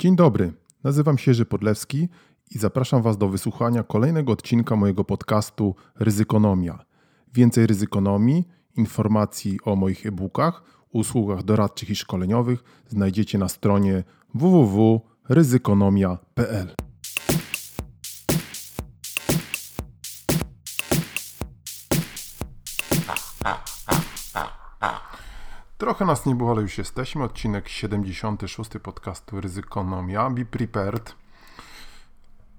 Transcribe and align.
Dzień 0.00 0.16
dobry, 0.16 0.52
nazywam 0.84 1.18
się 1.18 1.30
Jerzy 1.30 1.44
Podlewski 1.44 2.08
i 2.50 2.58
zapraszam 2.58 3.02
Was 3.02 3.18
do 3.18 3.28
wysłuchania 3.28 3.82
kolejnego 3.82 4.32
odcinka 4.32 4.76
mojego 4.76 5.04
podcastu 5.04 5.74
Ryzykonomia. 5.98 6.84
Więcej 7.34 7.66
ryzykonomii, 7.66 8.48
informacji 8.76 9.58
o 9.64 9.76
moich 9.76 10.06
e-bookach, 10.06 10.62
usługach 10.92 11.42
doradczych 11.42 11.90
i 11.90 11.96
szkoleniowych 11.96 12.64
znajdziecie 12.88 13.38
na 13.38 13.48
stronie 13.48 14.04
www.ryzykonomia.pl. 14.34 16.74
Trochę 25.80 26.04
nas 26.04 26.26
nie 26.26 26.34
było, 26.34 26.50
ale 26.50 26.62
już 26.62 26.78
jesteśmy. 26.78 27.24
Odcinek 27.24 27.68
76 27.68 28.70
podcastu 28.82 29.40
Ryzykonomia. 29.40 30.30
Be 30.30 30.44
prepared. 30.44 31.14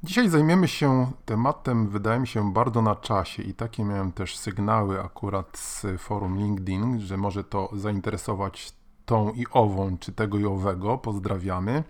Dzisiaj 0.04 0.30
zajmiemy 0.30 0.68
się 0.68 1.12
tematem, 1.26 1.88
wydaje 1.88 2.20
mi 2.20 2.28
się, 2.28 2.54
bardzo 2.54 2.82
na 2.82 2.96
czasie 2.96 3.44
i 3.44 3.54
takie 3.54 3.84
miałem 3.84 4.12
też 4.12 4.38
sygnały 4.38 5.02
akurat 5.02 5.58
z 5.58 5.86
forum 5.98 6.38
LinkedIn, 6.38 7.00
że 7.00 7.18
może 7.18 7.44
to 7.44 7.70
zainteresować 7.74 8.74
tą 9.06 9.32
i 9.32 9.46
ową, 9.52 9.98
czy 9.98 10.12
tego 10.12 10.38
i 10.38 10.46
owego. 10.46 10.98
Pozdrawiamy. 10.98 11.84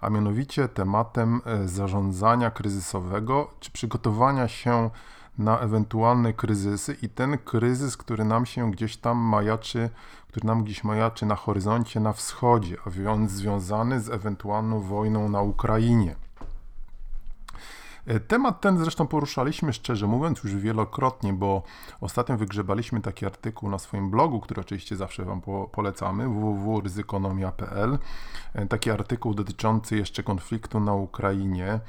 A 0.00 0.10
mianowicie 0.10 0.68
tematem 0.68 1.40
e, 1.44 1.68
zarządzania 1.68 2.50
kryzysowego, 2.50 3.50
czy 3.60 3.70
przygotowania 3.70 4.48
się 4.48 4.90
na 5.38 5.58
ewentualne 5.58 6.32
kryzysy 6.32 6.96
i 7.02 7.08
ten 7.08 7.38
kryzys, 7.38 7.96
który 7.96 8.24
nam 8.24 8.46
się 8.46 8.70
gdzieś 8.70 8.96
tam 8.96 9.18
majaczy, 9.18 9.90
który 10.32 10.46
nam 10.46 10.64
gdzieś 10.64 10.84
majaczy 10.84 11.26
na 11.26 11.36
horyzoncie 11.36 12.00
na 12.00 12.12
wschodzie, 12.12 12.76
a 12.86 12.90
więc 12.90 13.30
związany 13.30 14.00
z 14.00 14.10
ewentualną 14.10 14.80
wojną 14.80 15.28
na 15.28 15.42
Ukrainie. 15.42 16.16
E, 18.06 18.20
temat 18.20 18.60
ten 18.60 18.78
zresztą 18.78 19.06
poruszaliśmy 19.06 19.72
szczerze 19.72 20.06
mówiąc 20.06 20.44
już 20.44 20.56
wielokrotnie, 20.56 21.32
bo 21.32 21.62
ostatnio 22.00 22.36
wygrzebaliśmy 22.36 23.00
taki 23.00 23.26
artykuł 23.26 23.70
na 23.70 23.78
swoim 23.78 24.10
blogu, 24.10 24.40
który 24.40 24.60
oczywiście 24.60 24.96
zawsze 24.96 25.24
Wam 25.24 25.40
polecamy, 25.72 26.28
www.ryzykonomia.pl. 26.28 27.98
E, 28.54 28.66
taki 28.66 28.90
artykuł 28.90 29.34
dotyczący 29.34 29.96
jeszcze 29.96 30.22
konfliktu 30.22 30.80
na 30.80 30.94
Ukrainie, 30.94 31.80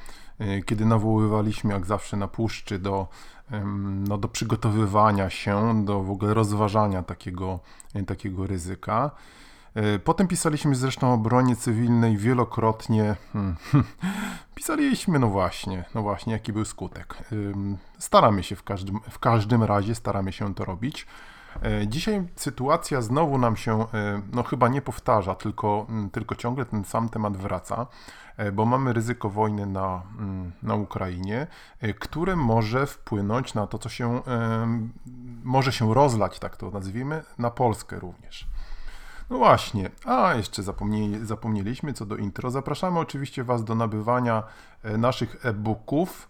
kiedy 0.66 0.86
nawoływaliśmy 0.86 1.74
jak 1.74 1.86
zawsze 1.86 2.18
na 2.18 2.28
puszczy 2.28 2.80
do, 2.80 3.08
no, 4.08 4.18
do 4.18 4.28
przygotowywania 4.28 5.30
się, 5.30 5.86
do 5.86 6.04
w 6.04 6.12
ogóle 6.12 6.34
rozważania 6.34 7.04
takiego, 7.04 7.60
takiego 8.08 8.48
ryzyka. 8.48 9.12
E, 9.76 10.00
potem 10.00 10.28
pisaliśmy 10.28 10.76
zresztą 10.76 11.12
o 11.12 11.14
obronie 11.14 11.56
cywilnej 11.56 12.18
wielokrotnie. 12.18 13.16
Hmm, 13.34 13.56
pisaliśmy, 14.56 15.20
no 15.20 15.28
właśnie, 15.28 15.86
no 15.96 16.02
właśnie, 16.02 16.34
jaki 16.34 16.54
był 16.54 16.66
skutek. 16.66 17.18
Staramy 18.00 18.44
się 18.44 18.56
w 18.56 18.64
każdym, 18.64 19.00
w 19.10 19.20
każdym 19.20 19.64
razie, 19.64 19.96
staramy 19.96 20.32
się 20.32 20.56
to 20.56 20.66
robić. 20.66 21.08
E, 21.62 21.88
dzisiaj 21.88 22.28
sytuacja 22.36 23.02
znowu 23.02 23.38
nam 23.38 23.56
się, 23.56 23.82
e, 23.94 24.22
no 24.32 24.44
chyba 24.44 24.68
nie 24.68 24.82
powtarza, 24.82 25.36
tylko, 25.36 25.86
mm, 25.90 26.10
tylko 26.10 26.36
ciągle 26.36 26.66
ten 26.66 26.84
sam 26.84 27.10
temat 27.10 27.38
wraca, 27.38 27.88
bo 28.54 28.66
mamy 28.66 28.94
ryzyko 28.94 29.30
wojny 29.30 29.66
na, 29.66 30.02
mm, 30.20 30.52
na 30.64 30.76
Ukrainie, 30.76 31.48
które 32.00 32.36
może 32.36 32.86
wpłynąć 32.86 33.54
na 33.54 33.68
to, 33.68 33.78
co 33.78 33.90
się 33.90 34.22
może 35.44 35.72
się 35.72 35.94
rozlać, 35.94 36.40
tak 36.40 36.58
to 36.58 36.72
nazwijmy, 36.72 37.24
na 37.38 37.52
Polskę 37.52 38.00
również. 38.00 38.48
No 39.30 39.38
właśnie, 39.38 39.90
a 40.06 40.34
jeszcze 40.36 40.64
zapomnieli, 40.64 41.26
zapomnieliśmy 41.26 41.94
co 41.94 42.06
do 42.06 42.16
intro. 42.16 42.52
Zapraszamy 42.52 43.00
oczywiście 43.00 43.44
Was 43.44 43.64
do 43.64 43.76
nabywania 43.76 44.44
e, 44.84 44.98
naszych 44.98 45.46
e-booków. 45.46 46.30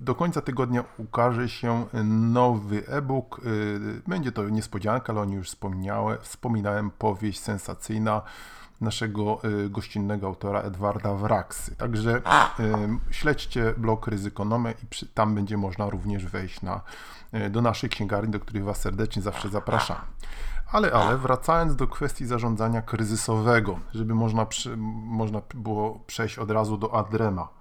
Do 0.00 0.14
końca 0.14 0.40
tygodnia 0.40 0.84
ukaże 0.98 1.48
się 1.48 1.86
nowy 2.04 2.88
e-book. 2.88 3.40
E, 3.40 4.10
będzie 4.10 4.32
to 4.32 4.48
niespodzianka, 4.48 5.12
ale 5.12 5.22
o 5.22 5.24
niej 5.24 5.36
już 5.36 5.48
wspomniałem. 5.48 6.18
Wspominałem 6.20 6.90
powieść 6.90 7.40
sensacyjna 7.40 8.22
naszego 8.80 9.40
e, 9.42 9.68
gościnnego 9.68 10.26
autora 10.26 10.60
Edwarda 10.60 11.14
Wraksy. 11.14 11.76
Także 11.76 12.22
śledźcie 13.10 13.74
blog 13.76 14.06
Ryzykonome 14.06 14.72
i 14.72 15.06
tam 15.14 15.34
będzie 15.34 15.56
można 15.56 15.90
również 15.90 16.26
wejść 16.26 16.62
na, 16.62 16.80
do 17.50 17.62
naszej 17.62 17.90
księgarni, 17.90 18.30
do 18.30 18.40
których 18.40 18.64
Was 18.64 18.80
serdecznie 18.80 19.22
zawsze 19.22 19.48
zapraszam. 19.48 19.96
Ale, 20.72 20.92
ale 20.92 21.18
wracając 21.18 21.76
do 21.76 21.86
kwestii 21.86 22.26
zarządzania 22.26 22.82
kryzysowego, 22.82 23.78
żeby 23.94 24.14
można, 24.14 24.46
przy, 24.46 24.76
można 24.76 25.42
było 25.54 26.00
przejść 26.06 26.38
od 26.38 26.50
razu 26.50 26.76
do 26.76 26.94
Adrema. 26.94 27.55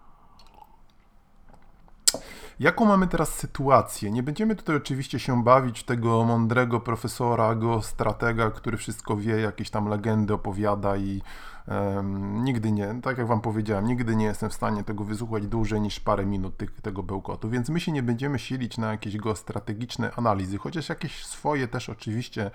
Jaką 2.59 2.85
mamy 2.85 3.07
teraz 3.07 3.29
sytuację? 3.29 4.11
Nie 4.11 4.23
będziemy 4.23 4.55
tutaj 4.55 4.75
oczywiście 4.75 5.19
się 5.19 5.43
bawić 5.43 5.83
tego 5.83 6.23
mądrego 6.23 6.79
profesora, 6.79 7.55
go 7.55 7.81
stratega, 7.81 8.51
który 8.51 8.77
wszystko 8.77 9.17
wie, 9.17 9.39
jakieś 9.39 9.69
tam 9.69 9.87
legendy 9.87 10.33
opowiada 10.33 10.97
i 10.97 11.21
um, 11.67 12.43
nigdy 12.43 12.71
nie, 12.71 12.95
tak 13.03 13.17
jak 13.17 13.27
Wam 13.27 13.41
powiedziałem, 13.41 13.87
nigdy 13.87 14.15
nie 14.15 14.25
jestem 14.25 14.49
w 14.49 14.53
stanie 14.53 14.83
tego 14.83 15.03
wysłuchać 15.03 15.47
dłużej 15.47 15.81
niż 15.81 15.99
parę 15.99 16.25
minut 16.25 16.57
tych, 16.57 16.81
tego 16.81 17.03
bełkotu, 17.03 17.49
więc 17.49 17.69
my 17.69 17.79
się 17.79 17.91
nie 17.91 18.03
będziemy 18.03 18.39
silić 18.39 18.77
na 18.77 18.91
jakieś 18.91 19.17
geostrategiczne 19.17 20.11
analizy, 20.15 20.57
chociaż 20.57 20.89
jakieś 20.89 21.25
swoje 21.25 21.67
też 21.67 21.89
oczywiście 21.89 22.51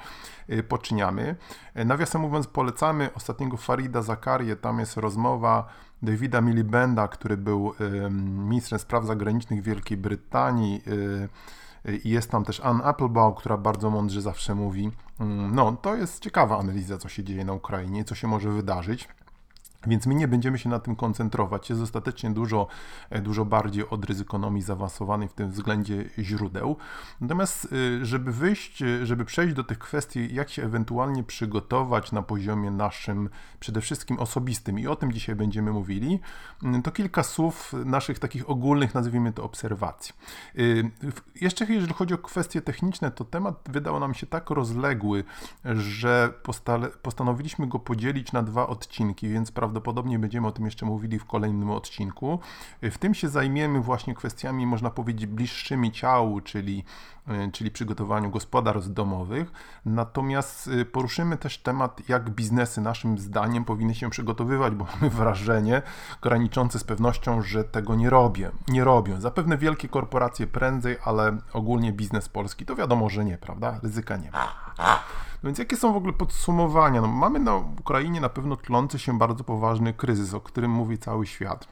y, 0.51 0.63
poczyniamy. 0.63 1.37
Nawiasem 1.75 2.21
mówiąc, 2.21 2.47
polecamy 2.47 3.15
ostatniego 3.15 3.57
Farida 3.57 4.03
Zakarię, 4.03 4.57
tam 4.57 4.79
jest 4.79 4.97
rozmowa 4.97 5.69
Davida 6.03 6.41
Milibanda, 6.41 7.09
który 7.09 7.37
był 7.37 7.73
ministrem 8.21 8.79
spraw 8.79 9.05
zagranicznych 9.05 9.63
Wielkiej 9.63 9.97
Brytanii. 9.97 10.83
Y, 10.87 11.29
y, 11.89 11.97
I 11.97 12.11
jest 12.11 12.31
tam 12.31 12.45
też 12.45 12.61
Ann 12.61 12.81
Applebaum, 12.85 13.35
która 13.35 13.57
bardzo 13.57 13.91
mądrze 13.91 14.23
zawsze 14.23 14.55
mówi. 14.55 14.91
Mm, 15.21 15.55
no, 15.55 15.73
to 15.73 15.97
jest 15.97 16.23
ciekawa 16.23 16.59
analiza, 16.59 16.99
co 16.99 17.09
się 17.09 17.25
dzieje 17.25 17.45
na 17.45 17.53
Ukrainie, 17.53 18.05
co 18.05 18.15
się 18.15 18.29
może 18.29 18.51
wydarzyć. 18.51 19.09
Więc 19.87 20.07
my 20.07 20.15
nie 20.15 20.29
będziemy 20.29 20.59
się 20.59 20.69
na 20.69 20.79
tym 20.79 20.97
koncentrować. 20.97 21.69
Jest 21.69 21.83
dostatecznie 21.83 22.31
dużo, 22.31 22.67
e, 23.11 23.21
dużo 23.21 23.45
bardziej 23.45 23.89
od 23.89 24.05
ryzykonomii 24.05 24.63
zaawansowanej 24.63 25.29
w 25.29 25.33
tym 25.33 25.51
względzie 25.51 26.05
źródeł. 26.19 26.77
Natomiast, 27.21 27.69
e, 28.01 28.05
żeby 28.05 28.33
wyjść, 28.33 28.83
e, 28.83 29.07
żeby 29.07 29.25
przejść 29.25 29.55
do 29.55 29.65
tych 29.65 29.79
kwestii, 29.79 30.35
jak 30.35 30.51
się 30.51 30.65
ewentualnie 30.65 31.25
przygotować 31.25 32.13
na 32.13 32.23
poziomie 32.23 32.71
naszym, 32.71 33.29
przede 33.61 33.81
wszystkim 33.81 34.19
osobistym, 34.19 34.79
i 34.79 34.87
o 34.87 34.97
tym 34.97 35.13
dzisiaj 35.13 35.35
będziemy 35.35 35.73
mówili, 35.73 36.21
mm, 36.63 36.83
to 36.83 36.91
kilka 36.91 37.23
słów 37.23 37.73
naszych 37.85 38.19
takich 38.19 38.51
ogólnych, 38.51 38.95
nazwijmy 38.95 39.33
to, 39.33 39.45
obserwacji. 39.45 40.15
Jeszcze 41.41 41.65
jeżeli 41.65 41.93
chodzi 41.93 42.15
o 42.15 42.19
kwestie 42.19 42.63
techniczne, 42.63 43.11
to 43.11 43.25
temat 43.25 43.69
wydał 43.69 44.01
nam 44.01 44.15
się 44.15 44.27
tak 44.27 44.51
rozległy, 44.51 45.25
że 45.65 46.33
postanowiliśmy 47.03 47.67
go 47.67 47.79
podzielić 47.79 48.33
na 48.33 48.43
dwa 48.43 48.67
odcinki, 48.67 49.29
więc 49.29 49.53
prawdopodobnie 49.53 49.70
prawdopodobnie 49.71 50.19
będziemy 50.19 50.47
o 50.47 50.53
tym 50.53 50.65
jeszcze 50.65 50.87
mówili 50.87 51.19
w 51.19 51.25
kolejnym 51.25 51.71
odcinku. 51.71 52.39
W 52.83 52.99
tym 52.99 53.15
się 53.15 53.29
zajmiemy 53.29 53.81
właśnie 53.81 54.15
kwestiami, 54.15 54.67
można 54.67 54.91
powiedzieć, 54.91 55.27
bliższymi 55.27 55.93
ciału, 55.93 56.41
czyli, 56.41 56.85
czyli 57.53 57.71
przygotowaniu 57.71 58.31
gospodarstw 58.31 58.93
domowych. 58.93 59.53
Natomiast 59.85 60.69
e, 60.69 60.85
poruszymy 60.85 61.37
też 61.37 61.59
temat, 61.59 62.09
jak 62.09 62.31
biznesy 62.31 62.81
naszym 62.81 63.19
zdaniem 63.19 63.65
powinny 63.65 63.95
się 63.95 64.11
przygotowywać, 64.11 64.75
bo 64.75 64.87
mamy 64.95 65.11
wrażenie 65.11 65.83
graniczące 66.23 66.79
z 66.79 66.85
pewnością, 66.85 67.43
że 67.43 67.65
tego 67.65 67.95
nie 67.95 68.11
robię, 68.11 68.51
nie 68.69 68.85
robią. 68.85 69.21
Zapewne 69.21 69.59
wielkie 69.59 69.89
korporacje 69.89 70.47
prędzej, 70.47 70.97
ale 71.05 71.39
ogólnie 71.53 71.93
biznes 71.93 72.29
polski 72.29 72.67
to 72.67 72.77
wiadomo, 72.77 73.09
że 73.09 73.25
nie, 73.25 73.39
prawda? 73.39 73.81
Ryzyka 73.83 74.17
nie 74.17 74.31
ma. 74.31 74.55
No 75.43 75.47
więc 75.47 75.59
jakie 75.59 75.77
są 75.77 75.93
w 75.93 75.97
ogóle 75.97 76.13
podsumowania? 76.13 77.01
No, 77.01 77.09
mamy 77.09 77.39
na 77.39 77.55
Ukrainie 77.55 78.21
na 78.21 78.29
pewno 78.29 78.57
tlący 78.57 78.99
się 78.99 79.19
bardzo 79.19 79.45
poważny 79.45 79.93
kryzys, 79.93 80.35
o 80.35 80.41
którym 80.41 80.71
mówi 80.71 80.99
cały 80.99 81.27
świat. 81.27 81.69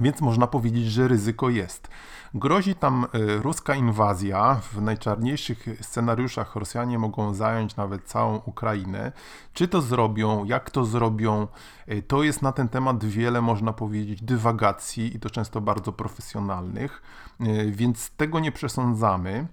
Więc 0.00 0.20
można 0.20 0.46
powiedzieć, 0.46 0.86
że 0.86 1.08
ryzyko 1.08 1.50
jest. 1.50 1.88
Grozi 2.34 2.74
tam 2.74 3.04
e, 3.04 3.36
ruska 3.36 3.74
inwazja. 3.74 4.60
W 4.72 4.82
najczarniejszych 4.82 5.66
scenariuszach 5.80 6.56
Rosjanie 6.56 6.98
mogą 6.98 7.34
zająć 7.34 7.76
nawet 7.76 8.04
całą 8.04 8.36
Ukrainę. 8.36 9.12
Czy 9.54 9.68
to 9.68 9.82
zrobią, 9.82 10.44
jak 10.44 10.70
to 10.70 10.84
zrobią, 10.84 11.46
e, 11.86 12.02
to 12.02 12.22
jest 12.22 12.42
na 12.42 12.52
ten 12.52 12.68
temat 12.68 13.04
wiele, 13.04 13.40
można 13.40 13.72
powiedzieć, 13.72 14.22
dywagacji 14.22 15.16
i 15.16 15.20
to 15.20 15.30
często 15.30 15.60
bardzo 15.60 15.92
profesjonalnych, 15.92 17.02
e, 17.40 17.66
więc 17.70 18.10
tego 18.10 18.40
nie 18.40 18.52
przesądzamy. 18.52 19.46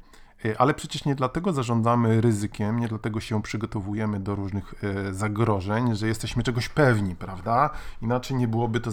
E, 0.46 0.62
ale 0.62 0.74
przecież 0.74 1.06
nie 1.06 1.16
dlatego 1.16 1.54
zarządzamy 1.54 2.22
ryzykiem, 2.22 2.80
nie 2.80 2.88
dlatego 2.88 3.20
się 3.20 3.42
przygotowujemy 3.42 4.20
do 4.20 4.36
różnych 4.36 4.74
e, 4.84 5.14
zagrożeń, 5.14 5.96
że 5.96 6.08
jesteśmy 6.08 6.44
czegoś 6.44 6.70
pewni, 6.70 7.16
prawda? 7.16 7.70
Inaczej 8.02 8.38
nie 8.38 8.48
byłoby 8.48 8.80
to 8.80 8.92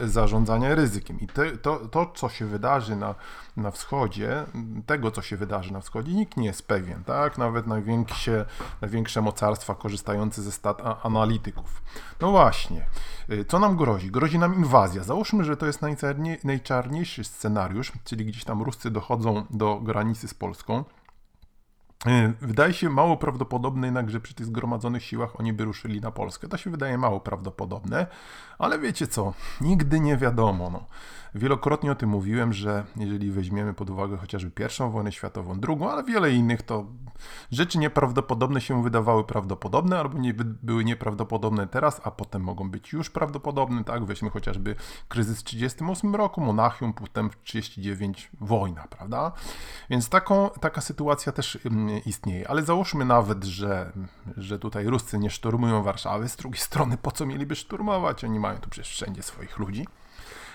zarządzania 0.00 0.74
ryzykiem. 0.74 1.20
I 1.20 1.26
te, 1.26 1.56
to, 1.56 1.76
to, 1.76 2.12
co 2.14 2.28
się 2.28 2.46
wydarzy 2.46 2.96
na, 2.96 3.14
na 3.56 3.70
wschodzie, 3.70 4.44
tego, 4.86 5.10
co 5.10 5.22
się 5.22 5.36
wydarzy 5.36 5.72
na 5.72 5.80
wschodzie, 5.80 6.12
nikt 6.12 6.36
nie 6.36 6.46
jest 6.46 6.68
pewien, 6.68 7.04
tak? 7.04 7.38
Nawet 7.38 7.66
największe, 7.66 8.46
największe 8.80 9.22
mocarstwa 9.22 9.74
korzystające 9.74 10.42
ze 10.42 10.52
stat 10.52 10.82
analityków. 11.02 11.82
No 12.20 12.30
właśnie, 12.30 12.86
e, 13.28 13.44
co 13.44 13.58
nam 13.58 13.76
grozi? 13.76 14.10
Grozi 14.10 14.38
nam 14.38 14.54
inwazja. 14.54 15.04
Załóżmy, 15.04 15.44
że 15.44 15.56
to 15.56 15.66
jest 15.66 15.80
najczarniejszy 16.44 17.24
scenariusz, 17.24 17.92
czyli 18.04 18.24
gdzieś 18.24 18.44
tam 18.44 18.62
Ruscy 18.62 18.90
dochodzą 18.90 19.46
do 19.50 19.80
granicy 19.80 20.28
z 20.28 20.34
Polską. 20.34 20.84
E, 22.06 22.32
wydaje 22.40 22.72
się 22.72 22.90
mało 22.90 23.16
prawdopodobne 23.16 23.86
jednak, 23.86 24.10
że 24.10 24.20
przy 24.20 24.34
tych 24.34 24.46
zgromadzonych 24.46 25.04
siłach 25.04 25.40
oni 25.40 25.52
by 25.52 25.64
ruszyli 25.64 26.00
na 26.00 26.10
Polskę. 26.10 26.48
To 26.48 26.56
się 26.56 26.70
wydaje 26.70 26.98
mało 26.98 27.20
prawdopodobne, 27.20 28.06
ale 28.58 28.78
wiecie 28.78 29.06
co, 29.06 29.34
nigdy 29.60 30.00
nie 30.00 30.16
wiadomo. 30.16 30.70
No. 30.70 30.84
Wielokrotnie 31.34 31.92
o 31.92 31.94
tym 31.94 32.10
mówiłem, 32.10 32.52
że 32.52 32.84
jeżeli 32.96 33.30
weźmiemy 33.30 33.74
pod 33.74 33.90
uwagę 33.90 34.16
chociażby 34.16 34.50
pierwszą 34.50 34.90
wojnę 34.90 35.12
światową, 35.12 35.60
drugą, 35.60 35.90
ale 35.90 36.04
wiele 36.04 36.32
innych, 36.32 36.62
to 36.62 36.86
rzeczy 37.50 37.78
nieprawdopodobne 37.78 38.60
się 38.60 38.82
wydawały 38.82 39.24
prawdopodobne 39.24 39.98
albo 39.98 40.18
nie, 40.18 40.34
były 40.34 40.84
nieprawdopodobne 40.84 41.66
teraz, 41.66 42.00
a 42.04 42.10
potem 42.10 42.42
mogą 42.42 42.70
być 42.70 42.92
już 42.92 43.10
prawdopodobne, 43.10 43.84
tak? 43.84 44.04
Weźmy 44.04 44.30
chociażby 44.30 44.74
kryzys 45.08 45.40
w 45.40 45.44
1938 45.44 46.16
roku, 46.16 46.40
Monachium, 46.40 46.92
potem 46.92 47.30
w 47.30 47.36
1939 47.36 48.30
wojna, 48.40 48.88
prawda? 48.90 49.32
Więc 49.90 50.08
taką, 50.08 50.50
taka 50.60 50.80
sytuacja 50.80 51.32
też 51.32 51.58
istnieje, 52.06 52.50
ale 52.50 52.62
załóżmy 52.62 53.04
nawet, 53.04 53.44
że, 53.44 53.92
że 54.36 54.58
tutaj 54.58 54.86
Ruscy 54.86 55.18
nie 55.18 55.30
szturmują 55.30 55.82
Warszawy, 55.82 56.28
z 56.28 56.36
drugiej 56.36 56.60
strony 56.60 56.96
po 56.96 57.10
co 57.10 57.26
mieliby 57.26 57.56
szturmować? 57.56 58.24
Oni 58.24 58.40
mają 58.40 58.58
tu 58.58 58.70
przecież 58.70 58.92
wszędzie 58.92 59.22
swoich 59.22 59.58
ludzi 59.58 59.86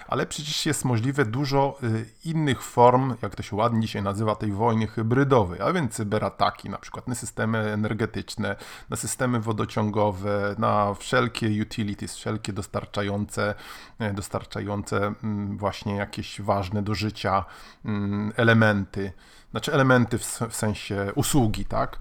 ale 0.08 0.26
przecież 0.26 0.66
jest 0.66 0.86
możliwe 0.86 1.26
dużo 1.26 1.78
y, 1.84 2.06
innych 2.26 2.62
form, 2.62 3.16
jak 3.22 3.36
to 3.36 3.44
się 3.44 3.56
ładnie 3.56 3.82
dzisiaj 3.82 4.04
nazywa, 4.04 4.36
tej 4.36 4.52
wojny 4.52 4.88
hybrydowej, 4.88 5.62
a 5.62 5.74
więc 5.74 5.94
cyberataki, 5.94 6.70
na 6.70 6.78
przykład 6.78 7.08
na 7.08 7.16
systemy 7.16 7.58
energetyczne, 7.58 8.56
na 8.90 8.98
systemy 8.98 9.40
wodociągowe, 9.40 10.56
na 10.58 10.94
wszelkie 10.94 11.62
utilities, 11.62 12.16
wszelkie 12.16 12.54
dostarczające, 12.54 13.56
e, 14.00 14.14
dostarczające 14.14 15.14
mm, 15.24 15.58
właśnie 15.58 15.96
jakieś 15.96 16.42
ważne 16.42 16.84
do 16.84 16.96
życia 16.96 17.46
mm, 17.86 18.34
elementy, 18.36 19.12
znaczy 19.52 19.74
elementy 19.74 20.18
w 20.50 20.56
sensie 20.56 21.12
usługi, 21.16 21.66
tak? 21.66 22.00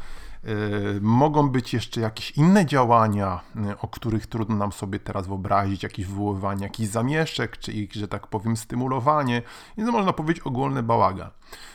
Y, 0.49 1.01
mogą 1.01 1.49
być 1.49 1.75
jeszcze 1.75 2.01
jakieś 2.01 2.31
inne 2.31 2.67
działania, 2.67 3.41
y, 3.57 3.79
o 3.79 3.89
których 3.89 4.27
trudno 4.27 4.57
nam 4.57 4.73
sobie 4.73 4.99
teraz 4.99 5.27
wyobrazić, 5.27 5.83
jakieś 5.83 6.07
wywoływanie 6.07 6.63
jakichś 6.63 6.91
zamieszek, 6.91 7.59
czy 7.59 7.73
ich, 7.73 7.93
że 7.93 8.09
tak 8.09 8.27
powiem, 8.27 8.57
stymulowanie. 8.57 9.43
To 9.77 9.93
można 9.93 10.13
powiedzieć 10.13 10.43
ogólny 10.43 10.83
bałagan. 10.83 11.31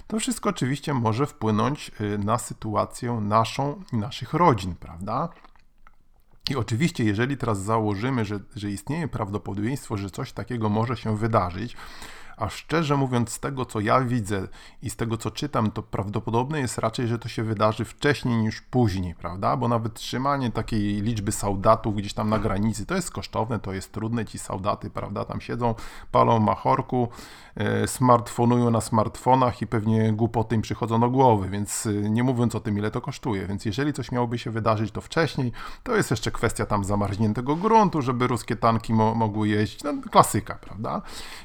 To 0.07 0.19
wszystko 0.19 0.49
oczywiście 0.49 0.93
może 0.93 1.25
wpłynąć 1.25 1.91
y, 2.01 2.17
na 2.17 2.37
sytuację 2.37 3.13
naszą 3.21 3.81
i 3.93 3.97
naszych 3.97 4.33
rodzin, 4.33 4.75
prawda? 4.75 5.29
I 6.49 6.55
oczywiście, 6.55 7.03
jeżeli 7.03 7.37
teraz 7.37 7.61
założymy, 7.61 8.25
że, 8.25 8.39
że 8.55 8.71
istnieje 8.71 9.07
prawdopodobieństwo, 9.07 9.97
że 9.97 10.09
coś 10.09 10.31
takiego 10.31 10.69
może 10.69 10.97
się 10.97 11.17
wydarzyć, 11.17 11.77
a 12.39 12.49
szczerze 12.49 12.97
mówiąc, 12.97 13.31
z 13.31 13.39
tego 13.39 13.65
co 13.65 13.79
ja 13.79 14.01
widzę 14.01 14.47
i 14.83 14.89
z 14.89 14.95
tego 14.95 15.17
co 15.17 15.31
czytam, 15.31 15.71
to 15.71 15.83
prawdopodobne 15.83 16.59
jest 16.59 16.77
raczej, 16.77 17.07
że 17.07 17.19
to 17.19 17.29
się 17.29 17.43
wydarzy 17.43 17.85
wcześniej 17.85 18.37
niż 18.37 18.61
później, 18.61 19.15
prawda? 19.15 19.57
Bo 19.57 19.67
nawet 19.67 19.93
trzymanie 19.93 20.51
takiej 20.51 21.01
liczby 21.01 21.31
saudatów 21.31 21.95
gdzieś 21.95 22.13
tam 22.13 22.29
na 22.29 22.39
granicy 22.39 22.85
to 22.85 22.95
jest 22.95 23.11
kosztowne, 23.11 23.59
to 23.59 23.73
jest 23.73 23.91
trudne. 23.91 24.25
Ci 24.25 24.39
saudaty, 24.39 24.89
prawda, 24.89 25.25
tam 25.25 25.41
siedzą, 25.41 25.75
palą 26.11 26.39
machorku, 26.39 27.07
e, 27.55 27.87
smartfonują 27.87 28.71
na 28.71 28.81
smartfonach 28.81 29.61
i 29.61 29.67
pewnie 29.67 30.13
głupoty 30.13 30.55
im 30.55 30.61
przychodzą 30.61 30.99
do 30.99 31.09
głowy, 31.09 31.49
więc 31.49 31.85
e, 31.85 31.91
nie 31.91 32.23
mówiąc 32.23 32.55
o 32.55 32.59
tym, 32.59 32.77
ile 32.77 32.91
to 32.91 33.01
kosztuje. 33.01 33.47
Więc 33.47 33.65
jeżeli 33.65 33.93
coś 33.93 34.11
miałoby 34.11 34.37
się 34.37 34.51
wydarzyć, 34.51 34.91
to 34.91 35.01
wcześniej, 35.01 35.51
to 35.83 35.95
jest 35.95 36.11
jeszcze 36.11 36.31
kwestia 36.31 36.65
tam 36.65 36.83
zamarzniętego 36.83 37.55
gruntu, 37.55 38.01
żeby 38.01 38.27
ruskie 38.27 38.55
tanki 38.55 38.93
mo 38.93 39.15
mogły 39.15 39.47
jeździć. 39.47 39.83
No, 39.83 39.93
klasyka, 40.11 40.55
prawda? 40.55 41.01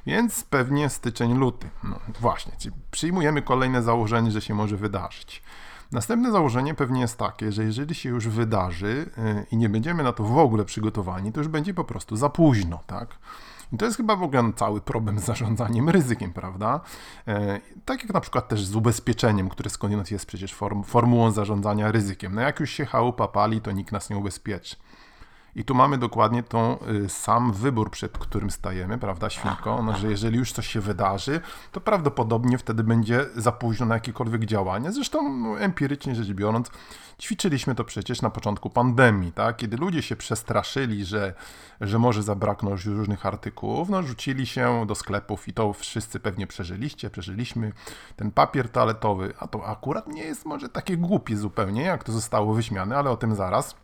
Więc 0.07 0.45
pewnie 0.45 0.84
styczeń, 0.89 1.35
luty. 1.35 1.71
No 1.85 1.99
właśnie, 2.21 2.53
czyli 2.59 2.75
przyjmujemy 2.91 3.43
kolejne 3.43 3.83
założenie, 3.83 4.31
że 4.31 4.41
się 4.41 4.55
może 4.55 4.77
wydarzyć. 4.77 5.43
Następne 5.93 6.33
założenie 6.33 6.75
pewnie 6.75 7.01
jest 7.01 7.19
takie, 7.19 7.53
że 7.53 7.65
jeżeli 7.65 7.95
się 7.95 8.09
już 8.09 8.29
wydarzy 8.29 9.11
y, 9.19 9.47
i 9.51 9.57
nie 9.57 9.69
będziemy 9.69 10.03
na 10.03 10.13
to 10.13 10.25
w 10.25 10.39
ogóle 10.39 10.65
przygotowani, 10.65 11.33
to 11.33 11.41
już 11.41 11.49
będzie 11.49 11.75
po 11.75 11.85
prostu 11.85 12.17
za 12.17 12.29
późno, 12.29 12.81
tak? 12.87 13.19
I 13.73 13.77
to 13.77 13.85
jest 13.85 13.97
chyba 13.97 14.17
w 14.17 14.23
ogóle 14.23 14.53
cały 14.57 14.81
problem 14.81 15.19
z 15.19 15.25
zarządzaniem 15.25 15.89
ryzykiem, 15.89 16.33
prawda? 16.33 16.81
E, 17.29 17.61
tak 17.85 18.03
jak 18.03 18.15
na 18.15 18.21
przykład 18.21 18.49
też 18.49 18.65
z 18.65 18.77
ubezpieczeniem, 18.77 19.49
które 19.49 19.71
skądinąd 19.71 20.11
jest 20.11 20.27
przecież 20.27 20.55
form, 20.55 20.83
formułą 20.83 21.31
zarządzania 21.31 21.93
ryzykiem. 21.93 22.35
No 22.35 22.41
jak 22.41 22.61
już 22.61 22.71
się 22.71 22.87
chałupa 22.87 23.29
pali, 23.29 23.61
to 23.61 23.73
nikt 23.73 23.93
nas 23.93 24.11
nie 24.11 24.17
ubezpieczy. 24.17 24.77
I 25.57 25.65
tu 25.65 25.75
mamy 25.75 25.99
dokładnie 25.99 26.43
tą 26.43 26.79
y, 27.05 27.09
sam 27.09 27.53
wybór, 27.53 27.91
przed 27.91 28.19
którym 28.19 28.51
stajemy, 28.51 28.99
prawda, 28.99 29.31
świnko? 29.31 29.83
No, 29.83 29.97
że 29.97 30.11
jeżeli 30.11 30.39
już 30.39 30.53
coś 30.53 30.67
się 30.67 30.81
wydarzy, 30.81 31.41
to 31.73 31.81
prawdopodobnie 31.81 32.59
wtedy 32.59 32.85
będzie 32.85 33.27
za 33.37 33.53
późno 33.53 33.87
na 33.87 33.95
jakiekolwiek 33.95 34.45
działanie. 34.45 34.93
Zresztą 34.93 35.37
no, 35.37 35.61
empirycznie 35.61 36.15
rzecz 36.15 36.33
biorąc, 36.33 36.71
ćwiczyliśmy 37.21 37.75
to 37.75 37.85
przecież 37.85 38.23
na 38.23 38.31
początku 38.31 38.71
pandemii, 38.71 39.33
tak? 39.33 39.57
Kiedy 39.57 39.77
ludzie 39.77 40.03
się 40.03 40.17
przestraszyli, 40.17 41.05
że, 41.05 41.35
że 41.81 41.99
może 41.99 42.23
zabraknąć 42.23 42.85
różnych 42.85 43.27
artykułów, 43.27 43.89
no 43.89 44.03
rzucili 44.03 44.47
się 44.47 44.85
do 44.87 44.95
sklepów 44.95 45.49
i 45.49 45.53
to 45.53 45.73
wszyscy 45.73 46.21
pewnie 46.21 46.47
przeżyliście, 46.47 47.11
przeżyliśmy 47.11 47.73
ten 48.17 48.31
papier 48.31 48.69
toaletowy, 48.69 49.35
a 49.39 49.49
to 49.49 49.67
akurat 49.67 50.07
nie 50.09 50.23
jest 50.23 50.47
może 50.47 50.69
takie 50.69 50.97
głupie 50.97 51.37
zupełnie, 51.37 51.83
jak 51.83 52.05
to 52.05 52.13
zostało 52.13 52.55
wyśmiane, 52.55 52.97
ale 52.97 53.11
o 53.11 53.17
tym 53.17 53.35
zaraz. 53.35 53.84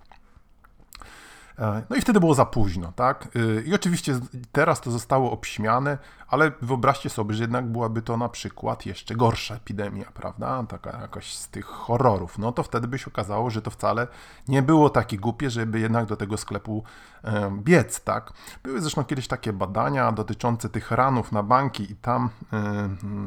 E, 1.61 1.83
no 1.91 1.97
i 1.97 2.01
wtedy 2.01 2.21
było 2.21 2.35
za 2.35 2.45
późno, 2.47 2.93
tak? 2.93 3.29
E, 3.59 3.63
I 3.63 3.75
oczywiście 3.75 4.21
teraz 4.53 4.81
to 4.81 4.91
zostało 4.91 5.31
obśmiane, 5.33 5.99
ale 6.29 6.53
wyobraźcie 6.63 7.11
sobie, 7.11 7.35
że 7.35 7.43
jednak 7.43 7.67
byłaby 7.67 8.03
to 8.03 8.17
na 8.17 8.29
przykład 8.29 8.87
jeszcze 8.87 9.15
gorsza 9.15 9.55
epidemia, 9.55 10.05
prawda? 10.15 10.65
Taka 10.69 11.01
jakaś 11.01 11.33
z 11.33 11.49
tych 11.49 11.67
horrorów. 11.67 12.39
No 12.39 12.53
to 12.53 12.63
wtedy 12.63 12.89
by 12.89 12.99
się 12.99 13.07
okazało, 13.07 13.51
że 13.51 13.63
to 13.63 13.71
wcale 13.71 14.07
nie 14.49 14.63
było 14.63 14.91
takie 14.91 15.17
głupie, 15.17 15.51
żeby 15.51 15.81
jednak 15.81 16.07
do 16.07 16.17
tego 16.17 16.37
sklepu 16.37 16.85
e, 17.25 17.51
biec, 17.63 18.01
tak? 18.01 18.33
Były 18.63 18.81
zresztą 18.81 19.05
kiedyś 19.05 19.29
takie 19.29 19.53
badania 19.53 20.13
dotyczące 20.13 20.69
tych 20.69 20.91
ranów 20.91 21.33
na 21.33 21.43
banki 21.43 21.93
i 21.93 21.97
tam 21.97 22.31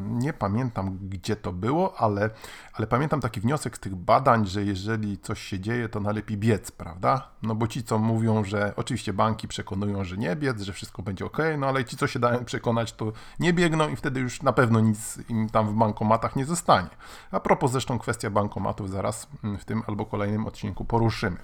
nie 0.09 0.33
pamiętam 0.33 0.97
gdzie 1.01 1.35
to 1.35 1.53
było, 1.53 1.99
ale, 1.99 2.29
ale 2.73 2.87
pamiętam 2.87 3.21
taki 3.21 3.41
wniosek 3.41 3.77
z 3.77 3.79
tych 3.79 3.95
badań, 3.95 4.45
że 4.47 4.63
jeżeli 4.63 5.17
coś 5.17 5.41
się 5.41 5.59
dzieje, 5.59 5.89
to 5.89 5.99
najlepiej 5.99 6.37
biec, 6.37 6.71
prawda? 6.71 7.27
No 7.43 7.55
bo 7.55 7.67
ci, 7.67 7.83
co 7.83 7.99
mówią, 7.99 8.22
że 8.43 8.73
oczywiście 8.75 9.13
banki 9.13 9.47
przekonują, 9.47 10.03
że 10.03 10.17
nie 10.17 10.35
biec, 10.35 10.61
że 10.61 10.73
wszystko 10.73 11.01
będzie 11.01 11.25
ok, 11.25 11.37
no 11.57 11.67
ale 11.67 11.85
ci, 11.85 11.97
co 11.97 12.07
się 12.07 12.19
dają 12.19 12.45
przekonać, 12.45 12.93
to 12.93 13.11
nie 13.39 13.53
biegną 13.53 13.89
i 13.89 13.95
wtedy 13.95 14.19
już 14.19 14.41
na 14.41 14.53
pewno 14.53 14.79
nic 14.79 15.19
im 15.29 15.49
tam 15.49 15.67
w 15.67 15.73
bankomatach 15.73 16.35
nie 16.35 16.45
zostanie. 16.45 16.89
A 17.31 17.39
propos 17.39 17.71
zresztą 17.71 17.99
kwestia 17.99 18.29
bankomatów 18.29 18.89
zaraz 18.89 19.27
mm, 19.43 19.57
w 19.57 19.65
tym 19.65 19.83
albo 19.87 20.05
kolejnym 20.05 20.47
odcinku 20.47 20.85
poruszymy. 20.85 21.37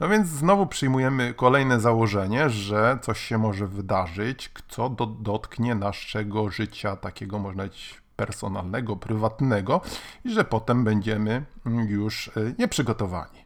No 0.00 0.08
więc 0.08 0.28
znowu 0.28 0.66
przyjmujemy 0.66 1.34
kolejne 1.34 1.80
założenie, 1.80 2.50
że 2.50 2.98
coś 3.02 3.20
się 3.20 3.38
może 3.38 3.66
wydarzyć, 3.66 4.50
co 4.68 4.88
do, 4.88 5.06
dotknie 5.06 5.74
naszego 5.74 6.50
życia 6.50 6.96
takiego, 6.96 7.38
można 7.38 7.62
powiedzieć, 7.62 8.02
personalnego, 8.16 8.96
prywatnego 8.96 9.80
i 10.24 10.30
że 10.30 10.44
potem 10.44 10.84
będziemy 10.84 11.44
już 11.86 12.28
y, 12.28 12.54
nieprzygotowani. 12.58 13.41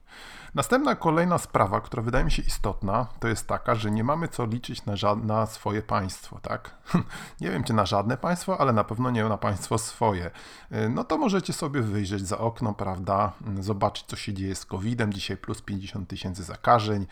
Następna 0.56 0.94
kolejna 0.94 1.38
sprawa, 1.38 1.80
która 1.80 2.02
wydaje 2.02 2.24
mi 2.24 2.30
się 2.30 2.42
istotna, 2.42 3.06
to 3.20 3.28
jest 3.28 3.46
taka, 3.46 3.74
że 3.74 3.90
nie 3.90 4.04
mamy 4.04 4.28
co 4.28 4.46
liczyć 4.46 4.82
na, 4.86 4.94
na 5.14 5.46
swoje 5.46 5.82
państwo, 5.82 6.38
tak? 6.42 6.74
nie 7.40 7.50
wiem, 7.50 7.64
czy 7.64 7.72
na 7.72 7.86
żadne 7.86 8.16
państwo, 8.16 8.60
ale 8.60 8.72
na 8.72 8.84
pewno 8.84 9.10
nie 9.10 9.24
na 9.24 9.36
państwo 9.36 9.78
swoje. 9.78 10.30
Y, 10.72 10.88
no 10.88 11.04
to 11.04 11.18
możecie 11.18 11.52
sobie 11.52 11.82
wyjrzeć 11.82 12.26
za 12.26 12.38
okno, 12.38 12.74
prawda? 12.74 13.32
Zobaczyć, 13.60 14.04
co 14.06 14.16
się 14.16 14.34
dzieje 14.34 14.54
z 14.54 14.66
COVID-em. 14.66 15.12
Dzisiaj 15.12 15.36
plus 15.36 15.62
50 15.62 16.08
tysięcy 16.08 16.42
zakażeń. 16.42 17.06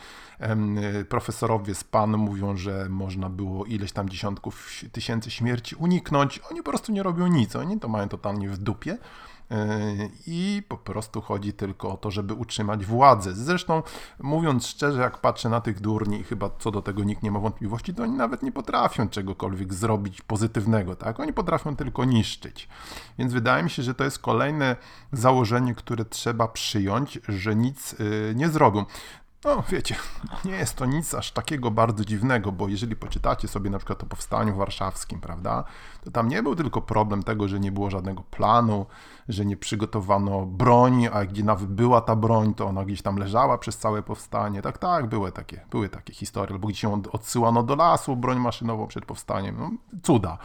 Y, 1.00 1.04
profesorowie 1.04 1.74
z 1.74 1.84
PAN 1.84 2.16
mówią, 2.16 2.56
że 2.56 2.86
można 2.88 3.30
było 3.30 3.64
ileś 3.64 3.92
tam 3.92 4.08
dziesiątków 4.08 4.70
tysięcy 4.92 5.30
śmierci 5.30 5.76
uniknąć. 5.76 6.40
Oni 6.50 6.62
po 6.62 6.70
prostu 6.70 6.92
nie 6.92 7.02
robią 7.02 7.26
nic. 7.26 7.56
Oni 7.56 7.80
to 7.80 7.88
mają 7.88 8.08
totalnie 8.08 8.48
w 8.48 8.58
dupie. 8.58 8.98
I 10.26 10.62
po 10.68 10.76
prostu 10.76 11.20
chodzi 11.20 11.52
tylko 11.52 11.92
o 11.92 11.96
to, 11.96 12.10
żeby 12.10 12.34
utrzymać 12.34 12.86
władzę. 12.86 13.34
Zresztą, 13.34 13.82
mówiąc 14.20 14.66
szczerze, 14.66 15.00
jak 15.00 15.18
patrzę 15.18 15.48
na 15.48 15.60
tych 15.60 15.80
durni, 15.80 16.24
chyba 16.24 16.50
co 16.58 16.70
do 16.70 16.82
tego 16.82 17.04
nikt 17.04 17.22
nie 17.22 17.30
ma 17.30 17.40
wątpliwości, 17.40 17.94
to 17.94 18.02
oni 18.02 18.12
nawet 18.12 18.42
nie 18.42 18.52
potrafią 18.52 19.08
czegokolwiek 19.08 19.74
zrobić 19.74 20.22
pozytywnego, 20.22 20.96
tak? 20.96 21.20
Oni 21.20 21.32
potrafią 21.32 21.76
tylko 21.76 22.04
niszczyć. 22.04 22.68
Więc 23.18 23.32
wydaje 23.32 23.62
mi 23.62 23.70
się, 23.70 23.82
że 23.82 23.94
to 23.94 24.04
jest 24.04 24.18
kolejne 24.18 24.76
założenie, 25.12 25.74
które 25.74 26.04
trzeba 26.04 26.48
przyjąć, 26.48 27.18
że 27.28 27.56
nic 27.56 27.92
y, 27.92 28.32
nie 28.36 28.48
zrobią. 28.48 28.84
No, 29.44 29.62
wiecie, 29.68 29.96
nie 30.44 30.52
jest 30.52 30.76
to 30.76 30.86
nic 30.86 31.14
aż 31.14 31.32
takiego 31.32 31.70
bardzo 31.70 32.04
dziwnego, 32.04 32.52
bo 32.52 32.68
jeżeli 32.68 32.96
poczytacie 32.96 33.48
sobie 33.48 33.70
na 33.70 33.78
przykład 33.78 34.02
o 34.02 34.06
powstaniu 34.06 34.56
warszawskim, 34.56 35.20
prawda, 35.20 35.64
to 36.04 36.10
tam 36.10 36.28
nie 36.28 36.42
był 36.42 36.56
tylko 36.56 36.82
problem 36.82 37.22
tego, 37.22 37.48
że 37.48 37.60
nie 37.60 37.72
było 37.72 37.90
żadnego 37.90 38.22
planu, 38.22 38.86
że 39.28 39.44
nie 39.44 39.56
przygotowano 39.56 40.46
broni, 40.46 41.08
a 41.08 41.24
gdzie 41.24 41.44
nawet 41.44 41.66
była 41.66 42.00
ta 42.00 42.16
broń, 42.16 42.54
to 42.54 42.66
ona 42.66 42.84
gdzieś 42.84 43.02
tam 43.02 43.16
leżała 43.16 43.58
przez 43.58 43.78
całe 43.78 44.02
powstanie. 44.02 44.62
Tak, 44.62 44.78
tak, 44.78 45.06
były 45.06 45.32
takie, 45.32 45.60
były 45.70 45.88
takie 45.88 46.12
historie, 46.12 46.52
albo 46.54 46.68
gdzieś 46.68 46.82
ją 46.82 47.02
odsyłano 47.12 47.62
do 47.62 47.74
lasu 47.76 48.16
broń 48.16 48.38
maszynową 48.38 48.86
przed 48.86 49.04
powstaniem. 49.06 49.56
No, 49.58 49.70
cuda 50.02 50.38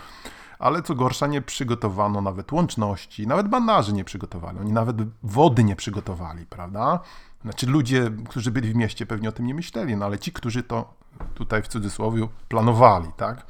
ale 0.59 0.81
co 0.81 0.95
gorsza, 0.95 1.27
nie 1.27 1.41
przygotowano 1.41 2.21
nawet 2.21 2.51
łączności, 2.51 3.27
nawet 3.27 3.47
bandaży 3.47 3.93
nie 3.93 4.03
przygotowali, 4.03 4.59
oni 4.59 4.71
nawet 4.71 4.97
wody 5.23 5.63
nie 5.63 5.75
przygotowali, 5.75 6.45
prawda? 6.45 6.99
Znaczy 7.41 7.67
ludzie, 7.67 8.11
którzy 8.29 8.51
byli 8.51 8.73
w 8.73 8.75
mieście 8.75 9.05
pewnie 9.05 9.29
o 9.29 9.31
tym 9.31 9.45
nie 9.45 9.53
myśleli, 9.53 9.95
no 9.95 10.05
ale 10.05 10.19
ci, 10.19 10.31
którzy 10.31 10.63
to 10.63 10.93
tutaj 11.33 11.61
w 11.61 11.67
cudzysłowie 11.67 12.27
planowali, 12.47 13.07
tak? 13.17 13.45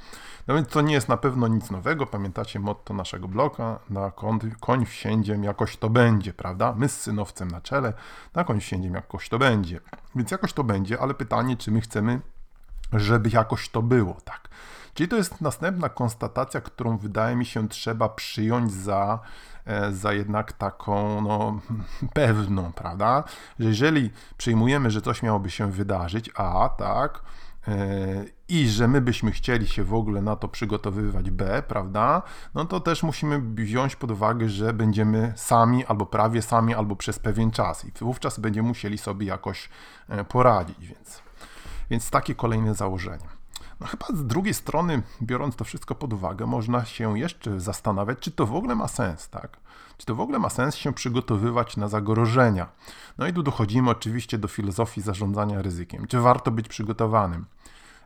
No 0.48 0.56
więc 0.56 0.68
to 0.68 0.82
nie 0.82 0.94
jest 0.94 1.10
na 1.10 1.18
pewno 1.18 1.48
nic 1.48 1.72
nowego. 1.72 2.06
Pamiętacie 2.06 2.60
motto 2.60 2.94
naszego 2.94 3.28
bloka, 3.28 3.80
na 3.90 4.12
koń 4.60 4.86
wsiędziem 4.86 5.44
jakoś 5.44 5.78
to 5.78 5.90
będzie, 5.90 6.34
prawda? 6.34 6.74
My 6.78 6.90
z 6.90 7.02
synowcem 7.02 7.48
na 7.48 7.62
czele, 7.62 7.94
na 8.36 8.44
koń 8.44 8.60
wsiędziem 8.60 8.94
jakoś 8.94 9.30
to 9.30 9.40
będzie. 9.40 9.80
Więc 10.16 10.32
jakoś 10.32 10.54
to 10.54 10.64
będzie, 10.64 11.02
ale 11.02 11.14
pytanie, 11.14 11.58
czy 11.58 11.72
my 11.72 11.82
chcemy, 11.82 12.22
żeby 12.94 13.30
jakoś 13.30 13.70
to 13.70 13.82
było, 13.82 14.18
tak? 14.24 14.50
Czyli 15.00 15.10
to 15.10 15.16
jest 15.16 15.42
następna 15.42 15.90
konstatacja, 15.90 16.62
którą 16.62 16.98
wydaje 16.98 17.36
mi 17.36 17.46
się 17.46 17.68
trzeba 17.68 18.10
przyjąć 18.10 18.72
za 18.72 19.20
E, 19.70 19.92
za 19.92 20.14
jednak 20.14 20.54
taką 20.54 21.22
no, 21.22 21.60
pewną, 22.14 22.74
prawda? 22.74 23.24
Że 23.60 23.70
jeżeli 23.70 24.10
przyjmujemy, 24.38 24.92
że 24.92 25.02
coś 25.02 25.24
miałoby 25.24 25.50
się 25.50 25.72
wydarzyć, 25.72 26.32
a 26.36 26.70
tak, 26.78 27.22
e, 27.68 28.26
i 28.48 28.70
że 28.70 28.88
my 28.88 29.02
byśmy 29.02 29.32
chcieli 29.32 29.68
się 29.68 29.84
w 29.84 29.94
ogóle 29.94 30.22
na 30.22 30.36
to 30.36 30.48
przygotowywać 30.48 31.32
B, 31.32 31.64
prawda? 31.68 32.22
No 32.54 32.66
to 32.66 32.80
też 32.80 33.04
musimy 33.04 33.40
wziąć 33.40 33.96
pod 33.96 34.12
uwagę, 34.12 34.50
że 34.50 34.74
będziemy 34.74 35.34
sami, 35.36 35.86
albo 35.86 36.06
prawie 36.06 36.42
sami, 36.42 36.74
albo 36.74 36.96
przez 36.96 37.20
pewien 37.20 37.52
czas 37.52 37.86
i 37.86 37.92
wówczas 38.02 38.40
będziemy 38.40 38.68
musieli 38.68 38.98
sobie 38.98 39.28
jakoś 39.28 39.70
e, 40.10 40.24
poradzić, 40.24 40.88
więc, 40.88 41.22
więc 41.90 42.10
takie 42.10 42.36
kolejne 42.36 42.74
założenie. 42.74 43.39
No 43.80 43.88
chyba 43.88 44.06
z 44.14 44.26
drugiej 44.26 44.54
strony, 44.54 45.02
biorąc 45.22 45.56
to 45.56 45.66
wszystko 45.66 45.96
pod 45.96 46.14
uwagę, 46.14 46.46
można 46.46 46.86
się 46.86 47.20
jeszcze 47.20 47.60
zastanawiać, 47.60 48.20
czy 48.20 48.32
to 48.32 48.46
w 48.46 48.56
ogóle 48.56 48.76
ma 48.76 48.88
sens, 48.88 49.30
tak? 49.30 49.58
Czy 49.98 50.06
to 50.06 50.16
w 50.16 50.22
ogóle 50.22 50.40
ma 50.40 50.50
sens 50.50 50.76
się 50.76 50.94
przygotowywać 50.94 51.78
na 51.78 51.88
zagrożenia? 51.88 52.70
No 53.18 53.28
i 53.28 53.34
tu 53.34 53.44
dochodzimy 53.44 53.90
oczywiście 53.90 54.38
do 54.38 54.48
filozofii 54.48 55.02
zarządzania 55.02 55.62
ryzykiem. 55.62 56.08
Czy 56.08 56.20
warto 56.20 56.52
być 56.52 56.68
przygotowanym? 56.68 57.46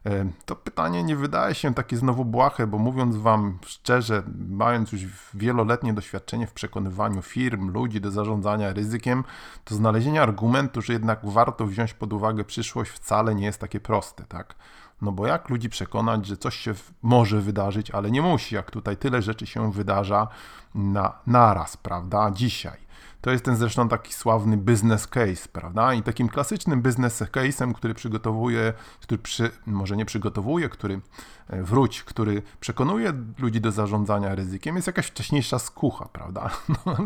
E, 0.05 0.25
to 0.45 0.55
pytanie 0.55 1.03
nie 1.03 1.15
wydaje 1.15 1.55
się 1.55 1.73
takie 1.73 1.97
znowu 1.97 2.25
błahe, 2.25 2.67
bo 2.67 2.77
mówiąc 2.77 3.15
Wam 3.15 3.59
szczerze, 3.65 4.23
mając 4.49 4.91
już 4.91 5.01
wieloletnie 5.33 5.93
doświadczenie 5.93 6.47
w 6.47 6.53
przekonywaniu 6.53 7.21
firm, 7.21 7.71
ludzi 7.71 8.01
do 8.01 8.11
zarządzania 8.11 8.73
ryzykiem, 8.73 9.23
to 9.63 9.75
znalezienie 9.75 10.21
argumentu, 10.21 10.81
że 10.81 10.93
jednak 10.93 11.19
warto 11.23 11.65
wziąć 11.65 11.93
pod 11.93 12.13
uwagę 12.13 12.43
przyszłość 12.43 12.91
wcale 12.91 13.35
nie 13.35 13.45
jest 13.45 13.59
takie 13.59 13.79
proste, 13.79 14.23
tak? 14.23 14.55
No 15.03 15.11
bo 15.11 15.27
jak 15.27 15.49
ludzi 15.49 15.69
przekonać, 15.69 16.25
że 16.25 16.37
coś 16.37 16.57
się 16.57 16.73
może 17.01 17.41
wydarzyć, 17.41 17.91
ale 17.91 18.11
nie 18.11 18.21
musi, 18.21 18.55
jak 18.55 18.71
tutaj 18.71 18.97
tyle 18.97 19.21
rzeczy 19.21 19.45
się 19.45 19.71
wydarza 19.71 20.27
na 20.75 21.13
naraz, 21.27 21.77
prawda, 21.77 22.31
dzisiaj. 22.31 22.83
To 23.21 23.31
jest 23.31 23.45
ten 23.45 23.55
zresztą 23.55 23.89
taki 23.89 24.13
sławny 24.13 24.57
business 24.57 25.07
case, 25.07 25.47
prawda? 25.51 25.93
I 25.93 26.03
takim 26.03 26.29
klasycznym 26.29 26.81
business 26.81 27.21
case'em, 27.21 27.73
który 27.73 27.93
przygotowuje, 27.93 28.73
który 29.01 29.21
przy, 29.21 29.51
może 29.65 29.97
nie 29.97 30.05
przygotowuje, 30.05 30.69
który 30.69 31.01
e, 31.47 31.63
wróć, 31.63 32.03
który 32.03 32.41
przekonuje 32.59 33.13
ludzi 33.39 33.61
do 33.61 33.71
zarządzania 33.71 34.35
ryzykiem, 34.35 34.75
jest 34.75 34.87
jakaś 34.87 35.05
wcześniejsza 35.05 35.59
skucha, 35.59 36.05
prawda? 36.05 36.49
No, 36.85 36.97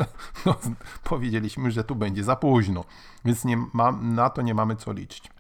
no, 0.46 0.56
powiedzieliśmy, 1.04 1.72
że 1.72 1.84
tu 1.84 1.96
będzie 1.96 2.24
za 2.24 2.36
późno, 2.36 2.84
więc 3.26 3.46
nie 3.46 3.58
ma, 3.74 3.92
na 3.92 4.30
to 4.30 4.42
nie 4.42 4.54
mamy 4.54 4.76
co 4.76 4.94
liczyć. 4.94 5.37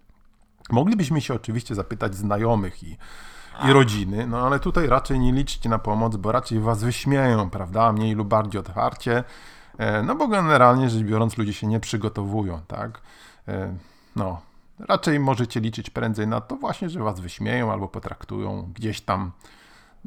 Moglibyśmy 0.70 1.22
się 1.22 1.34
oczywiście 1.34 1.76
zapytać 1.76 2.16
znajomych 2.16 2.84
i, 2.84 2.98
i 3.66 3.74
rodziny, 3.74 4.28
no 4.28 4.46
ale 4.46 4.60
tutaj 4.60 4.88
raczej 4.88 5.20
nie 5.20 5.32
liczcie 5.32 5.70
na 5.70 5.80
pomoc, 5.80 6.16
bo 6.16 6.32
raczej 6.32 6.60
was 6.60 6.84
wyśmieją, 6.84 7.50
prawda, 7.50 7.94
mniej 7.94 8.16
lub 8.16 8.28
bardziej 8.28 8.60
otwarcie, 8.60 9.24
e, 9.78 10.04
no 10.04 10.16
bo 10.16 10.28
generalnie 10.28 10.90
rzecz 10.90 11.04
biorąc 11.04 11.38
ludzie 11.38 11.54
się 11.54 11.68
nie 11.68 11.80
przygotowują, 11.80 12.62
tak, 12.68 13.02
e, 13.48 13.76
no, 14.16 14.42
raczej 14.80 15.20
możecie 15.20 15.60
liczyć 15.60 15.90
prędzej 15.90 16.28
na 16.28 16.42
to 16.42 16.56
właśnie, 16.56 16.90
że 16.90 17.00
was 17.00 17.20
wyśmieją 17.20 17.72
albo 17.72 17.88
potraktują 17.88 18.72
gdzieś 18.76 19.02
tam, 19.02 19.32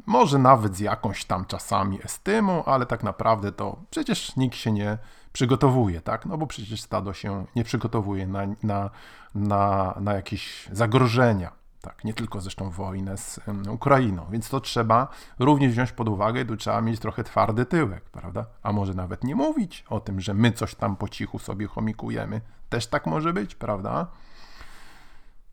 może 0.05 0.39
nawet 0.39 0.75
z 0.75 0.79
jakąś 0.79 1.25
tam 1.25 1.45
czasami 1.45 2.03
estymą, 2.03 2.65
ale 2.65 2.85
tak 2.85 3.03
naprawdę 3.03 3.51
to 3.51 3.77
przecież 3.89 4.35
nikt 4.35 4.55
się 4.55 4.71
nie 4.71 4.97
przygotowuje, 5.33 6.01
tak? 6.01 6.25
No 6.25 6.37
bo 6.37 6.47
przecież 6.47 6.81
stado 6.81 7.13
się 7.13 7.45
nie 7.55 7.63
przygotowuje 7.63 8.27
na, 8.27 8.41
na, 8.63 8.89
na, 9.35 9.93
na 10.01 10.13
jakieś 10.13 10.69
zagrożenia. 10.71 11.51
Tak, 11.81 12.03
nie 12.03 12.13
tylko 12.13 12.41
zresztą 12.41 12.69
wojnę 12.69 13.17
z 13.17 13.39
Ukrainą, 13.69 14.25
więc 14.31 14.49
to 14.49 14.59
trzeba 14.59 15.07
również 15.39 15.71
wziąć 15.71 15.91
pod 15.91 16.09
uwagę, 16.09 16.45
tu 16.45 16.57
trzeba 16.57 16.81
mieć 16.81 16.99
trochę 16.99 17.23
twardy 17.23 17.65
tyłek, 17.65 18.03
prawda? 18.03 18.45
A 18.63 18.71
może 18.71 18.93
nawet 18.93 19.23
nie 19.23 19.35
mówić 19.35 19.85
o 19.89 19.99
tym, 19.99 20.21
że 20.21 20.33
my 20.33 20.51
coś 20.51 20.75
tam 20.75 20.95
po 20.95 21.09
cichu 21.09 21.39
sobie 21.39 21.67
chomikujemy. 21.67 22.41
Też 22.69 22.87
tak 22.87 23.07
może 23.07 23.33
być, 23.33 23.55
prawda? 23.55 24.07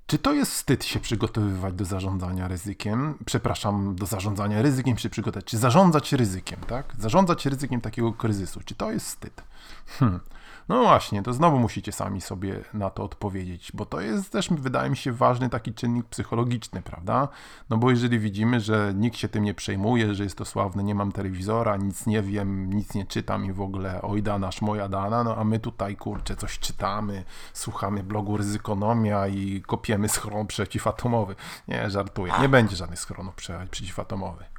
Czy 0.08 0.18
to 0.18 0.32
jest 0.32 0.52
wstyd 0.52 0.84
się 0.84 1.00
przygotowywać 1.00 1.74
do 1.74 1.84
zarządzania 1.84 2.48
ryzykiem? 2.48 3.14
Przepraszam, 3.26 3.96
do 3.96 4.06
zarządzania 4.06 4.62
ryzykiem 4.62 4.98
się 4.98 5.10
przygotować. 5.10 5.44
Czy 5.44 5.58
zarządzać 5.58 6.12
ryzykiem, 6.12 6.60
tak? 6.68 6.94
Zarządzać 6.98 7.46
ryzykiem 7.46 7.80
takiego 7.80 8.12
kryzysu. 8.12 8.60
Czy 8.64 8.74
to 8.74 8.90
jest 8.90 9.06
wstyd? 9.06 9.42
Hmm. 9.86 10.20
No 10.68 10.82
właśnie, 10.82 11.22
to 11.22 11.32
znowu 11.32 11.58
musicie 11.58 11.92
sami 11.92 12.20
sobie 12.20 12.60
na 12.74 12.90
to 12.90 13.02
odpowiedzieć, 13.02 13.72
bo 13.74 13.86
to 13.86 14.00
jest 14.00 14.32
też, 14.32 14.48
wydaje 14.50 14.90
mi 14.90 14.96
się, 14.96 15.12
ważny 15.12 15.48
taki 15.48 15.74
czynnik 15.74 16.06
psychologiczny, 16.06 16.82
prawda? 16.82 17.28
No 17.70 17.76
bo 17.76 17.90
jeżeli 17.90 18.18
widzimy, 18.18 18.60
że 18.60 18.92
nikt 18.94 19.16
się 19.16 19.28
tym 19.28 19.44
nie 19.44 19.54
przejmuje, 19.54 20.14
że 20.14 20.24
jest 20.24 20.38
to 20.38 20.44
sławne, 20.44 20.84
nie 20.84 20.94
mam 20.94 21.12
telewizora, 21.12 21.76
nic 21.76 22.06
nie 22.06 22.22
wiem, 22.22 22.72
nic 22.72 22.94
nie 22.94 23.06
czytam 23.06 23.44
i 23.44 23.52
w 23.52 23.60
ogóle 23.60 24.02
oj 24.02 24.22
danasz, 24.22 24.62
moja 24.62 24.88
dana, 24.88 25.24
no 25.24 25.36
a 25.36 25.44
my 25.44 25.58
tutaj, 25.58 25.96
kurczę, 25.96 26.36
coś 26.36 26.58
czytamy, 26.58 27.24
słuchamy 27.52 28.02
blogu 28.02 28.36
Ryzykonomia 28.36 29.26
i 29.26 29.62
kopiemy 29.66 30.08
schron 30.08 30.46
przeciwatomowy. 30.46 31.34
Nie, 31.68 31.90
żartuję, 31.90 32.32
nie 32.40 32.48
będzie 32.48 32.76
żadnych 32.76 33.00
schronów 33.00 33.34
przeciwatomowych. 33.34 34.50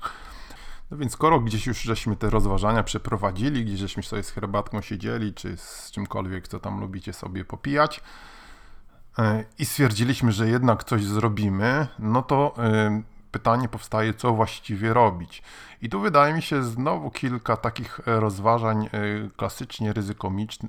No 0.91 0.97
więc 0.97 1.13
skoro 1.13 1.39
gdzieś 1.39 1.67
już 1.67 1.81
żeśmy 1.81 2.15
te 2.15 2.29
rozważania 2.29 2.83
przeprowadzili, 2.83 3.65
gdzieś 3.65 3.79
żeśmy 3.79 4.03
sobie 4.03 4.23
z 4.23 4.29
herbatką 4.31 4.81
siedzieli, 4.81 5.33
czy 5.33 5.57
z 5.57 5.91
czymkolwiek, 5.91 6.47
co 6.47 6.59
tam 6.59 6.79
lubicie 6.79 7.13
sobie 7.13 7.45
popijać 7.45 8.01
e, 9.19 9.45
i 9.59 9.65
stwierdziliśmy, 9.65 10.31
że 10.31 10.49
jednak 10.49 10.83
coś 10.83 11.05
zrobimy, 11.05 11.87
no 11.99 12.21
to 12.21 12.53
e, 12.57 13.01
pytanie 13.31 13.69
powstaje, 13.69 14.13
co 14.13 14.33
właściwie 14.33 14.93
robić. 14.93 15.43
I 15.81 15.89
tu 15.89 15.99
wydaje 15.99 16.33
mi 16.33 16.41
się 16.41 16.63
znowu 16.63 17.11
kilka 17.11 17.57
takich 17.57 17.99
e, 18.07 18.19
rozważań 18.19 18.85
e, 18.85 18.89
klasycznie 19.37 19.93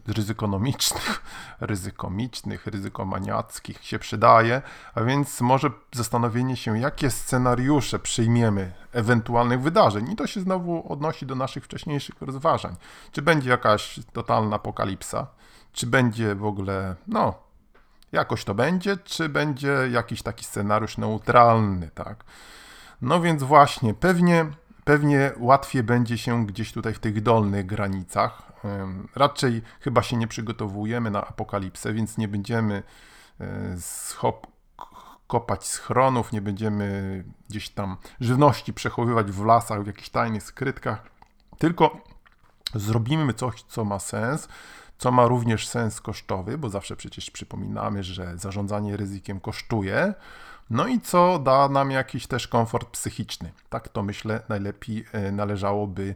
ryzykonomicznych, 0.07 1.23
ryzykomicznych, 1.61 2.67
ryzykomaniackich 2.67 3.85
się 3.85 3.99
przydaje, 3.99 4.63
a 4.95 5.03
więc 5.03 5.41
może 5.41 5.71
zastanowienie 5.93 6.57
się, 6.57 6.79
jakie 6.79 7.11
scenariusze 7.11 7.99
przyjmiemy 7.99 8.73
ewentualnych 8.93 9.61
wydarzeń. 9.61 10.11
I 10.11 10.17
to 10.17 10.27
się 10.27 10.41
znowu 10.41 10.93
odnosi 10.93 11.27
do 11.27 11.35
naszych 11.35 11.65
wcześniejszych 11.65 12.23
rozważań. 12.23 12.77
Czy 13.13 13.23
będzie 13.23 13.51
jakaś 13.51 14.01
totalna 14.13 14.57
apokalipsa, 14.57 15.27
czy 15.73 15.87
będzie 15.87 16.35
w 16.35 16.45
ogóle, 16.45 16.97
no, 17.07 17.50
jakoś 18.13 18.45
to 18.45 18.55
będzie, 18.55 18.97
czy 18.97 19.29
będzie 19.29 19.77
jakiś 19.91 20.23
taki 20.23 20.45
scenariusz 20.45 20.99
neutralny, 20.99 21.91
tak? 21.95 22.25
No 23.03 23.21
więc 23.21 23.43
właśnie, 23.43 23.95
pewnie, 23.95 24.47
pewnie 24.85 25.33
łatwiej 25.39 25.83
będzie 25.83 26.19
się 26.19 26.47
gdzieś 26.47 26.73
tutaj 26.73 26.95
w 26.95 26.99
tych 26.99 27.23
dolnych 27.23 27.67
granicach. 27.67 28.43
Raczej 29.17 29.63
chyba 29.81 30.03
się 30.03 30.17
nie 30.17 30.27
przygotowujemy 30.27 31.11
na 31.11 31.27
apokalipsę, 31.27 31.93
więc 31.93 32.19
nie 32.19 32.29
będziemy 32.29 32.83
e, 33.41 33.77
schop 33.79 34.47
kopać 35.27 35.67
schronów, 35.67 36.33
nie 36.33 36.41
będziemy 36.41 37.25
gdzieś 37.49 37.69
tam 37.69 37.97
żywności 38.21 38.73
przechowywać 38.73 39.31
w 39.31 39.45
lasach, 39.45 39.83
w 39.83 39.87
jakichś 39.87 40.09
tajnych 40.09 40.43
skrytkach, 40.43 41.03
tylko 41.59 41.97
zrobimy 42.75 43.35
coś, 43.35 43.63
co 43.63 43.85
ma 43.85 43.99
sens, 43.99 44.49
co 45.01 45.11
ma 45.13 45.27
również 45.27 45.69
sens 45.69 46.01
kosztowy, 46.01 46.59
bo 46.59 46.69
zawsze 46.69 46.97
przecież 46.97 47.31
przypominamy, 47.31 48.03
że 48.03 48.39
zarządzanie 48.39 48.97
ryzykiem 48.97 49.41
kosztuje. 49.41 50.15
No 50.71 50.87
i 50.87 51.01
co 51.01 51.39
da 51.39 51.69
nam 51.69 51.91
jakiś 51.91 52.27
też 52.27 52.49
komfort 52.49 52.91
psychiczny. 52.91 53.53
Tak 53.71 53.89
to 53.89 54.03
myślę 54.03 54.43
najlepiej 54.49 55.05
e, 55.13 55.33
należałoby 55.33 56.15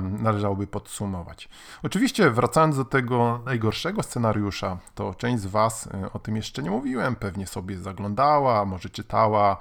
należałoby 0.00 0.66
podsumować. 0.66 1.48
Oczywiście, 1.82 2.30
wracając 2.30 2.76
do 2.76 2.84
tego 2.84 3.40
najgorszego 3.44 4.02
scenariusza, 4.02 4.78
to 4.94 5.14
część 5.14 5.42
z 5.42 5.46
Was 5.46 5.88
o 6.12 6.18
tym 6.18 6.36
jeszcze 6.36 6.62
nie 6.62 6.70
mówiłem, 6.70 7.16
pewnie 7.16 7.46
sobie 7.46 7.78
zaglądała, 7.78 8.64
może 8.64 8.90
czytała 8.90 9.56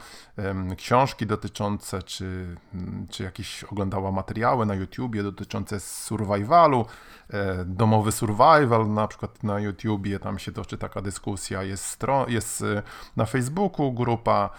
książki 0.78 1.26
dotyczące, 1.26 2.04
czy, 2.04 2.58
mm, 2.74 3.08
czy 3.10 3.24
jakieś 3.24 3.64
oglądała 3.64 4.12
materiały 4.12 4.66
na 4.66 4.76
YouTubie 4.76 5.24
dotyczące 5.24 5.80
survivalu, 5.80 6.86
e, 7.30 7.66
domowy 7.66 8.12
survival, 8.12 8.90
na 8.90 9.08
przykład 9.08 9.44
na 9.44 9.60
YouTubie, 9.60 10.20
tam 10.20 10.40
się 10.40 10.52
toczy 10.52 10.78
taka 10.78 11.02
dyskusja, 11.02 11.64
jest, 11.64 12.06
jest 12.28 12.62
e, 12.62 12.84
na 13.16 13.26
Facebooku 13.26 13.94
grupa 13.94 14.50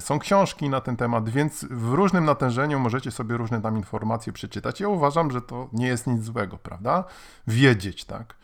są 0.00 0.18
książki 0.18 0.68
na 0.68 0.80
ten 0.80 0.96
temat, 0.96 1.28
więc 1.28 1.64
w 1.70 1.92
różnym 1.92 2.24
natężeniu 2.24 2.78
możecie 2.78 3.10
sobie 3.10 3.36
różne 3.36 3.62
tam 3.62 3.76
informacje 3.76 4.32
przeczytać. 4.32 4.80
Ja 4.80 4.88
uważam, 4.88 5.30
że 5.30 5.42
to 5.42 5.68
nie 5.72 5.86
jest 5.86 6.06
nic 6.06 6.22
złego, 6.22 6.58
prawda? 6.58 7.04
Wiedzieć, 7.46 8.04
tak. 8.04 8.34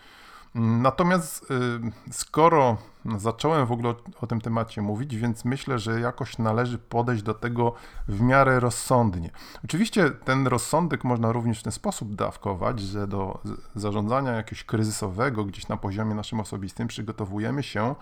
Natomiast 0.55 1.51
y, 1.51 2.13
skoro 2.13 2.77
zacząłem 3.19 3.67
w 3.67 3.73
ogóle 3.73 3.95
o 4.21 4.27
tym 4.27 4.41
temacie 4.41 4.83
mówić, 4.83 5.17
więc 5.17 5.45
myślę, 5.45 5.79
że 5.79 6.01
jakoś 6.01 6.39
należy 6.39 6.79
podejść 6.79 7.23
do 7.23 7.35
tego 7.35 7.75
w 8.09 8.21
miarę 8.21 8.61
rozsądnie. 8.61 9.31
Oczywiście 9.65 10.11
ten 10.11 10.47
rozsądek 10.47 11.05
można 11.05 11.33
również 11.33 11.61
w 11.61 11.63
ten 11.63 11.73
sposób 11.73 12.15
dawkować, 12.15 12.81
że 12.81 13.07
do 13.07 13.41
zarządzania 13.75 14.33
jakiegoś 14.33 14.65
kryzysowego 14.65 15.45
gdzieś 15.45 15.69
na 15.69 15.77
poziomie 15.77 16.15
naszym 16.15 16.41
osobistym 16.41 16.89
przygotowujemy 16.89 17.63
się 17.63 17.83
Mm, 17.85 17.95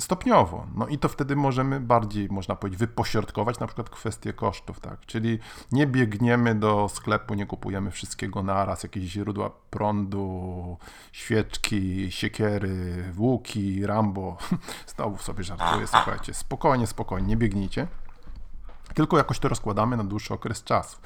stopniowo. 0.00 0.66
No 0.74 0.86
i 0.86 0.98
to 0.98 1.08
wtedy 1.08 1.36
możemy 1.36 1.80
bardziej, 1.80 2.28
można 2.30 2.56
powiedzieć, 2.56 2.80
wypośrodkować 2.80 3.58
na 3.58 3.66
przykład 3.66 3.90
kwestie 3.90 4.32
kosztów, 4.32 4.80
tak? 4.80 5.06
Czyli 5.06 5.38
nie 5.72 5.86
biegniemy 5.86 6.54
do 6.54 6.88
sklepu, 6.88 7.34
nie 7.34 7.46
kupujemy 7.46 7.90
wszystkiego 7.90 8.42
naraz, 8.42 8.82
jakieś 8.82 9.04
źródła 9.04 9.50
prądu, 9.70 10.78
świeczki, 11.12 12.10
siekiery, 12.10 13.04
łuki, 13.16 13.86
Rambo. 13.86 14.36
Znowu 14.96 15.18
sobie 15.18 15.44
żartuję, 15.44 15.86
słuchajcie, 15.96 16.34
spokojnie, 16.34 16.86
spokojnie, 16.86 17.28
nie 17.28 17.36
biegnijcie. 17.36 17.86
Tylko 18.94 19.18
jakoś 19.18 19.38
to 19.38 19.48
rozkładamy 19.48 19.96
na 19.96 20.04
dłuższy 20.04 20.34
okres 20.34 20.64
czasu. 20.64 20.96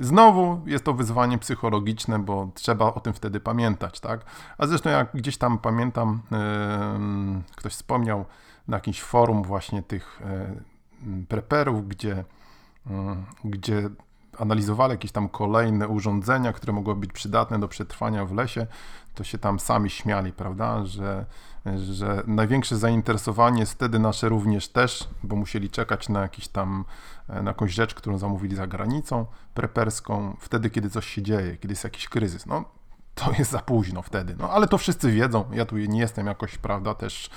Znowu 0.00 0.60
jest 0.66 0.84
to 0.84 0.94
wyzwanie 0.94 1.38
psychologiczne, 1.38 2.18
bo 2.18 2.50
trzeba 2.54 2.94
o 2.94 3.00
tym 3.00 3.12
wtedy 3.12 3.40
pamiętać, 3.40 4.00
tak? 4.00 4.24
A 4.58 4.66
zresztą 4.66 4.90
jak 4.90 5.12
gdzieś 5.14 5.36
tam 5.36 5.58
pamiętam, 5.58 6.22
yy, 6.30 6.38
ktoś 7.56 7.72
wspomniał 7.72 8.24
na 8.68 8.76
jakimś 8.76 9.02
forum 9.02 9.42
właśnie 9.42 9.82
tych 9.82 10.20
yy, 11.06 11.26
preperów, 11.28 11.88
gdzie, 11.88 12.24
yy, 12.86 12.94
gdzie 13.44 13.90
analizowali 14.40 14.90
jakieś 14.90 15.12
tam 15.12 15.28
kolejne 15.28 15.88
urządzenia, 15.88 16.52
które 16.52 16.72
mogły 16.72 16.96
być 16.96 17.12
przydatne 17.12 17.60
do 17.60 17.68
przetrwania 17.68 18.24
w 18.26 18.32
lesie, 18.32 18.66
to 19.14 19.24
się 19.24 19.38
tam 19.38 19.60
sami 19.60 19.90
śmiali, 19.90 20.32
prawda, 20.32 20.86
że, 20.86 21.26
że 21.76 22.22
największe 22.26 22.76
zainteresowanie 22.76 23.60
jest 23.60 23.72
wtedy 23.72 23.98
nasze 23.98 24.28
również 24.28 24.68
też, 24.68 25.08
bo 25.22 25.36
musieli 25.36 25.70
czekać 25.70 26.08
na 26.08 26.20
jakiś 26.20 26.48
tam, 26.48 26.84
na 27.28 27.50
jakąś 27.50 27.72
rzecz, 27.72 27.94
którą 27.94 28.18
zamówili 28.18 28.56
za 28.56 28.66
granicą 28.66 29.26
preperską, 29.54 30.36
wtedy, 30.40 30.70
kiedy 30.70 30.90
coś 30.90 31.06
się 31.06 31.22
dzieje, 31.22 31.56
kiedy 31.56 31.72
jest 31.72 31.84
jakiś 31.84 32.08
kryzys. 32.08 32.46
No, 32.46 32.64
to 33.14 33.32
jest 33.38 33.50
za 33.50 33.58
późno 33.58 34.02
wtedy. 34.02 34.36
No, 34.38 34.50
ale 34.50 34.68
to 34.68 34.78
wszyscy 34.78 35.12
wiedzą. 35.12 35.44
Ja 35.52 35.64
tu 35.64 35.76
nie 35.76 36.00
jestem 36.00 36.26
jakoś, 36.26 36.58
prawda, 36.58 36.94
też 36.94 37.30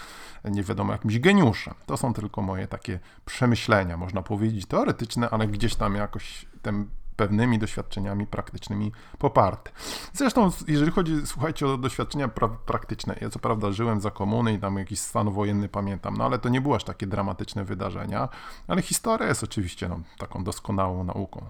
nie 0.45 0.63
wiadomo 0.63 0.93
jakimś 0.93 1.19
geniuszem. 1.19 1.73
To 1.85 1.97
są 1.97 2.13
tylko 2.13 2.41
moje 2.41 2.67
takie 2.67 2.99
przemyślenia, 3.25 3.97
można 3.97 4.21
powiedzieć 4.21 4.65
teoretyczne, 4.65 5.29
ale 5.29 5.47
gdzieś 5.47 5.75
tam 5.75 5.95
jakoś 5.95 6.45
ten 6.63 6.87
pewnymi 7.15 7.59
doświadczeniami 7.59 8.27
praktycznymi 8.27 8.91
poparte. 9.17 9.71
Zresztą, 10.13 10.51
jeżeli 10.67 10.91
chodzi, 10.91 11.15
słuchajcie, 11.25 11.67
o 11.67 11.77
doświadczenia 11.77 12.27
pra 12.27 12.47
praktyczne, 12.47 13.15
ja 13.21 13.29
co 13.29 13.39
prawda 13.39 13.71
żyłem 13.71 14.01
za 14.01 14.11
komuny 14.11 14.53
i 14.53 14.59
tam 14.59 14.77
jakiś 14.77 14.99
stan 14.99 15.31
wojenny 15.31 15.69
pamiętam, 15.69 16.17
no 16.17 16.25
ale 16.25 16.39
to 16.39 16.49
nie 16.49 16.61
były 16.61 16.75
aż 16.75 16.83
takie 16.83 17.07
dramatyczne 17.07 17.63
wydarzenia, 17.63 18.29
ale 18.67 18.81
historia 18.81 19.27
jest 19.27 19.43
oczywiście 19.43 19.89
no, 19.89 19.99
taką 20.17 20.43
doskonałą 20.43 21.03
nauką 21.03 21.45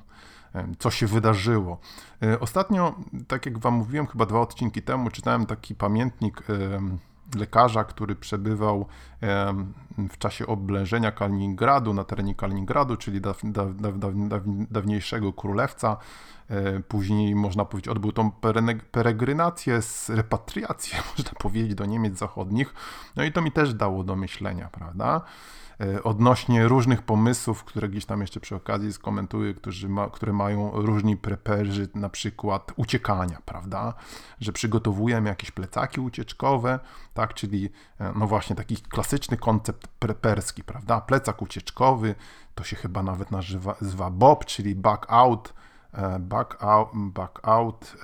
co 0.79 0.91
się 0.91 1.08
wydarzyło. 1.08 1.79
E, 2.24 2.39
ostatnio, 2.39 2.96
tak 3.27 3.46
jak 3.46 3.58
Wam 3.58 3.74
mówiłem, 3.74 4.08
chyba 4.08 4.25
dwa 4.25 4.39
odcinki 4.39 4.82
temu, 4.82 5.10
czytałem 5.10 5.46
taki 5.46 5.75
pamiętnik 5.75 6.43
lekarza, 7.36 7.84
który 7.84 8.15
przebywał 8.15 8.86
w 10.10 10.18
czasie 10.18 10.48
oblężenia 10.48 11.12
Kaliningradu, 11.12 11.94
na 11.94 12.03
terenie 12.03 12.36
Kaliningradu, 12.36 12.98
czyli 12.98 13.22
daw, 13.22 13.42
daw, 13.44 13.98
daw, 14.00 14.13
dawniejszego 14.72 15.34
królewca. 15.34 15.98
E, 16.50 16.80
później, 16.80 17.36
można 17.36 17.65
powiedzieć, 17.65 17.88
odbył 17.88 18.12
tą 18.12 18.32
peregrinację, 18.91 19.80
repatriację, 20.10 20.98
można 21.17 21.32
powiedzieć, 21.39 21.76
do 21.76 21.86
Niemiec 21.86 22.17
zachodnich. 22.17 22.74
No 23.15 23.24
i 23.24 23.32
to 23.32 23.41
mi 23.41 23.52
też 23.52 23.74
dało 23.74 24.04
do 24.04 24.15
myślenia, 24.15 24.69
prawda? 24.71 25.21
E, 25.82 26.04
odnośnie 26.04 26.68
różnych 26.68 27.02
pomysłów, 27.02 27.64
które 27.64 27.90
gdzieś 27.90 28.06
tam 28.06 28.22
jeszcze 28.22 28.40
przy 28.40 28.56
okazji 28.56 28.94
skomentuję, 28.94 29.54
którzy 29.54 29.90
ma, 29.90 30.10
które 30.10 30.34
mają 30.34 30.72
różni 30.74 31.18
preperzy, 31.18 31.90
na 31.96 32.10
przykład 32.10 32.72
uciekania, 32.76 33.42
prawda? 33.46 33.94
Że 34.40 34.52
przygotowujemy 34.52 35.30
jakieś 35.30 35.52
plecaki 35.52 36.02
ucieczkowe, 36.02 36.80
tak? 37.14 37.34
Czyli 37.34 37.70
e, 38.00 38.14
no 38.16 38.28
właśnie 38.28 38.56
taki 38.56 38.76
klasyczny 38.76 39.38
koncept 39.38 39.88
preperski, 39.88 40.64
prawda? 40.64 41.02
Plecak 41.02 41.42
ucieczkowy, 41.42 42.16
to 42.56 42.64
się 42.64 42.76
chyba 42.76 43.04
nawet 43.04 43.32
nazywa, 43.32 43.76
nazywa 43.82 44.10
BOB, 44.10 44.46
czyli 44.46 44.76
back 44.76 45.06
out, 45.10 45.54
e, 45.94 46.20
back 46.20 46.64
out, 46.64 46.90
back 46.94 47.40
out, 47.48 47.96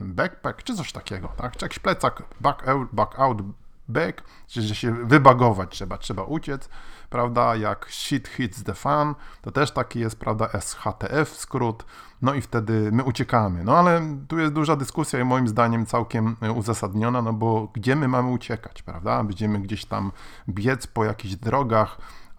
backpack, 0.00 0.62
czy 0.62 0.76
coś 0.76 0.92
takiego, 0.92 1.28
tak? 1.36 1.56
Czy 1.56 1.64
jakiś 1.64 1.78
plecak 1.78 2.22
back 2.40 2.68
out, 2.68 2.88
back 2.92 3.18
out 3.18 3.42
back, 3.88 4.24
czyli 4.46 4.66
że 4.66 4.74
się 4.74 5.06
wybagować 5.06 5.70
trzeba, 5.70 5.98
trzeba 5.98 6.22
uciec, 6.22 6.68
prawda, 7.10 7.56
jak 7.56 7.86
shit 7.90 8.28
hits 8.28 8.64
the 8.64 8.74
fan, 8.74 9.14
to 9.42 9.50
też 9.50 9.70
taki 9.70 10.00
jest, 10.00 10.18
prawda, 10.18 10.48
SHTF 10.60 11.28
skrót, 11.28 11.84
no 12.22 12.34
i 12.34 12.40
wtedy 12.40 12.92
my 12.92 13.04
uciekamy. 13.04 13.64
No 13.64 13.76
ale 13.76 14.16
tu 14.28 14.38
jest 14.38 14.52
duża 14.52 14.76
dyskusja 14.76 15.20
i 15.20 15.24
moim 15.24 15.48
zdaniem 15.48 15.86
całkiem 15.86 16.36
uzasadniona, 16.54 17.22
no 17.22 17.32
bo 17.32 17.68
gdzie 17.72 17.96
my 17.96 18.08
mamy 18.08 18.30
uciekać, 18.30 18.82
prawda, 18.82 19.24
będziemy 19.24 19.60
gdzieś 19.60 19.84
tam 19.84 20.12
biec 20.48 20.86
po 20.86 21.04
jakichś 21.04 21.34
drogach, 21.34 21.98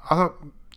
a 0.09 0.29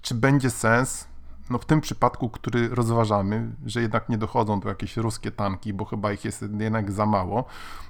czy 0.03 0.15
będzie 0.15 0.51
sens 0.51 1.09
no 1.51 1.59
w 1.59 1.65
tym 1.65 1.81
przypadku, 1.81 2.31
który 2.31 2.69
rozważamy, 2.69 3.51
że 3.67 3.83
jednak 3.83 4.09
nie 4.09 4.19
dochodzą 4.19 4.61
tu 4.61 4.69
jakieś 4.69 4.97
ruskie 4.97 5.31
tanki, 5.31 5.73
bo 5.73 5.85
chyba 5.85 6.13
ich 6.13 6.25
jest 6.25 6.45
jednak 6.59 6.93
za 6.93 7.07
mało, 7.07 7.45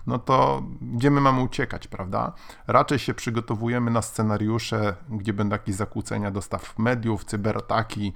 no 0.06 0.18
to 0.18 0.62
gdzie 0.80 1.10
my 1.10 1.20
mamy 1.20 1.42
uciekać, 1.42 1.88
prawda? 1.88 2.32
Raczej 2.66 2.98
się 2.98 3.14
przygotowujemy 3.14 3.90
na 3.90 4.02
scenariusze, 4.02 4.96
gdzie 5.08 5.32
będą 5.32 5.54
jakieś 5.54 5.74
zakłócenia 5.74 6.30
dostaw 6.30 6.78
mediów, 6.78 7.24
cyberataki, 7.24 8.12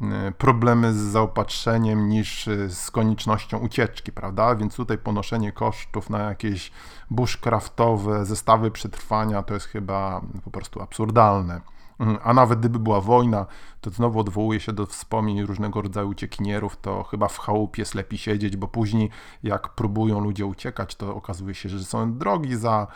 y, 0.00 0.32
problemy 0.32 0.92
z 0.92 0.96
zaopatrzeniem 0.96 2.08
niż 2.08 2.48
y, 2.48 2.70
z 2.70 2.90
koniecznością 2.90 3.58
ucieczki, 3.58 4.12
prawda? 4.12 4.54
Więc 4.54 4.76
tutaj 4.76 4.98
ponoszenie 4.98 5.52
kosztów 5.52 6.10
na 6.10 6.18
jakieś 6.18 6.72
bushcraftowe 7.10 8.24
zestawy 8.24 8.70
przetrwania 8.70 9.42
to 9.42 9.54
jest 9.54 9.66
chyba 9.66 10.20
po 10.44 10.50
prostu 10.50 10.82
absurdalne. 10.82 11.60
Mhm. 11.98 12.18
A 12.22 12.34
nawet 12.34 12.58
gdyby 12.58 12.78
była 12.78 13.00
wojna, 13.00 13.46
to 13.80 13.90
znowu 13.90 14.20
odwołuje 14.20 14.60
się 14.60 14.72
do 14.72 14.86
wspomnień 14.86 15.42
różnego 15.42 15.82
rodzaju 15.82 16.08
uciekinierów, 16.08 16.76
to 16.76 17.02
chyba 17.02 17.28
w 17.28 17.38
chałupie 17.38 17.84
lepiej 17.94 18.18
siedzieć, 18.18 18.56
bo 18.56 18.68
później 18.68 19.10
jak 19.42 19.68
próbują 19.68 20.20
ludzie 20.20 20.46
uciekać, 20.46 20.94
to 20.94 21.14
okazuje 21.14 21.54
się, 21.54 21.68
że 21.68 21.84
są 21.84 22.18
drogi 22.18 22.56
za 22.56 22.86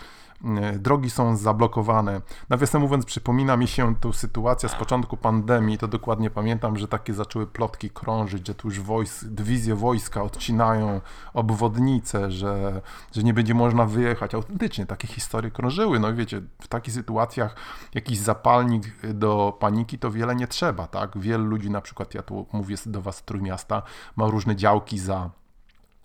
drogi 0.79 1.11
są 1.11 1.37
zablokowane. 1.37 2.20
Nawiasem 2.49 2.83
mówiąc, 2.83 3.05
przypomina 3.05 3.57
mi 3.57 3.68
się 3.68 3.94
tu 3.94 4.12
sytuacja 4.12 4.68
z 4.68 4.75
początku 4.75 5.16
pandemii, 5.16 5.79
to 5.79 5.88
dokładnie 5.88 6.31
pamiętam, 6.31 6.77
że 6.79 6.88
takie 6.88 7.14
zaczęły 7.14 7.46
plotki 7.46 7.90
krążyć, 7.90 8.46
że 8.46 8.55
tu 8.55 8.68
już 8.68 8.81
wojs, 8.81 9.25
dywizje 9.25 9.75
wojska 9.75 10.22
odcinają 10.22 11.01
obwodnice, 11.35 12.31
że, 12.31 12.83
że 13.12 13.22
nie 13.22 13.35
będzie 13.35 13.55
można 13.55 13.85
wyjechać. 13.85 14.35
Autentycznie 14.35 14.87
takie 14.87 15.09
historie 15.09 15.51
krążyły. 15.51 16.01
No 16.01 16.11
i 16.11 16.14
wiecie, 16.14 16.42
w 16.61 16.68
takich 16.68 16.94
sytuacjach 16.94 17.57
jakiś 17.94 18.18
zapalnik 18.18 18.85
do 19.14 19.57
paniki 19.61 19.99
to 19.99 20.11
wiele 20.11 20.37
nie 20.37 20.46
trzeba, 20.46 20.87
tak? 20.87 21.18
Wielu 21.18 21.44
ludzi, 21.44 21.70
na 21.70 21.81
przykład 21.81 22.14
ja 22.14 22.22
tu 22.22 22.46
mówię 22.53 22.77
do 22.87 23.03
was 23.03 23.16
z 23.16 23.22
Trójmiasta, 23.22 23.83
ma 24.16 24.27
różne 24.27 24.57
działki 24.57 24.99
za, 24.99 25.31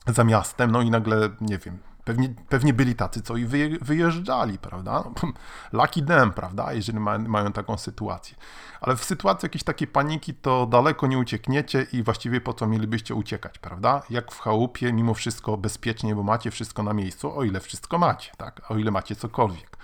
za 0.07 0.23
miastem, 0.23 0.71
no 0.71 0.81
i 0.81 0.89
nagle, 0.89 1.29
nie 1.41 1.57
wiem, 1.57 1.79
Pewnie, 2.11 2.33
pewnie 2.49 2.73
byli 2.73 2.95
tacy, 2.95 3.21
co 3.21 3.37
i 3.37 3.45
wyjeżdżali, 3.81 4.57
prawda? 4.57 5.03
Lucky 5.73 6.01
them, 6.01 6.31
prawda, 6.31 6.73
jeżeli 6.73 6.99
ma, 6.99 7.17
mają 7.17 7.51
taką 7.51 7.77
sytuację. 7.77 8.35
Ale 8.81 8.95
w 8.95 9.03
sytuacji 9.03 9.45
jakiejś 9.45 9.63
takiej 9.63 9.87
paniki, 9.87 10.33
to 10.33 10.65
daleko 10.65 11.07
nie 11.07 11.17
uciekniecie 11.17 11.87
i 11.93 12.03
właściwie 12.03 12.41
po 12.41 12.53
co 12.53 12.67
mielibyście 12.67 13.15
uciekać, 13.15 13.59
prawda? 13.59 14.01
Jak 14.09 14.31
w 14.31 14.39
chałupie, 14.39 14.93
mimo 14.93 15.13
wszystko 15.13 15.57
bezpiecznie, 15.57 16.15
bo 16.15 16.23
macie 16.23 16.51
wszystko 16.51 16.83
na 16.83 16.93
miejscu, 16.93 17.37
o 17.37 17.43
ile 17.43 17.59
wszystko 17.59 17.97
macie, 17.97 18.31
tak? 18.37 18.71
O 18.71 18.77
ile 18.77 18.91
macie 18.91 19.15
cokolwiek. 19.15 19.77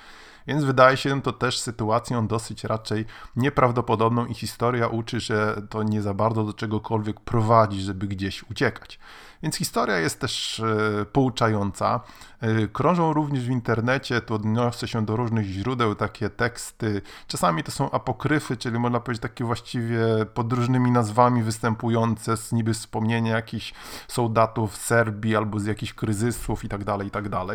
Więc 0.47 0.63
wydaje 0.63 0.97
się 0.97 1.21
to 1.21 1.33
też 1.33 1.59
sytuacją 1.59 2.27
dosyć 2.27 2.63
raczej 2.63 3.05
nieprawdopodobną 3.35 4.25
i 4.25 4.33
historia 4.33 4.87
uczy, 4.87 5.19
że 5.19 5.61
to 5.69 5.83
nie 5.83 6.01
za 6.01 6.13
bardzo 6.13 6.43
do 6.43 6.53
czegokolwiek 6.53 7.19
prowadzi, 7.19 7.81
żeby 7.81 8.07
gdzieś 8.07 8.43
uciekać. 8.51 8.99
Więc 9.43 9.55
historia 9.55 9.97
jest 9.97 10.19
też 10.19 10.59
e, 10.59 11.05
pouczająca. 11.05 11.99
E, 12.41 12.67
krążą 12.67 13.13
również 13.13 13.45
w 13.45 13.49
internecie, 13.49 14.21
tu 14.21 14.33
odniosę 14.33 14.87
się 14.87 15.05
do 15.05 15.15
różnych 15.15 15.45
źródeł, 15.45 15.95
takie 15.95 16.29
teksty. 16.29 17.01
Czasami 17.27 17.63
to 17.63 17.71
są 17.71 17.91
apokryfy, 17.91 18.57
czyli 18.57 18.79
można 18.79 18.99
powiedzieć 18.99 19.21
takie 19.21 19.43
właściwie 19.43 19.99
pod 20.33 20.53
różnymi 20.53 20.91
nazwami 20.91 21.43
występujące, 21.43 22.37
z 22.37 22.51
niby 22.51 22.73
wspomnienia 22.73 23.35
jakichś 23.35 23.73
soldatów 24.07 24.75
z 24.75 24.85
Serbii 24.85 25.35
albo 25.35 25.59
z 25.59 25.65
jakichś 25.65 25.93
kryzysów 25.93 26.63
i 26.63 26.69
tak 26.69 26.83
dalej, 26.83 27.07
i 27.07 27.11
tak. 27.11 27.27
E, 27.27 27.51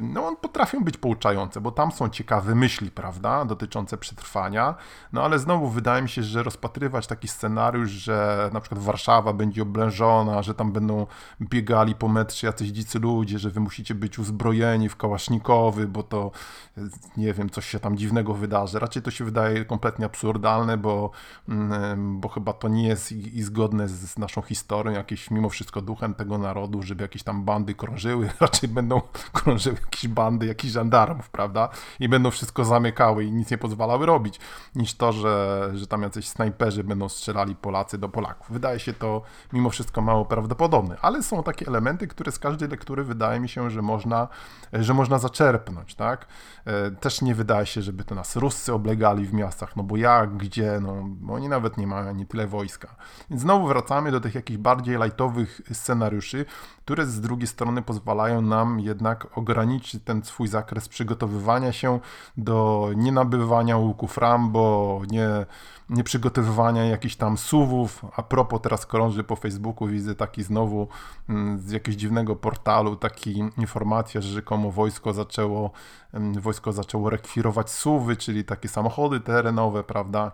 no, 0.00 0.26
one 0.26 0.36
potrafią 0.36 0.84
być 0.84 0.96
pouczające, 0.96 1.60
bo 1.60 1.70
tam 1.70 1.92
są 1.92 2.08
ciekawe 2.08 2.54
myśli, 2.54 2.90
prawda, 2.90 3.44
dotyczące 3.44 3.96
przetrwania. 3.96 4.74
No 5.12 5.22
ale 5.22 5.38
znowu 5.38 5.68
wydaje 5.68 6.02
mi 6.02 6.08
się, 6.08 6.22
że 6.22 6.42
rozpatrywać 6.42 7.06
taki 7.06 7.28
scenariusz, 7.28 7.90
że 7.90 8.50
na 8.52 8.60
przykład 8.60 8.82
Warszawa 8.82 9.32
będzie 9.32 9.62
oblężona, 9.62 10.42
że 10.42 10.54
tam 10.54 10.72
będą 10.72 10.99
biegali 11.40 11.94
po 11.94 12.08
metrze 12.08 12.46
jacyś 12.46 12.68
dzicy 12.68 12.98
ludzie, 12.98 13.38
że 13.38 13.50
wy 13.50 13.60
musicie 13.60 13.94
być 13.94 14.18
uzbrojeni 14.18 14.88
w 14.88 14.96
kałasznikowy, 14.96 15.88
bo 15.88 16.02
to 16.02 16.30
nie 17.16 17.32
wiem, 17.34 17.50
coś 17.50 17.66
się 17.66 17.80
tam 17.80 17.96
dziwnego 17.96 18.34
wydarzy. 18.34 18.78
Raczej 18.78 19.02
to 19.02 19.10
się 19.10 19.24
wydaje 19.24 19.64
kompletnie 19.64 20.06
absurdalne, 20.06 20.76
bo, 20.76 21.10
mm, 21.48 22.20
bo 22.20 22.28
chyba 22.28 22.52
to 22.52 22.68
nie 22.68 22.88
jest 22.88 23.12
i, 23.12 23.38
i 23.38 23.42
zgodne 23.42 23.88
z 23.88 24.18
naszą 24.18 24.42
historią, 24.42 24.92
jakieś 24.92 25.30
mimo 25.30 25.48
wszystko 25.48 25.80
duchem 25.80 26.14
tego 26.14 26.38
narodu, 26.38 26.82
żeby 26.82 27.02
jakieś 27.02 27.22
tam 27.22 27.44
bandy 27.44 27.74
krążyły. 27.74 28.30
Raczej 28.40 28.68
będą 28.68 29.00
krążyły 29.32 29.76
jakieś 29.76 30.08
bandy, 30.08 30.46
jakichś 30.46 30.72
żandarmów, 30.72 31.30
prawda? 31.30 31.68
I 32.00 32.08
będą 32.08 32.30
wszystko 32.30 32.64
zamykały 32.64 33.24
i 33.24 33.32
nic 33.32 33.50
nie 33.50 33.58
pozwalały 33.58 34.06
robić, 34.06 34.40
niż 34.74 34.94
to, 34.94 35.12
że, 35.12 35.70
że 35.74 35.86
tam 35.86 36.02
jacyś 36.02 36.28
snajperzy 36.28 36.84
będą 36.84 37.08
strzelali 37.08 37.56
Polacy 37.56 37.98
do 37.98 38.08
Polaków. 38.08 38.46
Wydaje 38.50 38.78
się 38.78 38.92
to 38.92 39.22
mimo 39.52 39.70
wszystko 39.70 40.00
mało 40.00 40.24
prawdopodobne 40.24 40.89
ale 41.02 41.22
są 41.22 41.42
takie 41.42 41.66
elementy, 41.66 42.08
które 42.08 42.32
z 42.32 42.38
każdej 42.38 42.68
lektury 42.68 43.04
wydaje 43.04 43.40
mi 43.40 43.48
się, 43.48 43.70
że 43.70 43.82
można, 43.82 44.28
że 44.72 44.94
można 44.94 45.18
zaczerpnąć, 45.18 45.94
tak? 45.94 46.26
E, 46.64 46.90
też 46.90 47.22
nie 47.22 47.34
wydaje 47.34 47.66
się, 47.66 47.82
żeby 47.82 48.04
to 48.04 48.14
nas 48.14 48.36
Ruscy 48.36 48.72
oblegali 48.72 49.26
w 49.26 49.34
miastach, 49.34 49.76
no 49.76 49.82
bo 49.82 49.96
jak, 49.96 50.36
gdzie, 50.36 50.80
no 50.80 51.04
oni 51.34 51.48
nawet 51.48 51.76
nie 51.78 51.86
mają 51.86 52.08
ani 52.08 52.26
tyle 52.26 52.46
wojska. 52.46 52.94
Więc 53.30 53.42
znowu 53.42 53.66
wracamy 53.66 54.10
do 54.10 54.20
tych 54.20 54.34
jakichś 54.34 54.58
bardziej 54.58 54.98
lightowych 54.98 55.60
scenariuszy, 55.72 56.44
które 56.84 57.06
z 57.06 57.20
drugiej 57.20 57.46
strony 57.46 57.82
pozwalają 57.82 58.42
nam 58.42 58.80
jednak 58.80 59.38
ograniczyć 59.38 60.02
ten 60.04 60.22
swój 60.22 60.48
zakres 60.48 60.88
przygotowywania 60.88 61.72
się 61.72 62.00
do 62.36 62.88
nienabywania 62.96 63.76
łuków 63.76 64.18
Rambo, 64.18 65.02
nie, 65.10 65.28
nie 65.90 66.04
przygotowywania 66.04 66.84
jakichś 66.84 67.16
tam 67.16 67.38
suwów. 67.38 68.04
A 68.16 68.22
propos 68.22 68.60
teraz 68.62 68.86
krąży 68.86 69.24
po 69.24 69.36
Facebooku, 69.36 69.88
widzę 69.88 70.14
taki 70.14 70.42
znowu 70.42 70.88
mm, 71.28 71.58
z 71.58 71.70
jakiegoś 71.70 72.00
dziwnego 72.00 72.36
portalu 72.36 72.96
taki 72.96 73.38
informacja, 73.58 74.20
że 74.20 74.28
rzekomo 74.28 74.70
wojsko 74.70 75.12
zaczęło, 75.12 75.70
mm, 76.14 76.40
wojsko 76.40 76.72
zaczęło 76.72 77.10
rekwirować 77.10 77.70
suwy, 77.70 78.16
czyli 78.16 78.44
takie 78.44 78.68
samochody 78.68 79.20
terenowe, 79.20 79.84
prawda? 79.84 80.32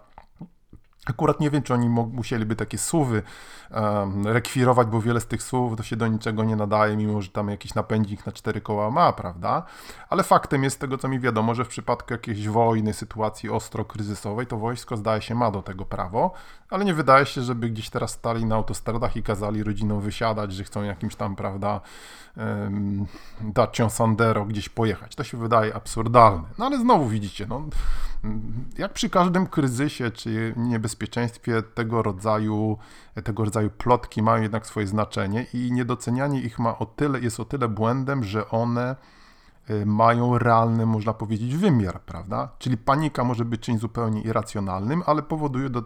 Akurat 1.07 1.41
nie 1.41 1.51
wiem, 1.51 1.63
czy 1.63 1.75
oni 1.75 1.89
musieliby 1.89 2.57
takie 2.57 2.79
suwy 2.79 3.23
um, 3.71 4.27
rekwirować, 4.27 4.89
bo 4.89 5.01
wiele 5.01 5.21
z 5.21 5.27
tych 5.27 5.43
słów 5.43 5.77
to 5.77 5.83
się 5.83 5.97
do 5.97 6.07
niczego 6.07 6.45
nie 6.45 6.57
nadaje, 6.57 6.97
mimo 6.97 7.23
że 7.23 7.29
tam 7.29 7.49
jakiś 7.49 7.75
napędzik 7.75 8.27
na 8.27 8.33
cztery 8.33 8.61
koła 8.61 8.91
ma, 8.91 9.13
prawda? 9.13 9.63
Ale 10.09 10.23
faktem 10.23 10.65
jest, 10.65 10.77
z 10.77 10.79
tego 10.79 10.99
co 10.99 11.09
mi 11.09 11.21
wiadomo, 11.21 11.55
że 11.55 11.65
w 11.65 11.69
przypadku 11.69 12.13
jakiejś 12.13 12.49
wojny, 12.49 12.93
sytuacji 12.93 13.51
ostro 13.51 13.85
kryzysowej, 13.85 14.47
to 14.47 14.57
wojsko 14.57 14.97
zdaje 14.97 15.23
się 15.23 15.35
ma 15.35 15.51
do 15.51 15.63
tego 15.63 15.85
prawo, 15.85 16.33
ale 16.71 16.85
nie 16.85 16.95
wydaje 16.95 17.27
się, 17.27 17.43
żeby 17.43 17.71
gdzieś 17.71 17.91
teraz 17.91 18.11
stali 18.11 18.45
na 18.45 18.55
autostradach 18.55 19.17
i 19.17 19.23
kazali 19.23 19.63
rodzinom 19.63 20.01
wysiadać, 20.01 20.53
że 20.53 20.65
chcą 20.65 20.83
jakimś 20.83 21.17
tam, 21.17 21.37
prawda, 21.37 21.81
um, 22.37 23.07
Dacią 23.41 23.91
Sandero 23.91 24.45
gdzieś 24.45 24.69
pojechać. 24.69 25.15
To 25.15 25.25
się 25.25 25.37
wydaje 25.37 25.75
absurdalne. 25.75 26.49
No 26.59 26.67
ale 26.67 26.79
znowu 26.79 27.09
widzicie, 27.09 27.47
no, 27.47 27.63
jak 28.79 28.93
przy 28.93 29.11
każdym 29.11 29.47
kryzysie 29.47 30.11
czy 30.11 30.55
niebezpieczeństwie 30.57 31.63
tego 31.63 32.03
rodzaju, 32.03 32.79
tego 33.25 33.45
rodzaju 33.45 33.71
plotki 33.71 34.23
mają 34.23 34.43
jednak 34.43 34.67
swoje 34.67 34.87
znaczenie 34.87 35.47
i 35.55 35.73
niedocenianie 35.73 36.41
ich 36.41 36.59
ma 36.59 36.79
o 36.79 36.87
tyle, 36.87 37.21
jest 37.21 37.41
o 37.41 37.45
tyle 37.45 37.69
błędem, 37.69 38.25
że 38.25 38.51
one 38.51 38.97
y, 39.71 39.87
mają 39.87 40.39
realny, 40.39 40.87
można 40.87 41.13
powiedzieć, 41.13 41.57
wymiar, 41.57 42.01
prawda? 42.01 42.49
Czyli 42.59 42.77
panika 42.77 43.25
może 43.25 43.45
być 43.45 43.61
czymś 43.61 43.81
zupełnie 43.81 44.23
irracjonalnym, 44.23 45.03
ale 45.07 45.23
powoduje 45.23 45.71
to, 45.71 45.83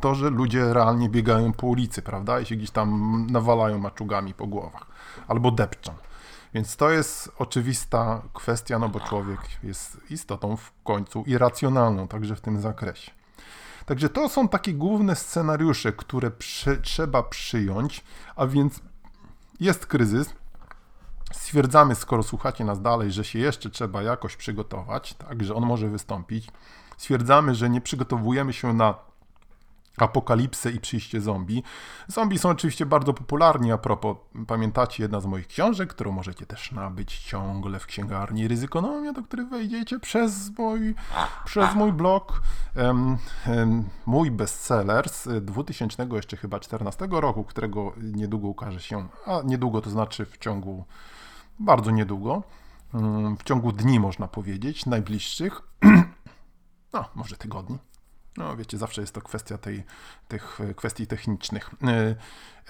to, 0.00 0.14
że 0.14 0.30
ludzie 0.30 0.74
realnie 0.74 1.08
biegają 1.08 1.52
po 1.52 1.66
ulicy, 1.66 2.02
prawda? 2.02 2.40
I 2.40 2.46
się 2.46 2.56
gdzieś 2.56 2.70
tam 2.70 3.26
nawalają 3.30 3.78
maczugami 3.78 4.34
po 4.34 4.46
głowach 4.46 4.86
albo 5.28 5.50
depczą. 5.50 5.92
Więc 6.54 6.76
to 6.76 6.90
jest 6.90 7.32
oczywista 7.38 8.22
kwestia, 8.32 8.78
no 8.78 8.88
bo 8.88 9.00
człowiek 9.00 9.40
jest 9.62 10.00
istotą 10.10 10.56
w 10.56 10.72
końcu 10.84 11.24
irracjonalną, 11.26 12.08
także 12.08 12.36
w 12.36 12.40
tym 12.40 12.60
zakresie. 12.60 13.12
Także 13.86 14.08
to 14.08 14.28
są 14.28 14.48
takie 14.48 14.74
główne 14.74 15.16
scenariusze, 15.16 15.92
które 15.92 16.30
trzeba 16.82 17.22
przyjąć, 17.22 18.04
a 18.36 18.46
więc 18.46 18.80
jest 19.60 19.86
kryzys. 19.86 20.34
Stwierdzamy, 21.32 21.94
skoro 21.94 22.22
słuchacie 22.22 22.64
nas 22.64 22.82
dalej, 22.82 23.12
że 23.12 23.24
się 23.24 23.38
jeszcze 23.38 23.70
trzeba 23.70 24.02
jakoś 24.02 24.36
przygotować, 24.36 25.14
tak, 25.14 25.44
że 25.44 25.54
on 25.54 25.66
może 25.66 25.88
wystąpić. 25.88 26.48
Stwierdzamy, 26.96 27.54
że 27.54 27.70
nie 27.70 27.80
przygotowujemy 27.80 28.52
się 28.52 28.72
na 28.72 28.94
apokalipsę 29.98 30.70
i 30.70 30.80
przyjście 30.80 31.20
zombie. 31.20 31.62
Zombie 32.08 32.38
są 32.38 32.48
oczywiście 32.48 32.86
bardzo 32.86 33.14
popularni, 33.14 33.72
a 33.72 33.78
propos, 33.78 34.16
pamiętacie 34.46 35.02
jedna 35.02 35.20
z 35.20 35.26
moich 35.26 35.46
książek, 35.46 35.90
którą 35.90 36.12
możecie 36.12 36.46
też 36.46 36.72
nabyć 36.72 37.18
ciągle 37.18 37.78
w 37.78 37.86
księgarni 37.86 38.48
Ryzykonomia, 38.48 39.12
do 39.12 39.22
której 39.22 39.46
wejdziecie 39.46 40.00
przez 40.00 40.58
mój, 40.58 40.94
przez 41.44 41.74
mój 41.74 41.92
blog. 41.92 42.42
Um, 42.76 43.18
um, 43.46 43.88
mój 44.06 44.30
bestseller 44.30 45.08
z 45.08 45.44
2000 45.44 46.06
jeszcze 46.12 46.36
chyba 46.36 46.60
14 46.60 47.08
roku, 47.10 47.44
którego 47.44 47.92
niedługo 48.02 48.48
ukaże 48.48 48.80
się, 48.80 49.08
a 49.26 49.40
niedługo 49.44 49.80
to 49.80 49.90
znaczy 49.90 50.26
w 50.26 50.38
ciągu, 50.38 50.84
bardzo 51.58 51.90
niedługo, 51.90 52.42
um, 52.94 53.36
w 53.36 53.42
ciągu 53.42 53.72
dni 53.72 54.00
można 54.00 54.28
powiedzieć, 54.28 54.86
najbliższych, 54.86 55.62
no 56.92 57.04
może 57.14 57.36
tygodni. 57.36 57.78
No 58.36 58.56
wiecie, 58.56 58.78
zawsze 58.78 59.00
jest 59.00 59.14
to 59.14 59.20
kwestia 59.20 59.58
tej, 59.58 59.84
tych 60.28 60.58
kwestii 60.76 61.06
technicznych. 61.06 61.70
E, 61.82 62.16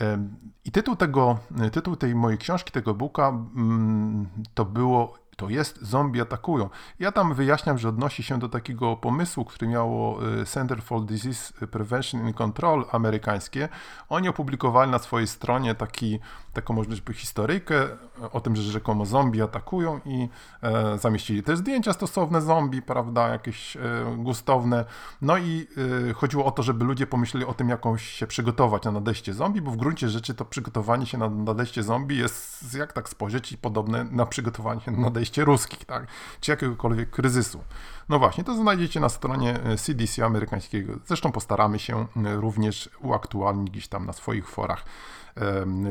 e, 0.00 0.28
I 0.64 0.72
tytuł 0.72 0.96
tego, 0.96 1.38
tytuł 1.72 1.96
tej 1.96 2.14
mojej 2.14 2.38
książki, 2.38 2.72
tego 2.72 2.94
booka, 2.94 3.28
mm, 3.28 4.28
to 4.54 4.64
było 4.64 5.14
to 5.36 5.48
jest 5.48 5.82
zombie 5.82 6.20
atakują. 6.20 6.70
Ja 6.98 7.12
tam 7.12 7.34
wyjaśniam, 7.34 7.78
że 7.78 7.88
odnosi 7.88 8.22
się 8.22 8.38
do 8.38 8.48
takiego 8.48 8.96
pomysłu, 8.96 9.44
który 9.44 9.66
miało 9.68 10.18
e, 10.40 10.44
Center 10.44 10.82
for 10.82 11.04
Disease 11.04 11.52
Prevention 11.70 12.26
and 12.26 12.36
Control 12.36 12.84
amerykańskie. 12.92 13.68
Oni 14.08 14.28
opublikowali 14.28 14.90
na 14.90 14.98
swojej 14.98 15.26
stronie 15.26 15.74
taki, 15.74 16.18
taką 16.52 16.74
możliwość 16.74 17.20
historyjkę 17.20 17.88
o 18.32 18.40
tym, 18.40 18.56
że 18.56 18.62
rzekomo 18.62 19.06
zombie 19.06 19.42
atakują 19.42 20.00
i 20.04 20.28
e, 20.62 20.98
zamieścili 20.98 21.42
też 21.42 21.58
zdjęcia 21.58 21.92
stosowne 21.92 22.40
zombie, 22.40 22.82
prawda, 22.82 23.28
jakieś 23.28 23.76
e, 23.76 23.80
gustowne. 24.16 24.84
No 25.22 25.38
i 25.38 25.66
e, 26.10 26.12
chodziło 26.12 26.44
o 26.44 26.50
to, 26.50 26.62
żeby 26.62 26.84
ludzie 26.84 27.06
pomyśleli 27.06 27.46
o 27.46 27.54
tym, 27.54 27.68
jaką 27.68 27.96
się 27.96 28.26
przygotować 28.26 28.84
na 28.84 28.92
nadejście 28.92 29.34
zombie, 29.34 29.60
bo 29.60 29.70
w 29.70 29.76
gruncie 29.76 30.08
rzeczy 30.08 30.34
to 30.34 30.44
przygotowanie 30.44 31.06
się 31.06 31.18
na 31.18 31.28
nadejście 31.28 31.82
zombie 31.82 32.18
jest, 32.18 32.74
jak 32.74 32.92
tak 32.92 33.08
spojrzeć, 33.08 33.56
podobne 33.56 34.04
na 34.04 34.26
przygotowanie 34.26 34.80
na 34.86 34.98
nadejście 34.98 35.23
ruskich, 35.44 35.84
tak, 35.84 36.06
czy 36.40 36.50
jakiegokolwiek 36.50 37.10
kryzysu. 37.10 37.60
No 38.08 38.18
właśnie, 38.18 38.44
to 38.44 38.54
znajdziecie 38.54 39.00
na 39.00 39.08
stronie 39.08 39.58
CDC 39.76 40.24
amerykańskiego. 40.24 40.92
Zresztą 41.06 41.32
postaramy 41.32 41.78
się 41.78 42.06
również 42.16 42.90
uaktualnić 43.00 43.70
gdzieś 43.70 43.88
tam 43.88 44.06
na 44.06 44.12
swoich 44.12 44.48
forach 44.48 44.84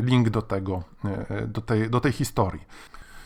link 0.02 0.30
do 0.30 0.42
tego, 0.42 0.84
e, 1.30 1.48
do 1.48 1.62
tej, 1.62 1.90
do 1.90 2.00
tej 2.00 2.12
historii. 2.12 2.66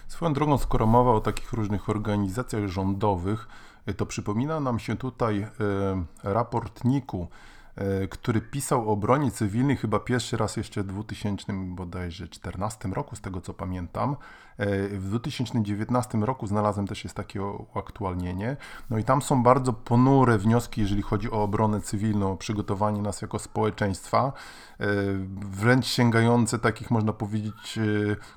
Swoją 0.07 0.33
drogą, 0.33 0.57
skoro 0.57 0.85
mowa 0.85 1.11
o 1.11 1.19
takich 1.19 1.53
różnych 1.53 1.89
organizacjach 1.89 2.67
rządowych, 2.67 3.47
e, 3.85 3.93
to 3.93 4.05
przypomina 4.05 4.59
nam 4.59 4.79
się 4.79 4.97
tutaj 4.97 5.39
e, 5.39 5.49
raport 6.23 6.83
NIK-u 6.83 7.27
e, 7.75 8.07
który 8.07 8.41
pisał 8.41 8.89
o 8.89 8.91
obronie 8.91 9.31
cywilnej 9.31 9.77
chyba 9.77 9.99
pierwszy 9.99 10.37
raz 10.37 10.57
jeszcze 10.57 10.83
w 10.83 10.85
2000 10.85 11.53
bodajże 11.53 12.27
14 12.27 12.89
roku, 12.89 13.15
z 13.15 13.21
tego 13.21 13.41
co 13.41 13.53
pamiętam. 13.53 14.15
E, 14.57 14.87
w 14.87 15.09
2019 15.09 16.17
roku 16.17 16.47
znalazłem 16.47 16.87
też 16.87 17.03
jest 17.03 17.15
takie 17.15 17.41
uaktualnienie. 17.43 18.57
No 18.89 18.97
i 18.97 19.03
tam 19.03 19.21
są 19.21 19.43
bardzo 19.43 19.73
ponure 19.73 20.37
wnioski, 20.37 20.81
jeżeli 20.81 21.01
chodzi 21.01 21.31
o 21.31 21.43
obronę 21.43 21.81
cywilną, 21.81 22.37
przygotowanie 22.37 23.01
nas 23.01 23.21
jako 23.21 23.39
społeczeństwa, 23.39 24.33
e, 24.79 24.85
wręcz 25.41 25.85
sięgające 25.85 26.59
takich, 26.59 26.91
można 26.91 27.13
powiedzieć, 27.13 27.79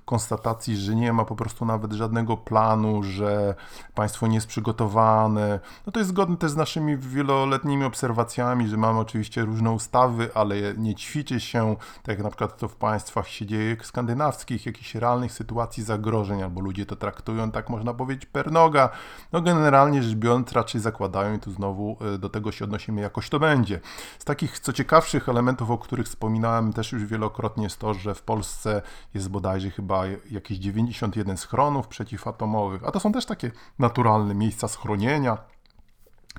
konstatacji, 0.04 0.76
że 0.76 0.94
nie 0.94 1.12
ma 1.12 1.24
po 1.24 1.37
prostu 1.37 1.64
nawet 1.64 1.92
żadnego 1.92 2.37
planu, 2.37 3.02
że 3.02 3.54
państwo 3.94 4.26
nie 4.26 4.35
jest 4.35 4.46
przygotowane. 4.46 5.61
No 5.87 5.92
to 5.92 6.00
jest 6.00 6.11
zgodne 6.11 6.37
też 6.37 6.50
z 6.50 6.56
naszymi 6.56 6.96
wieloletnimi 6.96 7.85
obserwacjami, 7.85 8.68
że 8.68 8.76
mamy 8.76 8.98
oczywiście 8.98 9.44
różne 9.44 9.70
ustawy, 9.70 10.30
ale 10.35 10.56
nie 10.76 10.94
ćwiczy 10.94 11.40
się, 11.40 11.76
tak 12.02 12.09
jak 12.09 12.24
na 12.24 12.30
przykład 12.30 12.56
to 12.56 12.68
w 12.68 12.76
państwach 12.76 13.28
się 13.28 13.46
dzieje 13.46 13.76
skandynawskich, 13.83 14.66
jakichś 14.66 14.94
realnych 14.94 15.33
sytuacji 15.33 15.83
zagrożeń, 16.11 16.42
albo 16.42 16.61
ludzie 16.61 16.87
to 16.87 16.96
traktują, 16.96 17.51
tak 17.51 17.70
można 17.70 17.94
powiedzieć, 17.94 18.27
per 18.27 18.53
noga. 18.53 18.88
No 19.33 19.40
generalnie 19.42 20.03
rzecz 20.03 20.14
biorąc 20.14 20.53
raczej 20.53 20.81
zakładają 20.81 21.37
i 21.37 21.38
tu 21.38 21.53
znowu 21.53 21.96
e, 22.14 22.18
do 22.18 22.29
tego 22.29 22.53
się 22.53 22.64
odnosimy, 22.64 23.01
jakoś 23.01 23.29
to 23.29 23.40
będzie. 23.40 23.81
Z 24.18 24.25
takich 24.25 24.59
co 24.59 24.73
ciekawszych 24.73 25.29
elementów, 25.29 25.70
o 25.70 25.79
których 25.79 26.07
wspominałem 26.07 26.73
też 26.73 26.92
już 26.92 27.05
wielokrotnie 27.05 27.64
jest 27.64 27.79
to, 27.79 27.94
że 27.94 28.14
w 28.14 28.23
Polsce 28.23 28.83
jest 29.14 29.31
bodajże 29.31 29.70
chyba 29.70 30.03
jakieś 30.31 30.59
91 30.59 31.37
schronów 31.37 31.88
przeciwatomowych, 31.88 32.85
a 32.85 32.90
to 32.90 33.01
są 33.01 33.12
też 33.12 33.27
takie 33.27 33.51
naturalne 33.79 34.35
miejsca 34.35 34.68
schronienia, 34.68 35.38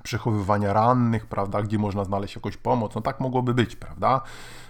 przechowywania 0.03 0.73
rannych, 0.73 1.25
prawda, 1.25 1.62
gdzie 1.62 1.79
można 1.79 2.03
znaleźć 2.03 2.36
jakąś 2.36 2.57
pomoc. 2.57 2.95
No 2.95 3.01
tak 3.01 3.19
mogłoby 3.19 3.53
być, 3.53 3.75
prawda? 3.75 4.21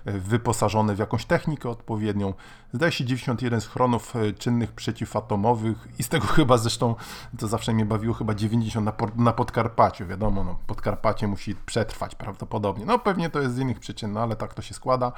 Wyposażone 0.06 0.96
w 0.96 1.00
jakąś 1.00 1.26
technikę 1.26 1.70
odpowiednią. 1.70 2.34
Zdaje 2.74 2.92
się 2.92 3.06
91 3.06 3.62
schronów 3.62 4.16
e, 4.16 4.34
czynnych 4.34 4.72
przeciwatomowych 4.72 5.88
i 6.00 6.04
z 6.04 6.10
tego 6.10 6.28
chyba 6.38 6.58
zresztą, 6.58 6.96
to 7.40 7.48
zawsze 7.48 7.74
mnie 7.74 7.86
bawiło, 7.86 8.14
chyba 8.14 8.36
90 8.36 8.86
na, 8.86 8.94
na 9.16 9.34
Podkarpaciu. 9.34 10.08
Wiadomo, 10.08 10.44
no, 10.44 10.60
Podkarpacie 10.68 11.28
musi 11.28 11.56
przetrwać 11.56 12.16
prawdopodobnie. 12.16 12.86
No 12.86 13.00
pewnie 13.00 13.30
to 13.30 13.42
jest 13.42 13.56
z 13.56 13.60
innych 13.60 13.80
przyczyn, 13.80 14.14
no, 14.14 14.22
ale 14.22 14.36
tak 14.36 14.54
to 14.54 14.62
się 14.62 14.74
składa. 14.74 15.12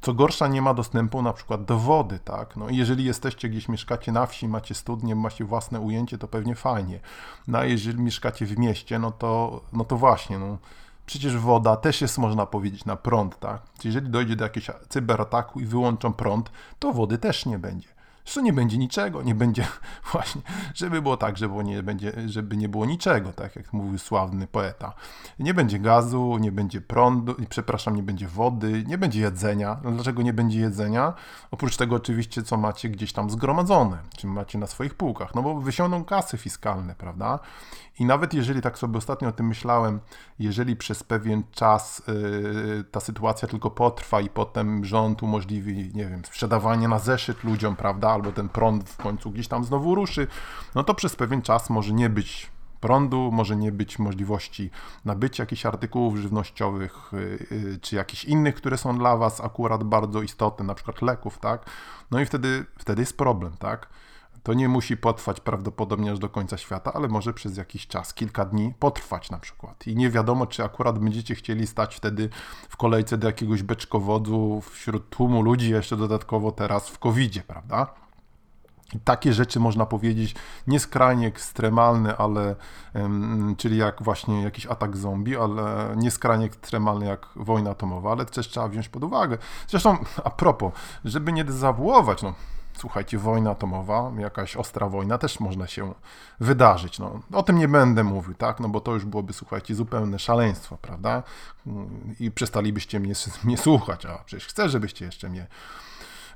Co 0.00 0.14
gorsza, 0.14 0.48
nie 0.48 0.62
ma 0.62 0.74
dostępu 0.74 1.22
na 1.22 1.32
przykład 1.32 1.64
do 1.64 1.78
wody, 1.78 2.18
tak? 2.18 2.56
No 2.56 2.66
jeżeli 2.70 3.04
jesteście 3.04 3.48
gdzieś, 3.48 3.68
mieszkacie 3.68 4.12
na 4.12 4.26
wsi, 4.26 4.48
macie 4.48 4.74
studnie, 4.74 5.14
macie 5.14 5.44
własne 5.44 5.80
ujęcie, 5.80 6.18
to 6.18 6.28
pewnie 6.28 6.54
fajnie. 6.54 7.00
No 7.48 7.58
a 7.58 7.64
jeżeli 7.64 8.02
mieszkacie 8.02 8.46
w 8.46 8.58
mieście, 8.58 8.98
no 8.98 9.10
to, 9.10 9.60
no 9.72 9.84
to 9.84 9.96
właśnie, 9.96 10.38
no 10.38 10.58
Przecież 11.12 11.36
woda 11.36 11.76
też 11.76 12.00
jest, 12.00 12.18
można 12.18 12.46
powiedzieć, 12.46 12.84
na 12.84 12.96
prąd, 12.96 13.38
tak? 13.38 13.62
Jeżeli 13.84 14.10
dojdzie 14.10 14.36
do 14.36 14.44
jakiegoś 14.44 14.70
cyberataku 14.88 15.60
i 15.60 15.64
wyłączą 15.64 16.12
prąd, 16.12 16.50
to 16.78 16.92
wody 16.92 17.18
też 17.18 17.46
nie 17.46 17.58
będzie. 17.58 17.88
Zresztą 18.24 18.42
nie 18.42 18.52
będzie 18.52 18.78
niczego, 18.78 19.22
nie 19.22 19.34
będzie 19.34 19.66
właśnie, 20.12 20.42
żeby 20.74 21.02
było 21.02 21.16
tak, 21.16 21.36
żeby 21.36 21.64
nie, 21.64 21.82
będzie, 21.82 22.12
żeby 22.26 22.56
nie 22.56 22.68
było 22.68 22.86
niczego, 22.86 23.32
tak 23.32 23.56
jak 23.56 23.72
mówił 23.72 23.98
sławny 23.98 24.46
poeta. 24.46 24.92
Nie 25.38 25.54
będzie 25.54 25.78
gazu, 25.78 26.38
nie 26.40 26.52
będzie 26.52 26.80
prądu, 26.80 27.34
przepraszam, 27.48 27.96
nie 27.96 28.02
będzie 28.02 28.28
wody, 28.28 28.84
nie 28.86 28.98
będzie 28.98 29.20
jedzenia. 29.20 29.80
No 29.84 29.90
dlaczego 29.90 30.22
nie 30.22 30.32
będzie 30.32 30.60
jedzenia? 30.60 31.12
Oprócz 31.50 31.76
tego 31.76 31.96
oczywiście, 31.96 32.42
co 32.42 32.56
macie 32.56 32.88
gdzieś 32.88 33.12
tam 33.12 33.30
zgromadzone, 33.30 33.98
czy 34.16 34.26
macie 34.26 34.58
na 34.58 34.66
swoich 34.66 34.94
półkach, 34.94 35.34
no 35.34 35.42
bo 35.42 35.60
wysiądą 35.60 36.04
kasy 36.04 36.38
fiskalne, 36.38 36.94
prawda? 36.94 37.38
I 37.98 38.04
nawet 38.04 38.34
jeżeli, 38.34 38.62
tak 38.62 38.78
sobie 38.78 38.98
ostatnio 38.98 39.28
o 39.28 39.32
tym 39.32 39.46
myślałem, 39.46 40.00
jeżeli 40.38 40.76
przez 40.76 41.02
pewien 41.02 41.42
czas 41.50 42.02
yy, 42.08 42.84
ta 42.84 43.00
sytuacja 43.00 43.48
tylko 43.48 43.70
potrwa 43.70 44.20
i 44.20 44.28
potem 44.28 44.84
rząd 44.84 45.22
umożliwi, 45.22 45.90
nie 45.94 46.06
wiem, 46.06 46.24
sprzedawanie 46.24 46.88
na 46.88 46.98
zeszyt 46.98 47.44
ludziom, 47.44 47.76
prawda, 47.76 48.10
albo 48.10 48.32
ten 48.32 48.48
prąd 48.48 48.90
w 48.90 48.96
końcu 48.96 49.30
gdzieś 49.30 49.48
tam 49.48 49.64
znowu 49.64 49.94
ruszy, 49.94 50.26
no 50.74 50.84
to 50.84 50.94
przez 50.94 51.16
pewien 51.16 51.42
czas 51.42 51.70
może 51.70 51.92
nie 51.92 52.10
być 52.10 52.50
prądu, 52.80 53.30
może 53.32 53.56
nie 53.56 53.72
być 53.72 53.98
możliwości 53.98 54.70
nabycia 55.04 55.42
jakichś 55.42 55.66
artykułów 55.66 56.16
żywnościowych, 56.16 57.12
yy, 57.50 57.78
czy 57.80 57.96
jakichś 57.96 58.24
innych, 58.24 58.54
które 58.54 58.78
są 58.78 58.98
dla 58.98 59.16
Was 59.16 59.40
akurat 59.40 59.84
bardzo 59.84 60.22
istotne, 60.22 60.64
na 60.64 60.74
przykład 60.74 61.02
leków, 61.02 61.38
tak? 61.38 61.66
No 62.10 62.20
i 62.20 62.26
wtedy, 62.26 62.64
wtedy 62.78 63.02
jest 63.02 63.16
problem, 63.16 63.56
tak? 63.58 63.88
To 64.42 64.54
nie 64.54 64.68
musi 64.68 64.96
potrwać 64.96 65.40
prawdopodobnie 65.40 66.12
aż 66.12 66.18
do 66.18 66.28
końca 66.28 66.56
świata, 66.56 66.92
ale 66.92 67.08
może 67.08 67.34
przez 67.34 67.56
jakiś 67.56 67.86
czas, 67.86 68.14
kilka 68.14 68.44
dni 68.44 68.74
potrwać 68.78 69.30
na 69.30 69.38
przykład. 69.38 69.86
I 69.86 69.96
nie 69.96 70.10
wiadomo, 70.10 70.46
czy 70.46 70.64
akurat 70.64 70.98
będziecie 70.98 71.34
chcieli 71.34 71.66
stać 71.66 71.94
wtedy 71.96 72.28
w 72.68 72.76
kolejce 72.76 73.18
do 73.18 73.26
jakiegoś 73.26 73.62
beczkowodu 73.62 74.60
wśród 74.70 75.08
tłumu 75.10 75.42
ludzi, 75.42 75.70
jeszcze 75.70 75.96
dodatkowo 75.96 76.52
teraz 76.52 76.88
w 76.88 76.98
covid 76.98 77.42
prawda? 77.46 77.94
I 78.94 79.00
takie 79.00 79.32
rzeczy 79.32 79.60
można 79.60 79.86
powiedzieć 79.86 80.34
nieskrajnie 80.66 81.26
ekstremalne, 81.26 82.16
ale 82.16 82.56
czyli 83.56 83.76
jak 83.76 84.02
właśnie 84.02 84.42
jakiś 84.42 84.66
atak 84.66 84.96
zombie, 84.96 85.36
ale 85.36 85.94
nieskrajnie 85.96 86.46
ekstremalny 86.46 87.06
jak 87.06 87.26
wojna 87.36 87.70
atomowa, 87.70 88.12
ale 88.12 88.24
też 88.24 88.48
trzeba 88.48 88.68
wziąć 88.68 88.88
pod 88.88 89.04
uwagę. 89.04 89.38
Zresztą 89.68 89.96
a 90.24 90.30
propos, 90.30 90.72
żeby 91.04 91.32
nie 91.32 91.44
dezawuować, 91.44 92.22
no 92.22 92.34
słuchajcie, 92.82 93.18
wojna 93.18 93.50
atomowa, 93.50 94.12
jakaś 94.18 94.56
ostra 94.56 94.88
wojna 94.88 95.18
też 95.18 95.40
można 95.40 95.66
się 95.66 95.94
wydarzyć. 96.40 96.98
No, 96.98 97.20
o 97.32 97.42
tym 97.42 97.58
nie 97.58 97.68
będę 97.68 98.04
mówił, 98.04 98.34
tak? 98.34 98.60
No 98.60 98.68
bo 98.68 98.80
to 98.80 98.94
już 98.94 99.04
byłoby, 99.04 99.32
słuchajcie, 99.32 99.74
zupełne 99.74 100.18
szaleństwo, 100.18 100.78
prawda? 100.82 101.22
I 102.20 102.30
przestalibyście 102.30 103.00
mnie, 103.00 103.14
mnie 103.44 103.58
słuchać, 103.58 104.06
a 104.06 104.18
przecież 104.24 104.46
chcę, 104.46 104.68
żebyście 104.68 105.04
jeszcze 105.04 105.28
mnie 105.28 105.46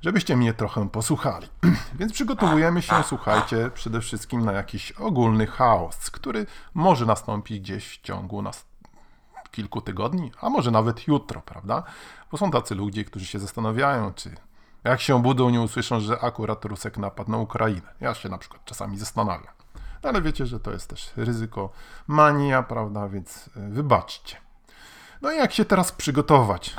żebyście 0.01 0.37
mnie 0.37 0.55
trochę 0.55 0.89
posłuchali. 0.89 1.49
Więc 1.99 2.13
przygotowujemy 2.13 2.83
się, 2.83 2.95
słuchajcie, 3.03 3.71
przede 3.75 4.01
wszystkim 4.01 4.45
na 4.45 4.53
jakiś 4.53 4.93
ogólny 4.93 5.47
chaos, 5.47 6.11
który 6.11 6.47
może 6.75 7.07
nastąpić 7.07 7.61
gdzieś 7.61 7.99
w 7.99 8.03
ciągu 8.03 8.43
nas 8.43 8.65
kilku 9.51 9.81
tygodni, 9.81 10.33
a 10.41 10.51
może 10.51 10.71
nawet 10.71 11.09
jutro, 11.09 11.43
prawda? 11.43 11.83
Bo 12.31 12.39
są 12.39 12.51
tacy 12.51 12.75
ludzie, 12.75 13.05
którzy 13.05 13.27
się 13.27 13.39
zastanawiają, 13.39 14.13
czy 14.13 14.31
jak 14.87 15.01
się 15.01 15.17
obudzą, 15.17 15.51
nie 15.51 15.61
usłyszą, 15.61 16.01
że 16.01 16.21
akurat 16.21 16.65
Rusek 16.65 16.99
napadł 16.99 17.31
na 17.31 17.39
Ukrainę. 17.39 17.95
Ja 18.01 18.15
się 18.15 18.29
na 18.29 18.39
przykład 18.39 18.65
czasami 18.65 18.99
zastanawiam. 18.99 19.55
Ale 20.03 20.23
wiecie, 20.23 20.47
że 20.47 20.61
to 20.61 20.73
jest 20.73 20.91
też 20.91 21.13
ryzyko 21.17 21.71
mania, 22.07 22.63
prawda, 22.63 23.09
więc 23.09 23.51
e, 23.57 23.69
wybaczcie. 23.69 24.37
No 25.23 25.33
i 25.33 25.37
jak 25.37 25.53
się 25.53 25.65
teraz 25.65 25.93
przygotować? 25.93 26.75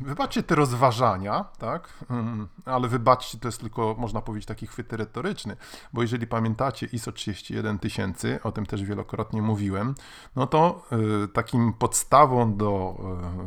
Wybaczcie 0.00 0.42
te 0.42 0.54
rozważania, 0.54 1.44
tak? 1.58 1.88
Mm, 2.10 2.48
ale 2.64 2.88
wybaczcie, 2.88 3.38
to 3.38 3.48
jest 3.48 3.60
tylko, 3.60 3.94
można 3.98 4.20
powiedzieć, 4.20 4.48
taki 4.48 4.66
chwyt 4.66 4.92
retoryczny, 4.92 5.56
bo 5.92 6.02
jeżeli 6.02 6.26
pamiętacie 6.26 6.86
ISO 6.86 7.12
31000, 7.12 8.22
o 8.42 8.52
tym 8.52 8.66
też 8.66 8.84
wielokrotnie 8.84 9.42
mówiłem, 9.42 9.94
no 10.36 10.46
to 10.46 10.82
y, 11.24 11.28
takim 11.28 11.72
podstawą 11.72 12.56
do 12.56 12.96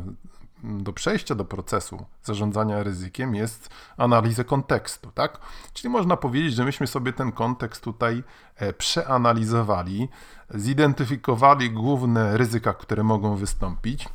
y, 0.08 0.41
do 0.62 0.92
przejścia 0.92 1.34
do 1.34 1.44
procesu 1.44 2.06
zarządzania 2.22 2.82
ryzykiem 2.82 3.34
jest 3.34 3.68
analiza 3.96 4.44
kontekstu, 4.44 5.10
tak? 5.14 5.40
Czyli 5.72 5.88
można 5.88 6.16
powiedzieć, 6.16 6.54
że 6.54 6.64
myśmy 6.64 6.86
sobie 6.86 7.12
ten 7.12 7.32
kontekst 7.32 7.84
tutaj 7.84 8.22
e, 8.56 8.72
przeanalizowali, 8.72 10.08
zidentyfikowali 10.54 11.70
główne 11.70 12.36
ryzyka, 12.36 12.74
które 12.74 13.02
mogą 13.02 13.36
wystąpić 13.36 14.08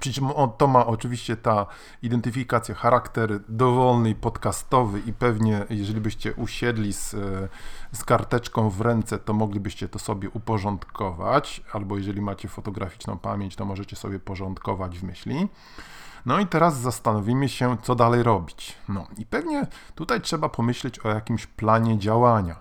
przy 0.00 0.12
czym 0.12 0.28
to 0.58 0.66
ma 0.66 0.86
oczywiście 0.86 1.36
ta 1.36 1.66
identyfikacja, 2.02 2.74
charakter 2.74 3.40
dowolny, 3.48 4.14
podcastowy 4.14 5.00
i 5.00 5.12
pewnie 5.12 5.64
jeżeli 5.70 6.00
byście 6.00 6.34
usiedli 6.34 6.92
z, 6.92 7.10
z 7.92 8.04
karteczką 8.04 8.70
w 8.70 8.80
ręce, 8.80 9.18
to 9.18 9.32
moglibyście 9.32 9.88
to 9.88 9.98
sobie 9.98 10.30
uporządkować, 10.30 11.62
albo 11.72 11.98
jeżeli 11.98 12.20
macie 12.20 12.48
fotograficzną 12.48 13.18
pamięć, 13.18 13.56
to 13.56 13.64
możecie 13.64 13.96
sobie 13.96 14.18
porządkować 14.18 14.98
w 14.98 15.02
myśli. 15.02 15.48
No 16.26 16.40
i 16.40 16.46
teraz 16.46 16.80
zastanowimy 16.80 17.48
się, 17.48 17.76
co 17.82 17.94
dalej 17.94 18.22
robić. 18.22 18.74
No 18.88 19.06
i 19.18 19.26
pewnie 19.26 19.66
tutaj 19.94 20.20
trzeba 20.20 20.48
pomyśleć 20.48 20.98
o 20.98 21.08
jakimś 21.08 21.46
planie 21.46 21.98
działania. 21.98 22.56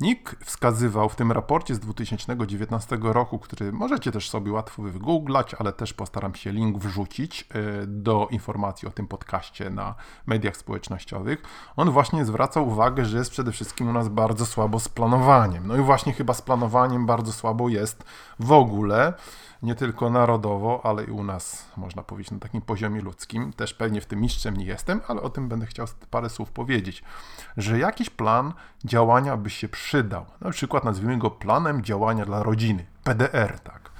NIK 0.00 0.36
wskazywał 0.44 1.08
w 1.08 1.16
tym 1.16 1.32
raporcie 1.32 1.74
z 1.74 1.78
2019 1.78 2.98
roku, 3.02 3.38
który 3.38 3.72
możecie 3.72 4.12
też 4.12 4.30
sobie 4.30 4.52
łatwo 4.52 4.82
wygooglać, 4.82 5.54
ale 5.54 5.72
też 5.72 5.92
postaram 5.92 6.34
się 6.34 6.52
link 6.52 6.78
wrzucić 6.78 7.48
e, 7.50 7.86
do 7.86 8.28
informacji 8.30 8.88
o 8.88 8.90
tym 8.90 9.08
podcaście 9.08 9.70
na 9.70 9.94
mediach 10.26 10.56
społecznościowych. 10.56 11.42
On 11.76 11.90
właśnie 11.90 12.24
zwracał 12.24 12.68
uwagę, 12.68 13.04
że 13.04 13.18
jest 13.18 13.30
przede 13.30 13.52
wszystkim 13.52 13.88
u 13.88 13.92
nas 13.92 14.08
bardzo 14.08 14.46
słabo 14.46 14.80
z 14.80 14.88
planowaniem. 14.88 15.66
No 15.66 15.76
i 15.76 15.80
właśnie 15.80 16.12
chyba 16.12 16.34
z 16.34 16.42
planowaniem 16.42 17.06
bardzo 17.06 17.32
słabo 17.32 17.68
jest 17.68 18.04
w 18.38 18.52
ogóle 18.52 19.14
nie 19.62 19.74
tylko 19.74 20.10
narodowo, 20.10 20.80
ale 20.84 21.04
i 21.04 21.10
u 21.10 21.24
nas, 21.24 21.68
można 21.76 22.02
powiedzieć, 22.02 22.30
na 22.30 22.38
takim 22.38 22.62
poziomie 22.62 23.00
ludzkim. 23.00 23.52
Też 23.52 23.74
pewnie 23.74 24.00
w 24.00 24.06
tym 24.06 24.20
mistrzem 24.20 24.56
nie 24.56 24.64
jestem, 24.64 25.00
ale 25.08 25.22
o 25.22 25.30
tym 25.30 25.48
będę 25.48 25.66
chciał 25.66 25.86
parę 26.10 26.30
słów 26.30 26.50
powiedzieć. 26.50 27.04
Że 27.56 27.78
jakiś 27.78 28.10
plan 28.10 28.52
działania 28.84 29.36
by 29.36 29.50
się 29.50 29.68
przydał. 29.68 30.26
Na 30.40 30.50
przykład 30.50 30.84
nazwijmy 30.84 31.18
go 31.18 31.30
planem 31.30 31.82
działania 31.82 32.24
dla 32.24 32.42
rodziny. 32.42 32.86
PDR, 33.04 33.60
tak. 33.60 33.90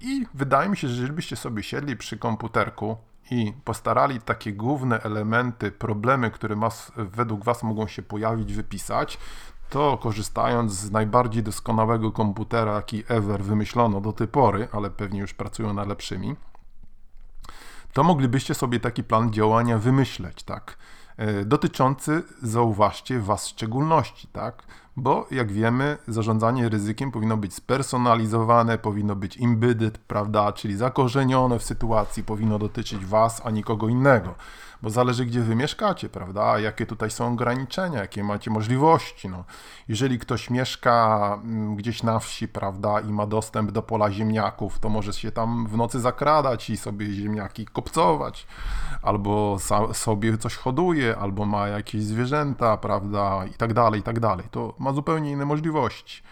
I 0.00 0.26
wydaje 0.34 0.68
mi 0.68 0.76
się, 0.76 0.88
że 0.88 0.94
jeżeli 0.94 1.12
byście 1.12 1.36
sobie 1.36 1.62
siedli 1.62 1.96
przy 1.96 2.18
komputerku 2.18 2.96
i 3.30 3.52
postarali 3.64 4.20
takie 4.20 4.52
główne 4.52 5.02
elementy, 5.02 5.70
problemy, 5.70 6.30
które 6.30 6.56
was, 6.56 6.92
według 6.96 7.44
Was 7.44 7.62
mogą 7.62 7.86
się 7.86 8.02
pojawić, 8.02 8.54
wypisać, 8.54 9.18
to 9.70 9.98
korzystając 9.98 10.72
z 10.72 10.90
najbardziej 10.90 11.42
doskonałego 11.42 12.12
komputera, 12.12 12.74
jaki 12.74 13.04
ever 13.08 13.44
wymyślono 13.44 14.00
do 14.00 14.12
tej 14.12 14.28
pory, 14.28 14.68
ale 14.72 14.90
pewnie 14.90 15.20
już 15.20 15.34
pracują 15.34 15.72
na 15.72 15.84
lepszymi, 15.84 16.36
to 17.92 18.04
moglibyście 18.04 18.54
sobie 18.54 18.80
taki 18.80 19.04
plan 19.04 19.32
działania 19.32 19.78
wymyśleć, 19.78 20.42
tak? 20.42 20.76
E, 21.16 21.44
dotyczący, 21.44 22.22
zauważcie, 22.42 23.20
Was 23.20 23.46
w 23.46 23.50
szczególności, 23.50 24.28
tak? 24.28 24.62
Bo 24.98 25.26
jak 25.30 25.52
wiemy, 25.52 25.98
zarządzanie 26.08 26.68
ryzykiem 26.68 27.12
powinno 27.12 27.36
być 27.36 27.54
spersonalizowane, 27.54 28.78
powinno 28.78 29.16
być 29.16 29.42
embedded, 29.42 29.98
prawda? 29.98 30.52
Czyli 30.52 30.76
zakorzenione 30.76 31.58
w 31.58 31.62
sytuacji, 31.62 32.24
powinno 32.24 32.58
dotyczyć 32.58 33.06
Was, 33.06 33.42
a 33.44 33.50
nikogo 33.50 33.88
innego 33.88 34.34
bo 34.82 34.90
zależy 34.90 35.26
gdzie 35.26 35.40
wy 35.40 35.54
mieszkacie, 35.54 36.08
prawda? 36.08 36.58
Jakie 36.58 36.86
tutaj 36.86 37.10
są 37.10 37.32
ograniczenia, 37.32 38.00
jakie 38.00 38.24
macie 38.24 38.50
możliwości. 38.50 39.28
No. 39.28 39.44
Jeżeli 39.88 40.18
ktoś 40.18 40.50
mieszka 40.50 41.38
mm, 41.44 41.76
gdzieś 41.76 42.02
na 42.02 42.18
wsi, 42.18 42.48
prawda, 42.48 43.00
i 43.00 43.12
ma 43.12 43.26
dostęp 43.26 43.70
do 43.70 43.82
pola 43.82 44.12
ziemniaków, 44.12 44.78
to 44.78 44.88
może 44.88 45.12
się 45.12 45.32
tam 45.32 45.66
w 45.66 45.76
nocy 45.76 46.00
zakradać 46.00 46.70
i 46.70 46.76
sobie 46.76 47.12
ziemniaki 47.12 47.66
kopcować, 47.66 48.46
albo 49.02 49.58
sobie 49.92 50.38
coś 50.38 50.54
hoduje, 50.56 51.16
albo 51.16 51.46
ma 51.46 51.68
jakieś 51.68 52.02
zwierzęta, 52.02 52.76
prawda, 52.76 53.46
i 53.46 53.54
tak 53.54 53.74
dalej, 53.74 54.00
i 54.00 54.02
tak 54.02 54.20
dalej. 54.20 54.46
To 54.50 54.74
ma 54.86 54.92
zupełnie 54.92 55.30
inne 55.30 55.44
możliwości. 55.44 56.22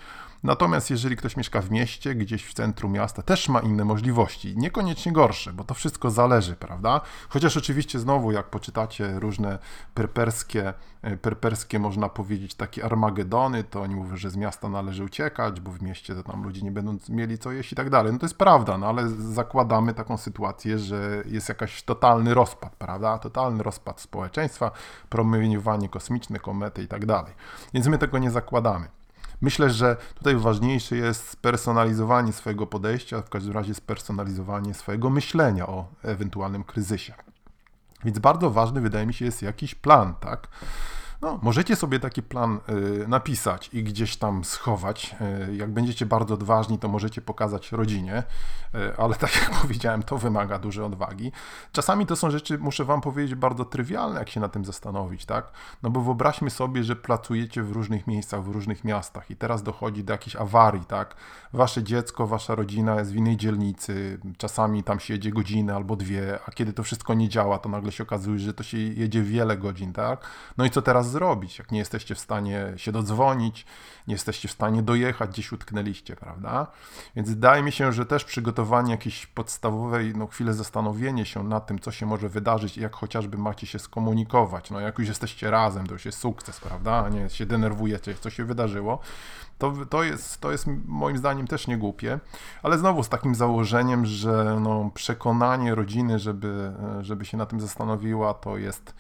Natomiast 0.45 0.91
jeżeli 0.91 1.17
ktoś 1.17 1.37
mieszka 1.37 1.61
w 1.61 1.71
mieście, 1.71 2.15
gdzieś 2.15 2.45
w 2.45 2.55
centrum 2.55 2.93
miasta, 2.93 3.23
też 3.23 3.49
ma 3.49 3.61
inne 3.61 3.85
możliwości, 3.85 4.55
niekoniecznie 4.57 5.13
gorsze, 5.13 5.53
bo 5.53 5.65
to 5.65 5.75
wszystko 5.75 6.11
zależy, 6.11 6.57
prawda? 6.57 7.01
Chociaż 7.29 7.57
oczywiście 7.57 7.99
znowu, 7.99 8.33
jak 8.33 8.51
poczytacie 8.51 9.21
różne 9.21 9.59
perperskie, 9.95 10.75
e, 11.03 11.17
perperskie 11.17 11.79
można 11.79 12.09
powiedzieć, 12.09 12.55
takie 12.55 12.85
armagedony, 12.85 13.65
to 13.65 13.83
oni 13.83 13.95
mówią, 13.95 14.17
że 14.17 14.31
z 14.31 14.37
miasta 14.37 14.69
należy 14.69 15.05
uciekać, 15.05 15.61
bo 15.61 15.71
w 15.71 15.83
mieście 15.83 16.15
to 16.15 16.23
tam 16.23 16.43
ludzie 16.43 16.63
nie 16.63 16.73
będą 16.73 16.99
mieli 17.09 17.39
co 17.39 17.53
jeść 17.53 17.73
i 17.73 17.77
tak 17.77 17.91
dalej. 17.91 18.13
No 18.13 18.19
to 18.19 18.27
jest 18.27 18.39
prawda, 18.39 18.79
no 18.79 18.87
ale 18.87 19.09
zakładamy 19.09 19.95
taką 19.95 20.17
sytuację, 20.17 20.79
że 20.79 21.23
jest 21.27 21.49
jakaś 21.49 21.83
totalny 21.83 22.35
rozpad, 22.35 22.77
prawda? 22.77 23.19
Totalny 23.19 23.63
rozpad 23.63 24.01
społeczeństwa, 24.01 24.71
promieniowanie 25.09 25.89
kosmiczne, 25.89 26.39
komety 26.39 26.83
i 26.83 26.89
tak 26.89 27.07
dalej. 27.07 27.33
Więc 27.75 27.87
my 27.87 27.99
tego 27.99 28.19
nie 28.19 28.31
zakładamy. 28.31 28.89
Myślę, 29.41 29.71
że 29.71 29.97
tutaj 30.15 30.37
ważniejsze 30.37 30.97
jest 30.97 31.29
spersonalizowanie 31.29 32.33
swojego 32.33 32.67
podejścia, 32.67 33.23
w 33.23 33.31
każdym 33.31 33.53
razie 33.53 33.75
spersonalizowanie 33.75 34.75
swojego 34.75 35.11
myślenia 35.11 35.67
o 35.67 35.89
ewentualnym 36.03 36.65
kryzysie. 36.65 37.15
Więc 38.05 38.19
bardzo 38.19 38.51
ważny 38.51 38.81
wydaje 38.81 39.07
mi 39.07 39.15
się 39.15 39.25
jest 39.25 39.43
jakiś 39.43 39.75
plan, 39.75 40.15
tak? 40.15 40.49
No, 41.25 41.39
możecie 41.43 41.77
sobie 41.77 42.01
taki 42.01 42.23
plan 42.23 42.61
y, 42.69 43.09
napisać 43.09 43.71
i 43.73 43.83
gdzieś 43.83 44.17
tam 44.17 44.45
schować. 44.45 45.17
Y, 45.49 45.57
jak 45.57 45.71
będziecie 45.71 46.07
bardzo 46.07 46.35
odważni, 46.35 46.79
to 46.79 46.89
możecie 46.89 47.21
pokazać 47.21 47.73
rodzinie, 47.73 48.23
y, 48.75 48.97
ale 48.97 49.15
tak 49.15 49.37
jak 49.43 49.51
powiedziałem, 49.51 50.03
to 50.03 50.19
wymaga 50.19 50.59
dużej 50.59 50.85
odwagi. 50.85 51.33
Czasami 51.73 52.07
to 52.07 52.17
są 52.17 52.31
rzeczy, 52.31 52.59
muszę 52.59 52.85
Wam 52.85 53.01
powiedzieć, 53.01 53.35
bardzo 53.35 53.65
trywialne, 53.65 54.19
jak 54.19 54.29
się 54.29 54.41
na 54.41 54.49
tym 54.49 54.65
zastanowić, 54.65 55.25
tak? 55.25 55.53
No 55.83 55.91
bo 55.91 56.01
wyobraźmy 56.01 56.51
sobie, 56.51 56.85
że 56.85 56.97
pracujecie 56.97 57.63
w 57.63 57.73
różnych 57.73 58.07
miejscach, 58.07 58.45
w 58.45 58.49
różnych 58.49 58.85
miastach 58.85 59.31
i 59.31 59.37
teraz 59.37 59.63
dochodzi 59.63 60.05
do 60.05 60.13
jakiejś 60.13 60.37
awarii, 60.37 60.85
tak? 60.85 61.15
Wasze 61.53 61.83
dziecko, 61.83 62.27
Wasza 62.27 62.55
rodzina 62.55 62.95
jest 62.95 63.13
w 63.13 63.17
innej 63.17 63.37
dzielnicy, 63.37 64.19
czasami 64.39 64.83
tam 64.83 65.01
się 65.01 65.15
jedzie 65.15 65.31
godzinę 65.31 65.75
albo 65.75 65.97
dwie, 65.97 66.39
a 66.47 66.51
kiedy 66.51 66.73
to 66.73 66.83
wszystko 66.83 67.15
nie 67.15 67.29
działa, 67.29 67.59
to 67.59 67.69
nagle 67.69 67.93
się 67.93 68.03
okazuje, 68.03 68.39
że 68.39 68.55
to 68.55 68.63
się 68.63 68.79
jedzie 68.79 69.23
wiele 69.23 69.57
godzin, 69.57 69.93
tak? 69.93 70.27
No 70.59 70.65
i 70.65 70.71
co 70.71 70.83
teraz 70.83 71.14
zrobić, 71.15 71.59
jak 71.59 71.73
nie 71.73 71.79
jesteście 71.79 72.15
w 72.15 72.19
stanie 72.19 72.73
się 72.77 72.93
dodzwonić, 72.93 73.67
nie 74.07 74.15
jesteście 74.15 74.49
w 74.49 74.53
stanie 74.53 74.83
dojechać, 74.83 75.31
gdzieś 75.31 75.53
utknęliście, 75.53 76.17
prawda? 76.17 76.67
Więc 77.17 77.29
wydaje 77.29 77.63
mi 77.63 77.73
się, 77.73 77.93
że 77.93 78.07
też 78.07 78.25
przygotowanie 78.25 78.91
jakiejś 78.91 79.27
podstawowej, 79.27 80.13
no 80.17 80.27
chwilę 80.27 80.55
zastanowienie 80.55 81.25
się 81.27 81.45
nad 81.45 81.67
tym, 81.67 81.79
co 81.79 81.93
się 81.93 82.07
może 82.07 82.29
wydarzyć 82.29 82.77
i 82.77 82.81
jak 82.81 82.97
chociażby 82.97 83.39
macie 83.39 83.67
się 83.67 83.79
skomunikować. 83.79 84.71
No 84.71 84.81
jak 84.81 84.99
już 84.99 85.09
jesteście 85.09 85.51
razem, 85.51 85.87
to 85.87 85.93
już 85.93 86.05
jest 86.05 86.19
sukces, 86.19 86.61
prawda? 86.61 87.09
Nie 87.09 87.31
się 87.31 87.47
denerwujecie, 87.47 88.15
co 88.15 88.31
się 88.31 88.45
wydarzyło. 88.45 88.99
To, 89.59 89.73
to, 89.91 90.03
jest, 90.03 90.41
to 90.41 90.53
jest 90.53 90.67
moim 90.87 91.19
zdaniem 91.19 91.47
też 91.47 91.67
niegłupie, 91.67 92.21
ale 92.63 92.79
znowu 92.79 93.03
z 93.03 93.09
takim 93.09 93.35
założeniem, 93.35 94.07
że 94.07 94.59
no, 94.61 94.91
przekonanie 94.95 95.75
rodziny, 95.75 96.19
żeby, 96.19 96.73
żeby 97.01 97.25
się 97.25 97.37
na 97.37 97.47
tym 97.47 97.61
zastanowiła, 97.61 98.35
to 98.35 98.59
jest 98.59 98.95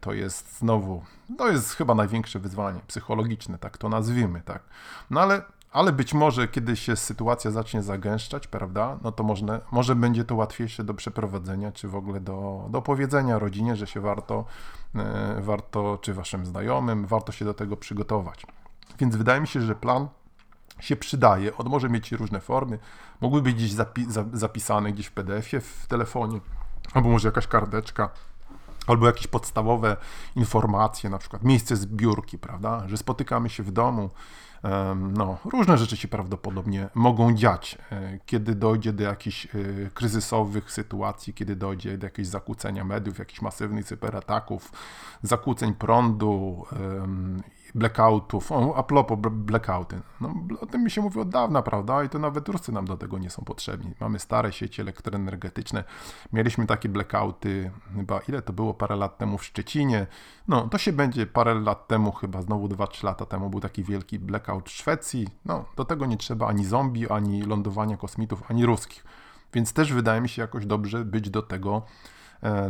to 0.00 0.12
jest 0.12 0.58
znowu, 0.58 1.02
to 1.38 1.48
jest 1.48 1.72
chyba 1.72 1.94
największe 1.94 2.38
wyzwanie 2.38 2.80
psychologiczne, 2.86 3.58
tak 3.58 3.78
to 3.78 3.88
nazwijmy, 3.88 4.40
tak. 4.40 4.62
No 5.10 5.20
ale, 5.20 5.42
ale 5.72 5.92
być 5.92 6.14
może, 6.14 6.48
kiedy 6.48 6.76
się 6.76 6.96
sytuacja 6.96 7.50
zacznie 7.50 7.82
zagęszczać, 7.82 8.46
prawda, 8.46 8.98
no 9.02 9.12
to 9.12 9.24
może, 9.24 9.60
może 9.72 9.96
będzie 9.96 10.24
to 10.24 10.34
łatwiejsze 10.34 10.84
do 10.84 10.94
przeprowadzenia, 10.94 11.72
czy 11.72 11.88
w 11.88 11.96
ogóle 11.96 12.20
do, 12.20 12.68
do 12.70 12.82
powiedzenia 12.82 13.38
rodzinie, 13.38 13.76
że 13.76 13.86
się 13.86 14.00
warto, 14.00 14.44
e, 14.94 15.40
warto, 15.40 15.98
czy 16.02 16.14
waszym 16.14 16.46
znajomym, 16.46 17.06
warto 17.06 17.32
się 17.32 17.44
do 17.44 17.54
tego 17.54 17.76
przygotować. 17.76 18.46
Więc 18.98 19.16
wydaje 19.16 19.40
mi 19.40 19.46
się, 19.46 19.60
że 19.60 19.74
plan 19.74 20.08
się 20.80 20.96
przydaje. 20.96 21.56
On 21.56 21.68
może 21.68 21.88
mieć 21.88 22.12
różne 22.12 22.40
formy. 22.40 22.78
Mógłby 23.20 23.42
być 23.42 23.54
gdzieś 23.54 23.72
zapi 23.72 24.06
zapisany 24.32 24.92
gdzieś 24.92 25.06
w 25.06 25.12
PDF-ie 25.12 25.60
w 25.60 25.86
telefonie, 25.86 26.40
albo 26.94 27.08
może 27.08 27.28
jakaś 27.28 27.46
karteczka 27.46 28.10
albo 28.86 29.06
jakieś 29.06 29.26
podstawowe 29.26 29.96
informacje, 30.36 31.10
na 31.10 31.18
przykład 31.18 31.42
miejsce 31.42 31.76
zbiórki, 31.76 32.38
prawda, 32.38 32.88
że 32.88 32.96
spotykamy 32.96 33.50
się 33.50 33.62
w 33.62 33.70
domu, 33.70 34.10
no, 34.96 35.38
różne 35.44 35.78
rzeczy 35.78 35.96
się 35.96 36.08
prawdopodobnie 36.08 36.88
mogą 36.94 37.34
dziać, 37.34 37.78
e, 37.92 38.18
kiedy 38.26 38.54
dojdzie 38.54 38.92
do 38.92 39.04
jakichś 39.04 39.46
e, 39.46 39.48
kryzysowych 39.94 40.72
sytuacji, 40.72 41.34
kiedy 41.34 41.56
dojdzie 41.56 41.98
do 41.98 42.06
jakiegoś 42.06 42.26
zakłócenia 42.26 42.84
mediów, 42.84 43.18
jakichś 43.18 43.42
masywnych 43.42 43.84
cyberataków, 43.84 44.72
zakłóceń 45.22 45.74
prądu 45.74 46.64
blackoutów, 47.74 48.52
a 48.76 48.82
propos 48.82 49.18
blackouty, 49.30 50.00
no, 50.20 50.34
o 50.60 50.66
tym 50.66 50.84
mi 50.84 50.90
się 50.90 51.00
mówi 51.00 51.20
od 51.20 51.28
dawna, 51.28 51.62
prawda, 51.62 52.04
i 52.04 52.08
to 52.08 52.18
nawet 52.18 52.48
Ruscy 52.48 52.72
nam 52.72 52.84
do 52.84 52.96
tego 52.96 53.18
nie 53.18 53.30
są 53.30 53.44
potrzebni. 53.44 53.94
Mamy 54.00 54.18
stare 54.18 54.52
sieci 54.52 54.80
elektroenergetyczne, 54.80 55.84
mieliśmy 56.32 56.66
takie 56.66 56.88
blackouty, 56.88 57.70
chyba 57.96 58.20
ile 58.28 58.42
to 58.42 58.52
było 58.52 58.74
parę 58.74 58.96
lat 58.96 59.18
temu 59.18 59.38
w 59.38 59.44
Szczecinie, 59.44 60.06
no 60.48 60.68
to 60.68 60.78
się 60.78 60.92
będzie 60.92 61.26
parę 61.26 61.54
lat 61.54 61.88
temu, 61.88 62.12
chyba 62.12 62.42
znowu 62.42 62.68
2-3 62.68 63.04
lata 63.04 63.26
temu 63.26 63.50
był 63.50 63.60
taki 63.60 63.84
wielki 63.84 64.18
blackout 64.18 64.68
w 64.68 64.72
Szwecji, 64.72 65.28
no 65.44 65.64
do 65.76 65.84
tego 65.84 66.06
nie 66.06 66.16
trzeba 66.16 66.46
ani 66.46 66.64
zombie, 66.64 67.08
ani 67.08 67.42
lądowania 67.42 67.96
kosmitów, 67.96 68.50
ani 68.50 68.66
ruskich, 68.66 69.04
więc 69.52 69.72
też 69.72 69.92
wydaje 69.92 70.20
mi 70.20 70.28
się 70.28 70.42
jakoś 70.42 70.66
dobrze 70.66 71.04
być 71.04 71.30
do 71.30 71.42
tego 71.42 71.82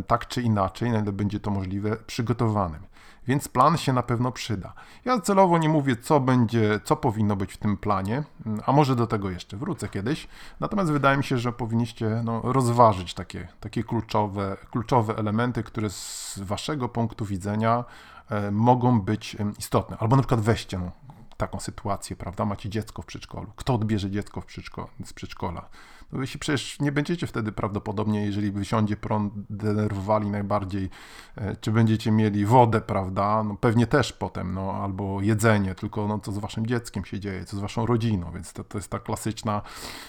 tak 0.07 0.29
czy 0.29 0.43
inaczej, 0.43 0.91
na 0.91 0.99
ile 0.99 1.13
będzie 1.13 1.41
to 1.41 1.51
możliwe, 1.51 1.97
przygotowanym 1.97 2.89
więc 3.29 3.49
plan 3.49 3.77
się 3.77 3.93
na 3.93 4.03
pewno 4.03 4.33
przyda. 4.33 4.73
Ja 5.05 5.21
celowo 5.21 5.59
nie 5.59 5.69
mówię, 5.69 5.97
co 5.97 6.21
będzie, 6.21 6.81
co 6.85 6.97
powinno 6.97 7.37
być 7.37 7.53
w 7.53 7.57
tym 7.57 7.77
planie, 7.77 8.25
a 8.67 8.73
może 8.73 8.97
do 8.97 9.07
tego 9.07 9.31
jeszcze 9.31 9.57
wrócę 9.57 9.89
kiedyś. 9.89 10.29
Natomiast 10.61 10.93
wydaje 10.93 11.17
mi 11.17 11.25
się, 11.25 11.39
że 11.39 11.53
powinniście 11.53 12.23
no, 12.25 12.41
rozważyć 12.45 13.15
takie, 13.15 13.49
takie 13.61 13.85
kluczowe, 13.85 14.57
kluczowe 14.71 15.17
elementy, 15.17 15.63
które 15.63 15.91
z 15.91 16.41
waszego 16.43 16.89
punktu 16.89 17.25
widzenia 17.25 17.85
e, 18.31 18.51
mogą 18.51 19.01
być 19.01 19.37
istotne. 19.59 19.97
Albo 20.01 20.17
na 20.17 20.23
przykład 20.23 20.41
weźcie 20.41 20.79
no, 20.79 20.91
taką 21.37 21.61
sytuację, 21.61 22.17
prawda? 22.17 22.45
Macie 22.45 22.69
dziecko 22.69 23.03
w 23.03 23.07
przedszkolu. 23.07 23.53
Kto 23.57 23.75
odbierze 23.75 24.11
dziecko 24.11 24.41
w 24.41 24.47
przedszko 24.47 24.89
z 25.05 25.13
przedszkola? 25.13 25.69
Wy 26.13 26.27
się 26.27 26.39
przecież 26.39 26.81
nie 26.81 26.93
będziecie 26.93 27.27
wtedy 27.27 27.53
prawdopodobnie, 27.53 28.27
jeżeli 28.27 28.51
wysiądzie 28.51 28.97
prąd, 28.97 29.33
denerwowali 29.51 30.31
najbardziej, 30.31 30.91
e, 31.37 31.57
czy 31.57 31.73
będziecie 31.73 32.11
mieli 32.11 32.47
wodę, 32.47 32.81
prawda? 32.81 33.43
No 33.43 33.57
pewnie 33.57 33.87
też 33.87 34.13
potem, 34.13 34.55
no 34.55 34.73
albo 34.73 35.23
jedzenie, 35.23 35.75
tylko 35.75 36.09
no 36.09 36.19
co 36.19 36.33
z 36.33 36.39
waszym 36.39 36.67
dzieckiem 36.67 37.05
się 37.05 37.21
dzieje, 37.21 37.45
co 37.45 37.57
z 37.57 37.61
waszą 37.61 37.87
rodziną, 37.87 38.31
więc 38.33 38.53
to, 38.53 38.65
to 38.65 38.79
jest 38.79 38.91
ta 38.91 38.99
klasyczna, 38.99 39.63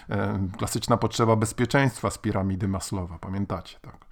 e, 0.10 0.48
klasyczna 0.58 0.98
potrzeba 0.98 1.36
bezpieczeństwa 1.36 2.10
z 2.10 2.18
piramidy 2.18 2.68
Maslowa, 2.68 3.20
pamiętacie, 3.20 3.80
tak? 3.82 4.09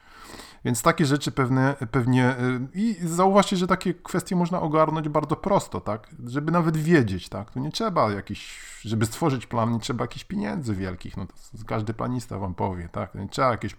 Więc 0.67 0.82
takie 0.82 1.06
rzeczy 1.06 1.32
pewne, 1.32 1.75
pewnie 1.91 2.32
y, 2.32 2.67
i 2.73 2.95
zauważcie, 3.01 3.58
że 3.58 3.67
takie 3.67 3.93
kwestie 3.93 4.36
można 4.36 4.62
ogarnąć 4.62 5.10
bardzo 5.10 5.36
prosto, 5.36 5.82
tak? 5.82 6.08
Żeby 6.25 6.51
nawet 6.51 6.77
wiedzieć, 6.77 7.30
tak? 7.30 7.51
To 7.51 7.60
nie 7.60 7.71
trzeba 7.71 8.12
jakiś, 8.12 8.60
żeby 8.82 9.06
stworzyć 9.06 9.45
plan, 9.45 9.73
nie 9.73 9.80
trzeba 9.80 10.03
jakichś 10.03 10.25
pieniędzy 10.25 10.75
wielkich, 10.75 11.17
no 11.17 11.25
to 11.25 11.34
każdy 11.67 11.93
planista 11.93 12.39
wam 12.39 12.53
powie, 12.53 12.89
tak? 12.91 13.15
Nie 13.15 13.30
trzeba 13.30 13.51
jakieś 13.51 13.75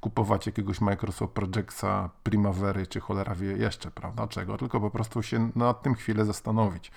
kupować 0.00 0.46
jakiegoś 0.46 0.80
Microsoft 0.80 1.32
Projectsa 1.32 2.10
Primavery 2.22 2.86
czy 2.86 3.00
cholera 3.00 3.34
wie 3.34 3.52
jeszcze, 3.52 3.90
prawda? 3.90 4.26
Czego? 4.26 4.56
Tylko 4.58 4.80
po 4.80 4.90
prostu 4.90 5.22
się 5.22 5.50
nad 5.54 5.82
tym 5.82 5.94
chwilę 5.94 6.24
zastanowić. 6.24 6.92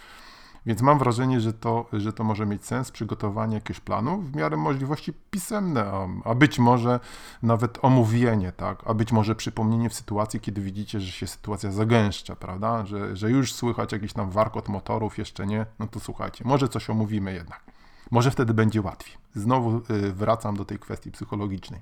Więc 0.65 0.81
mam 0.81 0.99
wrażenie, 0.99 1.41
że 1.41 1.53
to, 1.53 1.85
że 1.93 2.13
to 2.13 2.23
może 2.23 2.45
mieć 2.45 2.65
sens, 2.65 2.91
przygotowanie 2.91 3.55
jakiegoś 3.55 3.79
planu 3.79 4.21
w 4.21 4.35
miarę 4.35 4.57
możliwości 4.57 5.13
pisemne, 5.31 5.91
a, 6.25 6.35
być 6.35 6.59
może 6.59 6.99
nawet 7.43 7.79
omówienie, 7.81 8.51
tak? 8.51 8.83
A 8.85 8.93
być 8.93 9.11
może 9.11 9.35
przypomnienie 9.35 9.89
w 9.89 9.93
sytuacji, 9.93 10.39
kiedy 10.39 10.61
widzicie, 10.61 10.99
że 10.99 11.11
się 11.11 11.27
sytuacja 11.27 11.71
zagęszcza, 11.71 12.35
prawda? 12.35 12.85
Że, 12.85 13.15
że 13.15 13.31
już 13.31 13.53
słychać 13.53 13.91
jakiś 13.91 14.13
tam 14.13 14.31
warkot 14.31 14.69
motorów, 14.69 15.17
jeszcze 15.17 15.47
nie, 15.47 15.65
no 15.79 15.87
to 15.87 15.99
słuchajcie, 15.99 16.43
może 16.47 16.67
coś 16.69 16.89
omówimy 16.89 17.33
jednak. 17.33 17.63
Może 18.11 18.31
wtedy 18.31 18.53
będzie 18.53 18.81
łatwiej. 18.81 19.17
Znowu 19.35 19.77
y, 19.77 20.13
wracam 20.13 20.57
do 20.57 20.65
tej 20.65 20.79
kwestii 20.79 21.11
psychologicznej. 21.11 21.81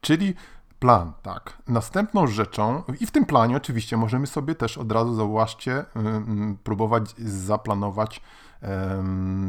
Czyli 0.00 0.34
plan, 0.78 1.12
tak. 1.22 1.58
Następną 1.68 2.26
rzeczą, 2.26 2.82
i 3.00 3.06
w 3.06 3.10
tym 3.10 3.26
planie 3.26 3.56
oczywiście 3.56 3.96
możemy 3.96 4.26
sobie 4.26 4.54
też 4.54 4.78
od 4.78 4.92
razu, 4.92 5.14
zauważcie, 5.14 5.78
y, 5.78 5.82
y, 6.52 6.56
próbować 6.64 7.14
zaplanować 7.18 8.20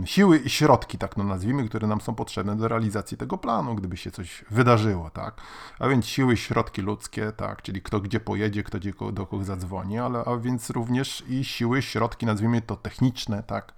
siły 0.05 0.37
i 0.37 0.49
środki, 0.49 0.97
tak 0.97 1.17
no 1.17 1.23
nazwijmy, 1.23 1.69
które 1.69 1.87
nam 1.87 2.01
są 2.01 2.15
potrzebne 2.15 2.55
do 2.55 2.67
realizacji 2.67 3.17
tego 3.17 3.37
planu, 3.37 3.75
gdyby 3.75 3.97
się 3.97 4.11
coś 4.11 4.45
wydarzyło, 4.49 5.09
tak. 5.09 5.41
A 5.79 5.87
więc 5.87 6.05
siły, 6.05 6.37
środki 6.37 6.81
ludzkie, 6.81 7.31
tak, 7.31 7.61
czyli 7.61 7.81
kto 7.81 7.99
gdzie 7.99 8.19
pojedzie, 8.19 8.63
kto 8.63 8.79
gdzie 8.79 8.93
do 9.13 9.25
kogo 9.25 9.43
zadzwoni, 9.43 9.99
ale 9.99 10.19
a 10.25 10.37
więc 10.37 10.69
również 10.69 11.23
i 11.27 11.43
siły, 11.43 11.81
środki, 11.81 12.25
nazwijmy 12.25 12.61
to 12.61 12.75
techniczne, 12.75 13.43
tak 13.43 13.73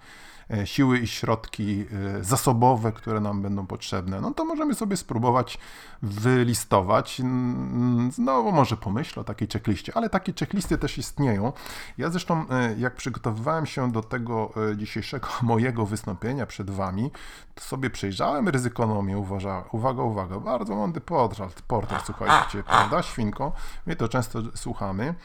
siły 0.65 0.99
i 0.99 1.07
środki 1.07 1.85
e, 2.19 2.23
zasobowe, 2.23 2.91
które 2.91 3.19
nam 3.19 3.41
będą 3.41 3.67
potrzebne, 3.67 4.21
no 4.21 4.33
to 4.33 4.45
możemy 4.45 4.75
sobie 4.75 4.97
spróbować 4.97 5.57
wylistować. 6.01 7.21
Znowu 8.09 8.51
może 8.51 8.77
pomyślę 8.77 9.21
o 9.21 9.23
takiej 9.23 9.47
checkliście, 9.47 9.93
ale 9.95 10.09
takie 10.09 10.33
checklisty 10.39 10.77
też 10.77 10.97
istnieją. 10.97 11.53
Ja 11.97 12.09
zresztą, 12.09 12.45
e, 12.49 12.75
jak 12.77 12.95
przygotowywałem 12.95 13.65
się 13.65 13.91
do 13.91 14.03
tego 14.03 14.53
dzisiejszego 14.75 15.27
mojego 15.41 15.85
wystąpienia 15.85 16.45
przed 16.45 16.69
Wami, 16.69 17.11
to 17.55 17.61
sobie 17.61 17.89
przejrzałem 17.89 18.49
ryzykonomię, 18.49 19.17
uważa, 19.17 19.63
uwaga, 19.71 20.03
uwaga, 20.03 20.39
bardzo 20.39 20.75
mądry 20.75 21.01
portal, 21.01 21.49
portal 21.67 21.99
słuchajcie, 22.05 22.63
prawda, 22.63 23.03
świnko? 23.03 23.51
My 23.85 23.95
to 23.95 24.07
często 24.07 24.39
słuchamy. 24.55 25.15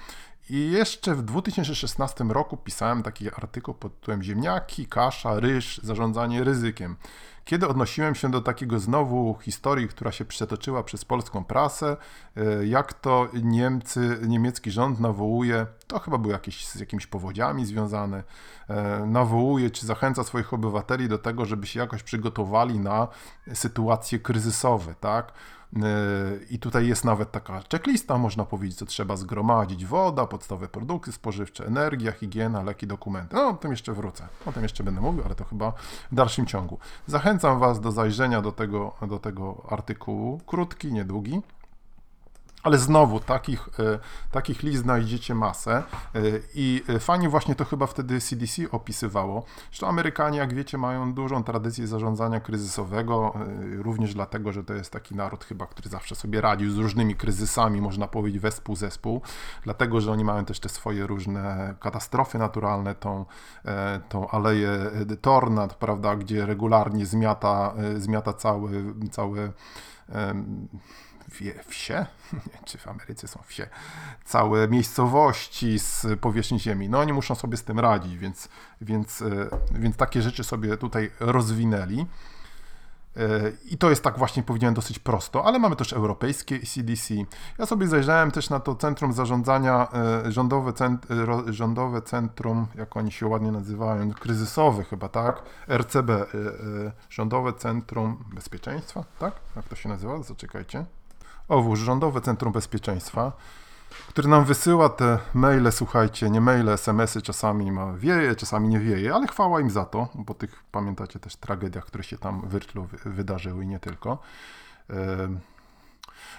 I 0.50 0.70
jeszcze 0.70 1.14
w 1.14 1.22
2016 1.22 2.24
roku 2.24 2.56
pisałem 2.56 3.02
taki 3.02 3.28
artykuł 3.34 3.74
pod 3.74 4.00
tytułem 4.00 4.22
Ziemniaki, 4.22 4.86
kasza, 4.86 5.40
ryż, 5.40 5.80
zarządzanie 5.82 6.44
ryzykiem. 6.44 6.96
Kiedy 7.44 7.68
odnosiłem 7.68 8.14
się 8.14 8.30
do 8.30 8.40
takiego 8.40 8.78
znowu 8.78 9.38
historii, 9.42 9.88
która 9.88 10.12
się 10.12 10.24
przetoczyła 10.24 10.82
przez 10.82 11.04
polską 11.04 11.44
prasę, 11.44 11.96
e, 12.36 12.66
jak 12.66 12.92
to 12.92 13.28
Niemcy, 13.42 14.18
niemiecki 14.28 14.70
rząd 14.70 15.00
nawołuje, 15.00 15.66
to 15.86 15.98
chyba 15.98 16.18
było 16.18 16.32
jakieś 16.32 16.66
z 16.66 16.74
jakimiś 16.74 17.06
powodziami 17.06 17.66
związane, 17.66 18.22
e, 18.68 19.06
nawołuje 19.06 19.70
czy 19.70 19.86
zachęca 19.86 20.24
swoich 20.24 20.54
obywateli 20.54 21.08
do 21.08 21.18
tego, 21.18 21.44
żeby 21.44 21.66
się 21.66 21.80
jakoś 21.80 22.02
przygotowali 22.02 22.78
na 22.78 23.08
sytuacje 23.54 24.18
kryzysowe, 24.18 24.94
tak? 25.00 25.32
E, 25.76 25.80
I 26.50 26.58
tutaj 26.58 26.86
jest 26.86 27.04
nawet 27.04 27.32
taka 27.32 27.62
checklista, 27.72 28.18
można 28.18 28.44
powiedzieć, 28.44 28.78
co 28.78 28.86
trzeba 28.86 29.16
zgromadzić: 29.16 29.86
woda, 29.86 30.26
podstawowe 30.26 30.68
produkty 30.68 31.12
spożywcze, 31.12 31.66
energia, 31.66 32.12
higiena, 32.12 32.62
leki, 32.62 32.86
dokumenty. 32.86 33.36
No, 33.36 33.48
o 33.48 33.54
tym 33.54 33.70
jeszcze 33.70 33.92
wrócę. 33.92 34.28
O 34.46 34.52
tym 34.52 34.62
jeszcze 34.62 34.84
będę 34.84 35.00
mówił, 35.00 35.22
ale 35.24 35.34
to 35.34 35.44
chyba 35.44 35.72
w 36.12 36.14
dalszym 36.14 36.46
ciągu. 36.46 36.78
Zachęcam 37.06 37.58
Was 37.58 37.80
do 37.80 37.92
zajrzenia 37.92 38.42
do 38.42 38.52
tego, 38.52 38.94
do 39.08 39.18
tego 39.18 39.66
artykułu. 39.70 40.40
Krótki, 40.46 40.92
niedługi. 40.92 41.40
Ale 42.66 42.78
znowu 42.78 43.20
takich, 43.20 43.68
e, 43.78 43.98
takich 44.30 44.62
list 44.62 44.82
znajdziecie 44.82 45.34
masę 45.34 45.76
e, 45.76 46.20
i 46.54 46.82
e, 46.88 46.98
fajnie 46.98 47.28
właśnie 47.28 47.54
to 47.54 47.64
chyba 47.64 47.86
wtedy 47.86 48.20
CDC 48.20 48.70
opisywało. 48.70 49.44
Zresztą 49.68 49.88
Amerykanie, 49.88 50.38
jak 50.38 50.54
wiecie, 50.54 50.78
mają 50.78 51.14
dużą 51.14 51.44
tradycję 51.44 51.86
zarządzania 51.86 52.40
kryzysowego, 52.40 53.34
również 53.72 54.14
dlatego, 54.14 54.52
że 54.52 54.64
to 54.64 54.74
jest 54.74 54.92
taki 54.92 55.14
naród 55.14 55.44
chyba, 55.44 55.66
który 55.66 55.88
zawsze 55.88 56.14
sobie 56.14 56.40
radził 56.40 56.70
z 56.70 56.78
różnymi 56.78 57.14
kryzysami, 57.14 57.80
można 57.80 58.06
powiedzieć 58.06 58.40
wespół 58.40 58.76
zespół, 58.76 59.20
dlatego, 59.62 60.00
że 60.00 60.12
oni 60.12 60.24
mają 60.24 60.44
też 60.44 60.60
te 60.60 60.68
swoje 60.68 61.06
różne 61.06 61.74
katastrofy 61.80 62.38
naturalne, 62.38 62.94
tą, 62.94 63.24
tą 64.08 64.28
aleję 64.28 64.70
tornad, 65.20 65.74
prawda, 65.74 66.16
gdzie 66.16 66.46
regularnie 66.46 67.06
zmiata, 67.06 67.74
zmiata 67.96 68.32
cały, 68.32 68.84
cały 69.10 69.52
wsie, 71.68 72.06
czy 72.66 72.78
w 72.78 72.88
Ameryce 72.88 73.28
są 73.28 73.40
wsie, 73.46 73.68
całe 74.24 74.68
miejscowości 74.68 75.78
z 75.78 76.06
powierzchni 76.20 76.60
ziemi. 76.60 76.88
No 76.88 77.00
oni 77.00 77.12
muszą 77.12 77.34
sobie 77.34 77.56
z 77.56 77.64
tym 77.64 77.80
radzić, 77.80 78.16
więc, 78.16 78.48
więc, 78.80 79.22
e, 79.22 79.48
więc 79.70 79.96
takie 79.96 80.22
rzeczy 80.22 80.44
sobie 80.44 80.76
tutaj 80.76 81.10
rozwinęli. 81.20 82.06
E, 83.16 83.52
I 83.64 83.78
to 83.78 83.90
jest 83.90 84.04
tak 84.04 84.18
właśnie 84.18 84.42
powiedziałem 84.42 84.74
dosyć 84.74 84.98
prosto, 84.98 85.44
ale 85.44 85.58
mamy 85.58 85.76
też 85.76 85.92
europejskie 85.92 86.60
CDC. 86.60 87.14
Ja 87.58 87.66
sobie 87.66 87.88
zajrzałem 87.88 88.30
też 88.30 88.50
na 88.50 88.60
to 88.60 88.74
Centrum 88.74 89.12
Zarządzania, 89.12 89.88
e, 90.26 90.32
rządowe, 90.32 90.72
cent, 90.72 91.06
rządowe 91.46 92.02
Centrum, 92.02 92.66
jak 92.74 92.96
oni 92.96 93.12
się 93.12 93.26
ładnie 93.26 93.52
nazywają, 93.52 94.12
kryzysowe 94.12 94.84
chyba, 94.84 95.08
tak? 95.08 95.42
RCB, 95.68 96.26
Rządowe 97.10 97.52
Centrum 97.52 98.24
Bezpieczeństwa, 98.34 99.04
tak? 99.18 99.34
Jak 99.56 99.68
to 99.68 99.76
się 99.76 99.88
nazywa? 99.88 100.22
Zaczekajcie. 100.22 100.84
OWU, 101.48 101.76
Rządowe 101.76 102.20
Centrum 102.20 102.52
Bezpieczeństwa, 102.52 103.32
który 104.08 104.28
nam 104.28 104.44
wysyła 104.44 104.88
te 104.88 105.18
maile, 105.34 105.72
słuchajcie, 105.72 106.30
nie 106.30 106.40
maile, 106.40 106.68
smsy, 106.68 107.22
czasami 107.22 107.72
ma 107.72 107.92
wieje, 107.92 108.36
czasami 108.36 108.68
nie 108.68 108.80
wieje, 108.80 109.14
ale 109.14 109.26
chwała 109.26 109.60
im 109.60 109.70
za 109.70 109.84
to, 109.84 110.08
bo 110.14 110.34
tych, 110.34 110.62
pamiętacie 110.72 111.18
też 111.18 111.36
tragediach, 111.36 111.84
które 111.84 112.04
się 112.04 112.18
tam 112.18 112.40
w 112.40 112.48
Wyrtlu 112.48 112.88
wydarzyły 113.04 113.64
i 113.64 113.66
nie 113.66 113.80
tylko. 113.80 114.18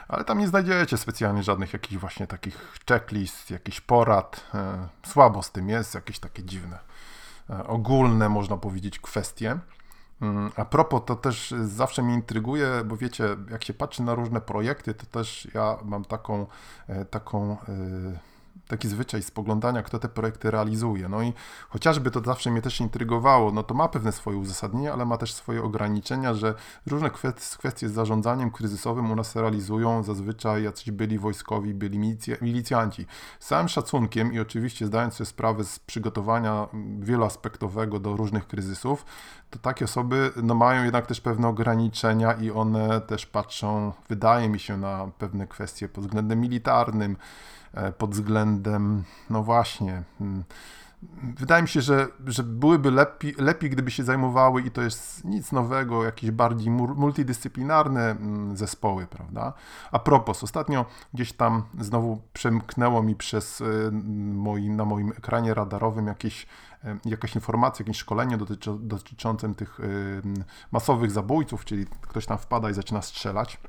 Ale 0.08 0.24
tam 0.24 0.40
nie 0.40 0.48
znajdziecie 0.48 0.98
specjalnie 0.98 1.44
żadnych 1.44 1.74
jakichś 1.74 1.98
właśnie 1.98 2.28
takich 2.28 2.78
checklist, 2.90 3.52
jakichś 3.52 3.82
porad. 3.82 4.46
E, 4.54 4.88
słabo 5.06 5.44
z 5.44 5.52
tym 5.52 5.70
jest, 5.70 5.96
jakieś 5.96 6.20
takie 6.20 6.44
dziwne, 6.44 6.80
e, 7.50 7.68
ogólne, 7.68 8.30
można 8.30 8.58
powiedzieć, 8.58 9.00
kwestie. 9.00 9.60
Mm, 10.22 10.52
a 10.56 10.66
propos, 10.66 11.02
to 11.06 11.16
też 11.16 11.54
zawsze 11.66 12.04
mnie 12.04 12.14
intryguje, 12.14 12.68
bo 12.86 12.98
wiecie, 12.98 13.24
jak 13.52 13.64
się 13.64 13.74
patrzy 13.74 14.04
na 14.04 14.16
różne 14.16 14.42
projekty, 14.42 14.94
to 14.94 15.06
też 15.06 15.48
ja 15.54 15.78
mam 15.86 16.06
taką, 16.06 16.46
e, 16.88 17.06
taką 17.06 17.52
e, 17.52 17.58
taki 18.68 18.88
zwyczaj 18.88 19.24
spoglądania, 19.24 19.84
kto 19.84 20.00
te 20.00 20.10
projekty 20.10 20.52
realizuje. 20.52 21.10
No 21.10 21.24
i 21.24 21.34
chociażby 21.70 22.12
to 22.12 22.22
zawsze 22.22 22.52
mnie 22.52 22.62
też 22.62 22.80
intrygowało, 22.80 23.52
no 23.52 23.64
to 23.64 23.74
ma 23.74 23.88
pewne 23.88 24.12
swoje 24.12 24.38
uzasadnienie, 24.38 24.94
ale 24.94 25.06
ma 25.06 25.18
też 25.18 25.34
swoje 25.34 25.64
ograniczenia, 25.64 26.34
że 26.34 26.56
różne 26.88 27.10
kwestie 27.58 27.90
z 27.90 27.92
zarządzaniem 27.92 28.52
kryzysowym 28.52 29.12
u 29.12 29.16
nas 29.16 29.36
realizują 29.36 30.04
zazwyczaj 30.04 30.64
jacyś 30.64 30.92
byli 30.92 31.20
wojskowi, 31.20 31.74
byli 31.74 32.00
milicjanci. 32.42 33.06
Z 33.40 33.48
całym 33.48 33.68
szacunkiem 33.68 34.34
i 34.34 34.40
oczywiście 34.40 34.86
zdając 34.86 35.14
sobie 35.14 35.26
sprawę 35.26 35.64
z 35.64 35.80
przygotowania 35.80 36.68
wieloaspektowego 37.00 38.00
do 38.00 38.18
różnych 38.18 38.48
kryzysów, 38.48 39.06
to 39.50 39.60
takie 39.60 39.86
osoby 39.86 40.32
no, 40.44 40.56
mają 40.56 40.84
jednak 40.84 41.06
też 41.06 41.22
pewne 41.22 41.48
ograniczenia 41.48 42.34
i 42.34 42.52
one 42.52 43.02
też 43.02 43.26
patrzą, 43.26 43.94
wydaje 44.10 44.50
mi 44.50 44.60
się, 44.60 44.78
na 44.78 45.12
pewne 45.18 45.48
kwestie 45.48 45.90
pod 45.90 46.04
względem 46.04 46.40
militarnym, 46.42 47.18
pod 47.98 48.12
względem, 48.12 49.04
no 49.30 49.44
właśnie, 49.44 50.04
mm, 50.22 50.44
wydaje 51.22 51.62
mi 51.62 51.70
się, 51.70 51.82
że, 51.82 52.08
że 52.26 52.44
byłyby 52.44 52.92
lepiej, 52.92 53.36
lepiej, 53.38 53.70
gdyby 53.70 53.92
się 53.92 54.04
zajmowały, 54.04 54.62
i 54.62 54.72
to 54.72 54.82
jest 54.82 55.26
nic 55.26 55.52
nowego, 55.52 56.04
jakieś 56.04 56.32
bardziej 56.32 56.72
multidyscyplinarne 56.72 58.12
mm, 58.12 58.58
zespoły, 58.58 59.08
prawda? 59.08 59.54
A 59.92 60.00
propos, 60.00 60.44
ostatnio 60.44 60.86
gdzieś 61.14 61.34
tam 61.34 61.64
znowu 61.80 62.22
przemknęło 62.34 63.04
mi 63.04 63.16
przez 63.16 63.62
e, 63.62 63.66
moi, 64.34 64.70
na 64.70 64.86
moim 64.86 65.10
ekranie 65.10 65.54
radarowym 65.54 66.08
jakieś, 66.08 66.48
e, 66.84 66.98
jakaś 67.06 67.36
informacja, 67.36 67.84
jakieś 67.84 67.98
szkolenie 67.98 68.38
dotyczy, 68.38 68.72
dotyczące 68.80 69.56
tych 69.56 69.80
masowych 70.72 71.12
zabójców, 71.12 71.66
czyli 71.66 71.86
ktoś 72.02 72.26
tam 72.26 72.38
wpada 72.38 72.70
i 72.70 72.74
zaczyna 72.74 73.02
strzelać 73.02 73.60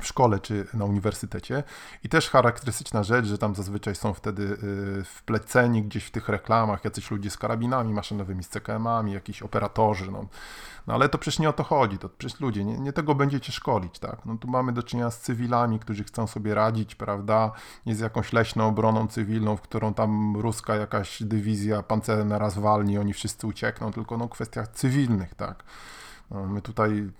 w 0.00 0.06
szkole 0.06 0.40
czy 0.40 0.66
na 0.74 0.84
uniwersytecie. 0.84 1.62
I 2.04 2.08
też 2.08 2.30
charakterystyczna 2.30 3.02
rzecz, 3.02 3.26
że 3.26 3.38
tam 3.38 3.54
zazwyczaj 3.54 3.94
są 3.94 4.14
wtedy 4.14 4.42
y, 4.42 5.04
wpleceni 5.04 5.82
gdzieś 5.82 6.04
w 6.04 6.10
tych 6.10 6.28
reklamach 6.28 6.84
jacyś 6.84 7.10
ludzie 7.10 7.30
z 7.30 7.38
karabinami 7.38 7.92
maszynowymi, 7.92 8.44
z 8.44 8.48
CKM-ami, 8.48 9.12
jakiś 9.12 9.42
operatorzy. 9.42 10.10
No. 10.10 10.26
no 10.86 10.94
ale 10.94 11.08
to 11.08 11.18
przecież 11.18 11.38
nie 11.38 11.48
o 11.48 11.52
to 11.52 11.62
chodzi, 11.62 11.98
to 11.98 12.08
przecież 12.08 12.40
ludzie, 12.40 12.64
nie, 12.64 12.78
nie 12.78 12.92
tego 12.92 13.14
będziecie 13.14 13.52
szkolić, 13.52 13.98
tak? 13.98 14.26
No 14.26 14.36
tu 14.38 14.48
mamy 14.48 14.72
do 14.72 14.82
czynienia 14.82 15.10
z 15.10 15.20
cywilami, 15.20 15.78
którzy 15.78 16.04
chcą 16.04 16.26
sobie 16.26 16.54
radzić, 16.54 16.94
prawda? 16.94 17.52
Nie 17.86 17.94
z 17.94 18.00
jakąś 18.00 18.32
leśną 18.32 18.66
obroną 18.68 19.08
cywilną, 19.08 19.56
w 19.56 19.60
którą 19.60 19.94
tam 19.94 20.36
ruska 20.36 20.74
jakaś 20.76 21.22
dywizja 21.22 21.82
pancerna 21.82 22.38
raz 22.38 22.58
walni, 22.58 22.98
oni 22.98 23.12
wszyscy 23.12 23.46
uciekną, 23.46 23.92
tylko 23.92 24.16
no 24.16 24.28
kwestiach 24.28 24.68
cywilnych, 24.68 25.34
tak? 25.34 25.64
No, 26.30 26.46
my 26.46 26.62
tutaj 26.62 27.10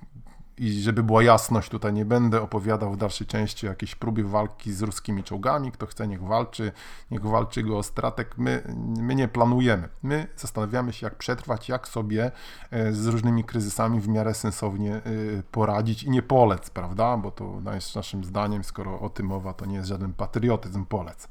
i 0.58 0.82
żeby 0.82 1.02
była 1.02 1.22
jasność, 1.22 1.68
tutaj 1.68 1.92
nie 1.92 2.04
będę 2.04 2.42
opowiadał 2.42 2.92
w 2.92 2.96
dalszej 2.96 3.26
części 3.26 3.66
o 3.66 3.70
jakiejś 3.70 3.94
próbie 3.94 4.24
walki 4.24 4.72
z 4.72 4.82
ruskimi 4.82 5.24
czołgami. 5.24 5.72
Kto 5.72 5.86
chce, 5.86 6.08
niech 6.08 6.22
walczy, 6.22 6.72
niech 7.10 7.22
walczy 7.22 7.62
go 7.62 7.78
o 7.78 7.82
stratek. 7.82 8.38
My, 8.38 8.62
my 9.00 9.14
nie 9.14 9.28
planujemy. 9.28 9.88
My 10.02 10.26
zastanawiamy 10.36 10.92
się, 10.92 11.06
jak 11.06 11.14
przetrwać, 11.14 11.68
jak 11.68 11.88
sobie 11.88 12.30
e, 12.70 12.92
z 12.92 13.06
różnymi 13.06 13.44
kryzysami 13.44 14.00
w 14.00 14.08
miarę 14.08 14.34
sensownie 14.34 14.94
e, 14.94 15.02
poradzić 15.50 16.02
i 16.02 16.10
nie 16.10 16.22
polec, 16.22 16.70
prawda? 16.70 17.16
Bo 17.16 17.30
to 17.30 17.60
naszym 17.94 18.24
zdaniem, 18.24 18.64
skoro 18.64 19.00
o 19.00 19.10
tym 19.10 19.26
mowa, 19.26 19.52
to 19.52 19.66
nie 19.66 19.76
jest 19.76 19.88
żaden 19.88 20.12
patriotyzm 20.12 20.84
polec. 20.84 21.28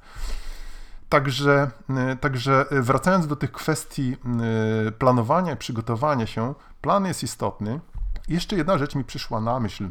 Także, 1.09 1.71
e, 1.89 2.15
także 2.15 2.65
wracając 2.71 3.27
do 3.27 3.35
tych 3.35 3.51
kwestii 3.51 4.17
planowania 4.99 5.55
przygotowania 5.55 6.25
się, 6.25 6.53
plan 6.81 7.05
jest 7.05 7.23
istotny. 7.23 7.79
Jeszcze 8.27 8.55
jedna 8.55 8.77
rzecz 8.77 8.95
mi 8.95 9.03
przyszła 9.03 9.41
na 9.41 9.59
myśl. 9.59 9.89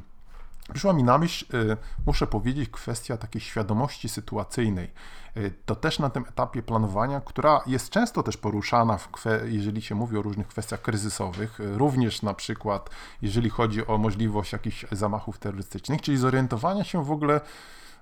Przyszła 0.73 0.93
mi 0.93 1.05
na 1.05 1.19
myśl, 1.19 1.57
y, 1.57 1.77
muszę 2.07 2.27
powiedzieć, 2.27 2.71
kwestia 2.71 3.17
takiej 3.17 3.41
świadomości 3.41 4.09
sytuacyjnej. 4.09 4.91
Y, 5.37 5.55
to 5.67 5.77
też 5.77 5.99
na 5.99 6.11
tym 6.11 6.25
etapie 6.29 6.63
planowania, 6.63 7.21
która 7.21 7.61
jest 7.67 7.91
często 7.91 8.23
też 8.23 8.37
poruszana, 8.37 8.99
jeżeli 9.45 9.83
się 9.83 9.95
mówi 9.95 10.17
o 10.17 10.23
różnych 10.23 10.49
kwestiach 10.49 10.83
kryzysowych, 10.83 11.61
y, 11.61 11.79
również 11.79 12.23
na 12.23 12.35
przykład 12.35 12.91
jeżeli 13.23 13.51
chodzi 13.51 13.87
o 13.87 13.99
możliwość 13.99 14.53
jakichś 14.53 14.87
zamachów 14.93 15.39
terrorystycznych, 15.39 16.03
czyli 16.03 16.17
zorientowania 16.17 16.85
się 16.85 17.05
w 17.05 17.11
ogóle, 17.11 17.41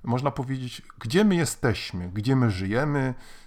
można 0.04 0.30
powiedzieć, 0.30 0.82
gdzie 0.98 1.24
my 1.24 1.34
jesteśmy, 1.34 2.08
gdzie 2.08 2.36
my 2.36 2.50
żyjemy, 2.50 3.14
E, 3.14 3.41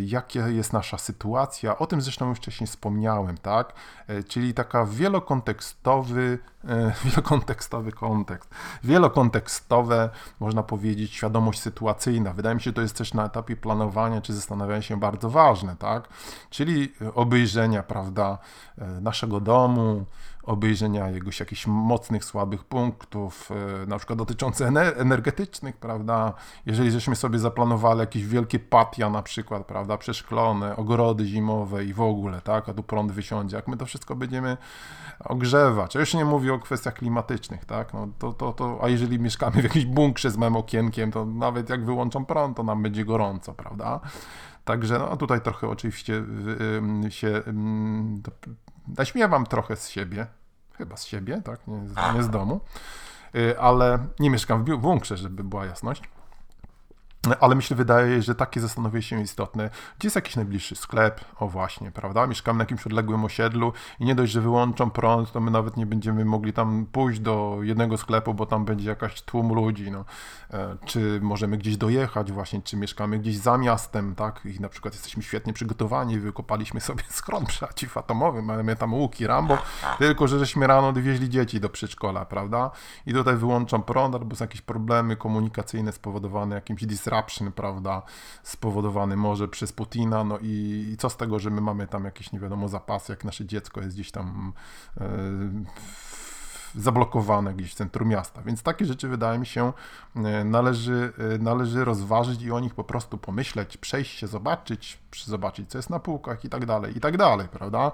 jaka 0.00 0.48
jest 0.48 0.72
nasza 0.72 0.98
sytuacja. 0.98 1.78
O 1.78 1.86
tym 1.86 2.00
zresztą 2.00 2.28
już 2.28 2.38
wcześniej 2.38 2.66
wspomniałem, 2.66 3.38
tak? 3.38 3.72
E, 4.06 4.22
czyli 4.22 4.54
taka 4.54 4.86
wielokontekstowy, 4.86 6.38
e, 6.68 6.92
wielokontekstowy 7.04 7.92
kontekst, 7.92 8.50
wielokontekstowe, 8.84 10.10
można 10.40 10.62
powiedzieć, 10.62 11.12
świadomość 11.12 11.60
sytuacyjna. 11.60 12.32
Wydaje 12.32 12.54
mi 12.54 12.60
się, 12.60 12.64
że 12.64 12.72
to 12.72 12.82
jest 12.82 12.96
też 12.96 13.14
na 13.14 13.26
etapie 13.26 13.56
planowania 13.56 14.20
czy 14.20 14.32
zastanawiania 14.32 14.82
się 14.82 15.00
bardzo 15.00 15.30
ważne, 15.30 15.76
tak? 15.76 16.08
Czyli 16.50 16.92
obejrzenia, 17.14 17.82
prawda, 17.82 18.38
naszego 19.00 19.40
domu, 19.40 20.04
obejrzenia 20.46 21.10
jego 21.10 21.30
jakichś 21.40 21.66
mocnych, 21.66 22.24
słabych 22.24 22.64
punktów, 22.64 23.50
e, 23.82 23.86
na 23.86 23.98
przykład 23.98 24.18
dotyczących 24.18 24.68
energetycznych, 24.96 25.76
prawda? 25.76 26.32
Jeżeli 26.66 26.90
żeśmy 26.90 27.16
sobie 27.16 27.38
zaplanowali 27.38 28.00
jakieś 28.00 28.26
wielkie 28.26 28.58
patia 28.58 29.10
na 29.10 29.22
przykład, 29.22 29.66
prawda, 29.66 29.98
przeszklone, 29.98 30.76
ogrody 30.76 31.26
zimowe 31.26 31.84
i 31.84 31.92
w 31.92 32.00
ogóle, 32.00 32.40
tak, 32.40 32.68
a 32.68 32.74
tu 32.74 32.82
prąd 32.82 33.12
wysiądzie, 33.12 33.56
jak 33.56 33.68
my 33.68 33.76
to 33.76 33.86
wszystko 33.86 34.16
będziemy 34.16 34.56
ogrzewać, 35.24 35.96
a 35.96 36.00
już 36.00 36.14
nie 36.14 36.24
mówię 36.24 36.54
o 36.54 36.58
kwestiach 36.58 36.94
klimatycznych, 36.94 37.64
tak, 37.64 37.94
no 37.94 38.08
to, 38.18 38.32
to, 38.32 38.52
to, 38.52 38.78
a 38.82 38.88
jeżeli 38.88 39.18
mieszkamy 39.18 39.60
w 39.60 39.64
jakimś 39.64 39.84
bunkrze 39.84 40.30
z 40.30 40.36
małym 40.36 40.56
okienkiem, 40.56 41.12
to 41.12 41.24
nawet 41.24 41.70
jak 41.70 41.84
wyłączą 41.84 42.24
prąd, 42.24 42.56
to 42.56 42.62
nam 42.62 42.82
będzie 42.82 43.04
gorąco, 43.04 43.54
prawda? 43.54 44.00
Także 44.64 44.98
no, 44.98 45.16
tutaj 45.16 45.40
trochę 45.40 45.68
oczywiście 45.68 46.24
się 47.08 47.42
naśmiewam 48.98 49.46
trochę 49.46 49.76
z 49.76 49.88
siebie, 49.88 50.26
chyba 50.78 50.96
z 50.96 51.04
siebie, 51.04 51.42
tak, 51.44 51.60
nie, 51.66 51.78
nie 52.14 52.22
z 52.22 52.30
domu, 52.30 52.60
y, 53.34 53.60
ale 53.60 54.06
nie 54.18 54.30
mieszkam 54.30 54.64
w 54.64 54.76
bunkrze, 54.76 55.16
żeby 55.16 55.44
była 55.44 55.66
jasność. 55.66 56.02
Ale 57.40 57.54
myślę, 57.54 57.76
wydaje, 57.76 58.22
że 58.22 58.34
takie 58.34 58.60
zastanowienie 58.60 59.02
się 59.02 59.20
istotne. 59.20 59.70
Gdzie 59.98 60.06
jest 60.06 60.16
jakiś 60.16 60.36
najbliższy 60.36 60.76
sklep? 60.76 61.20
O 61.36 61.48
właśnie, 61.48 61.90
prawda? 61.90 62.26
Mieszkamy 62.26 62.58
na 62.58 62.62
jakimś 62.62 62.86
odległym 62.86 63.24
osiedlu 63.24 63.72
i 64.00 64.04
nie 64.04 64.14
dość, 64.14 64.32
że 64.32 64.40
wyłączą 64.40 64.90
prąd, 64.90 65.32
to 65.32 65.40
my 65.40 65.50
nawet 65.50 65.76
nie 65.76 65.86
będziemy 65.86 66.24
mogli 66.24 66.52
tam 66.52 66.86
pójść 66.92 67.20
do 67.20 67.58
jednego 67.62 67.96
sklepu, 67.96 68.34
bo 68.34 68.46
tam 68.46 68.64
będzie 68.64 68.88
jakaś 68.88 69.22
tłum 69.22 69.54
ludzi. 69.54 69.90
No. 69.90 70.04
E, 70.52 70.76
czy 70.84 71.20
możemy 71.22 71.56
gdzieś 71.56 71.76
dojechać 71.76 72.32
właśnie, 72.32 72.62
czy 72.62 72.76
mieszkamy 72.76 73.18
gdzieś 73.18 73.36
za 73.36 73.58
miastem, 73.58 74.14
tak? 74.14 74.40
I 74.44 74.60
na 74.60 74.68
przykład 74.68 74.94
jesteśmy 74.94 75.22
świetnie 75.22 75.52
przygotowani, 75.52 76.18
wykopaliśmy 76.18 76.80
sobie 76.80 77.04
schron 77.18 77.46
przeciwatomowy, 77.46 78.42
mamy 78.42 78.76
tam 78.76 78.94
łuki, 78.94 79.26
Rambo, 79.26 79.58
tylko 79.98 80.28
że 80.28 80.38
żeśmy 80.38 80.66
rano 80.66 80.92
dowieźli 80.92 81.28
dzieci 81.28 81.60
do 81.60 81.68
przedszkola, 81.68 82.24
prawda? 82.24 82.70
I 83.06 83.12
tutaj 83.12 83.36
wyłączą 83.36 83.82
prąd, 83.82 84.14
albo 84.14 84.36
są 84.36 84.44
jakieś 84.44 84.60
problemy 84.60 85.16
komunikacyjne 85.16 85.92
spowodowane 85.92 86.54
jakimś 86.54 86.86
disrupcją 86.86 87.13
disruption, 87.14 87.52
prawda, 87.52 88.02
spowodowany 88.42 89.16
może 89.16 89.48
przez 89.48 89.72
Putina, 89.72 90.24
no 90.24 90.38
i, 90.38 90.86
i 90.92 90.96
co 90.96 91.10
z 91.10 91.16
tego, 91.16 91.38
że 91.38 91.50
my 91.50 91.60
mamy 91.60 91.86
tam 91.86 92.04
jakieś, 92.04 92.32
nie 92.32 92.40
wiadomo, 92.40 92.68
zapasy, 92.68 93.12
jak 93.12 93.24
nasze 93.24 93.46
dziecko 93.46 93.80
jest 93.80 93.96
gdzieś 93.96 94.10
tam 94.10 94.52
e, 95.00 95.04
zablokowane 96.76 97.54
gdzieś 97.54 97.72
w 97.72 97.74
centrum 97.74 98.08
miasta. 98.08 98.42
Więc 98.42 98.62
takie 98.62 98.84
rzeczy 98.84 99.08
wydaje 99.08 99.38
mi 99.38 99.46
się 99.46 99.72
e, 100.16 100.44
należy, 100.44 101.12
e, 101.34 101.38
należy 101.38 101.84
rozważyć 101.84 102.42
i 102.42 102.52
o 102.52 102.60
nich 102.60 102.74
po 102.74 102.84
prostu 102.84 103.18
pomyśleć, 103.18 103.76
przejść 103.76 104.18
się, 104.18 104.26
zobaczyć, 104.26 104.98
zobaczyć 105.24 105.70
co 105.70 105.78
jest 105.78 105.90
na 105.90 106.00
półkach 106.00 106.44
i 106.44 106.48
tak 106.48 106.66
dalej, 106.66 106.96
i 106.96 107.00
tak 107.00 107.16
dalej, 107.16 107.48
prawda? 107.48 107.92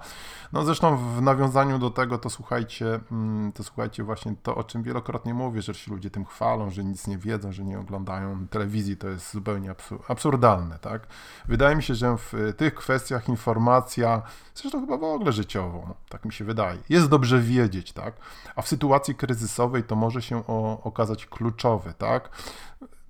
No 0.52 0.64
zresztą 0.64 0.96
w 0.96 1.22
nawiązaniu 1.22 1.78
do 1.78 1.90
tego 1.90 2.18
to 2.18 2.30
słuchajcie, 2.30 3.00
mm, 3.12 3.52
to 3.52 3.64
słuchajcie 3.64 4.04
właśnie 4.04 4.34
to, 4.42 4.56
o 4.56 4.64
czym 4.64 4.82
wielokrotnie 4.82 5.34
mówię, 5.34 5.62
że 5.62 5.74
się 5.74 5.92
ludzie 5.92 6.10
tym 6.10 6.24
chwalą, 6.24 6.70
że 6.70 6.84
nic 6.84 7.06
nie 7.06 7.18
wiedzą, 7.18 7.52
że 7.52 7.64
nie 7.64 7.78
oglądają 7.78 8.48
telewizji, 8.48 8.96
to 8.96 9.08
jest 9.08 9.32
zupełnie 9.32 9.74
absurdalne, 10.08 10.78
tak? 10.78 11.06
Wydaje 11.48 11.76
mi 11.76 11.82
się, 11.82 11.94
że 11.94 12.16
w 12.16 12.54
tych 12.56 12.74
kwestiach 12.74 13.28
informacja, 13.28 14.22
zresztą 14.54 14.80
chyba 14.80 14.96
w 14.96 15.04
ogóle 15.04 15.32
życiową, 15.32 15.94
tak 16.08 16.24
mi 16.24 16.32
się 16.32 16.44
wydaje, 16.44 16.78
jest 16.88 17.08
dobrze 17.08 17.40
wiedzieć, 17.40 17.92
tak? 17.92 18.14
A 18.56 18.62
w 18.62 18.68
sytuacji 18.70 19.14
kryzysowej 19.14 19.84
to 19.84 19.96
może 19.96 20.22
się 20.22 20.46
o, 20.46 20.82
okazać 20.82 21.26
kluczowe, 21.26 21.94
tak? 21.94 22.30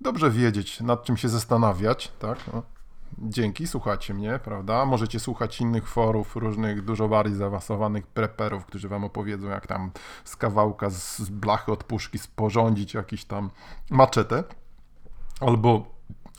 Dobrze 0.01 0.31
wiedzieć, 0.31 0.81
nad 0.81 1.03
czym 1.03 1.17
się 1.17 1.29
zastanawiać, 1.29 2.11
tak? 2.19 2.37
No. 2.53 2.63
Dzięki, 3.17 3.67
słuchacie 3.67 4.13
mnie, 4.13 4.39
prawda? 4.43 4.85
Możecie 4.85 5.19
słuchać 5.19 5.61
innych 5.61 5.87
forów, 5.87 6.35
różnych 6.35 6.85
dużo 6.85 7.07
bardziej 7.07 7.37
zaawansowanych 7.37 8.07
preperów, 8.07 8.65
którzy 8.65 8.89
wam 8.89 9.03
opowiedzą, 9.03 9.47
jak 9.47 9.67
tam 9.67 9.91
z 10.23 10.35
kawałka, 10.35 10.89
z 10.89 11.29
blachy 11.29 11.71
od 11.71 11.83
puszki 11.83 12.19
sporządzić 12.19 12.93
jakiś 12.93 13.25
tam 13.25 13.49
maczetę. 13.89 14.43
Albo 15.39 15.85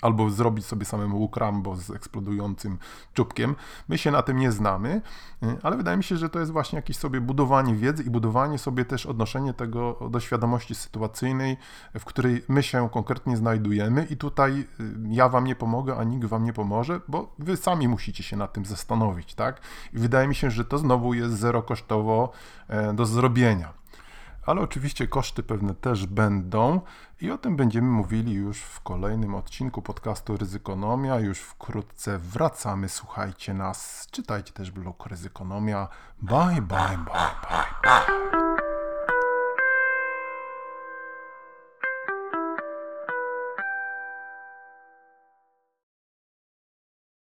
albo 0.02 0.30
zrobić 0.30 0.66
sobie 0.66 0.84
samemu 0.84 1.18
łuk 1.18 1.36
Rambo 1.36 1.76
z 1.76 1.90
eksplodującym 1.90 2.78
czubkiem. 3.14 3.56
My 3.88 3.98
się 3.98 4.10
na 4.10 4.22
tym 4.22 4.38
nie 4.38 4.52
znamy, 4.52 5.02
y, 5.42 5.56
ale 5.62 5.76
wydaje 5.76 5.96
mi 5.96 6.04
się, 6.04 6.16
że 6.16 6.28
to 6.28 6.38
jest 6.40 6.52
właśnie 6.52 6.76
jakieś 6.76 6.96
sobie 6.96 7.20
budowanie 7.20 7.74
wiedzy 7.74 8.02
i 8.02 8.10
budowanie 8.10 8.58
sobie 8.58 8.84
też 8.84 9.06
odnoszenie 9.06 9.54
tego 9.54 10.08
do 10.10 10.20
świadomości 10.20 10.74
sytuacyjnej, 10.74 11.56
w 11.98 12.04
której 12.04 12.44
my 12.48 12.62
się 12.62 12.88
konkretnie 12.90 13.36
znajdujemy 13.36 14.06
i 14.10 14.16
tutaj 14.16 14.60
y, 14.80 14.94
ja 15.08 15.28
wam 15.28 15.46
nie 15.46 15.54
pomogę, 15.54 15.96
a 15.96 16.04
nikt 16.04 16.26
wam 16.26 16.44
nie 16.44 16.52
pomoże, 16.52 17.00
bo 17.08 17.34
wy 17.38 17.56
sami 17.56 17.88
musicie 17.88 18.22
się 18.22 18.36
nad 18.36 18.52
tym 18.52 18.64
zastanowić, 18.64 19.34
tak? 19.34 19.60
I 19.92 19.98
wydaje 19.98 20.28
mi 20.28 20.34
się, 20.34 20.50
że 20.50 20.64
to 20.64 20.78
znowu 20.78 21.14
jest 21.14 21.34
zero 21.34 21.62
kosztowo 21.62 22.32
e, 22.68 22.94
do 22.94 23.06
zrobienia 23.06 23.81
ale 24.46 24.60
oczywiście 24.60 25.08
koszty 25.08 25.42
pewne 25.42 25.74
też 25.74 26.06
będą 26.06 26.80
i 27.20 27.30
o 27.30 27.38
tym 27.38 27.56
będziemy 27.56 27.88
mówili 27.88 28.32
już 28.32 28.60
w 28.60 28.80
kolejnym 28.80 29.34
odcinku 29.34 29.82
podcastu 29.82 30.36
Ryzykonomia. 30.36 31.20
Już 31.20 31.38
wkrótce 31.38 32.18
wracamy. 32.18 32.88
Słuchajcie 32.88 33.54
nas, 33.54 34.08
czytajcie 34.10 34.52
też 34.52 34.70
blog 34.70 35.06
Ryzykonomia. 35.06 35.88
Bye, 36.22 36.62
bye, 36.62 36.62
bye, 36.62 36.98
bye. 37.42 37.66
bye. 37.82 38.41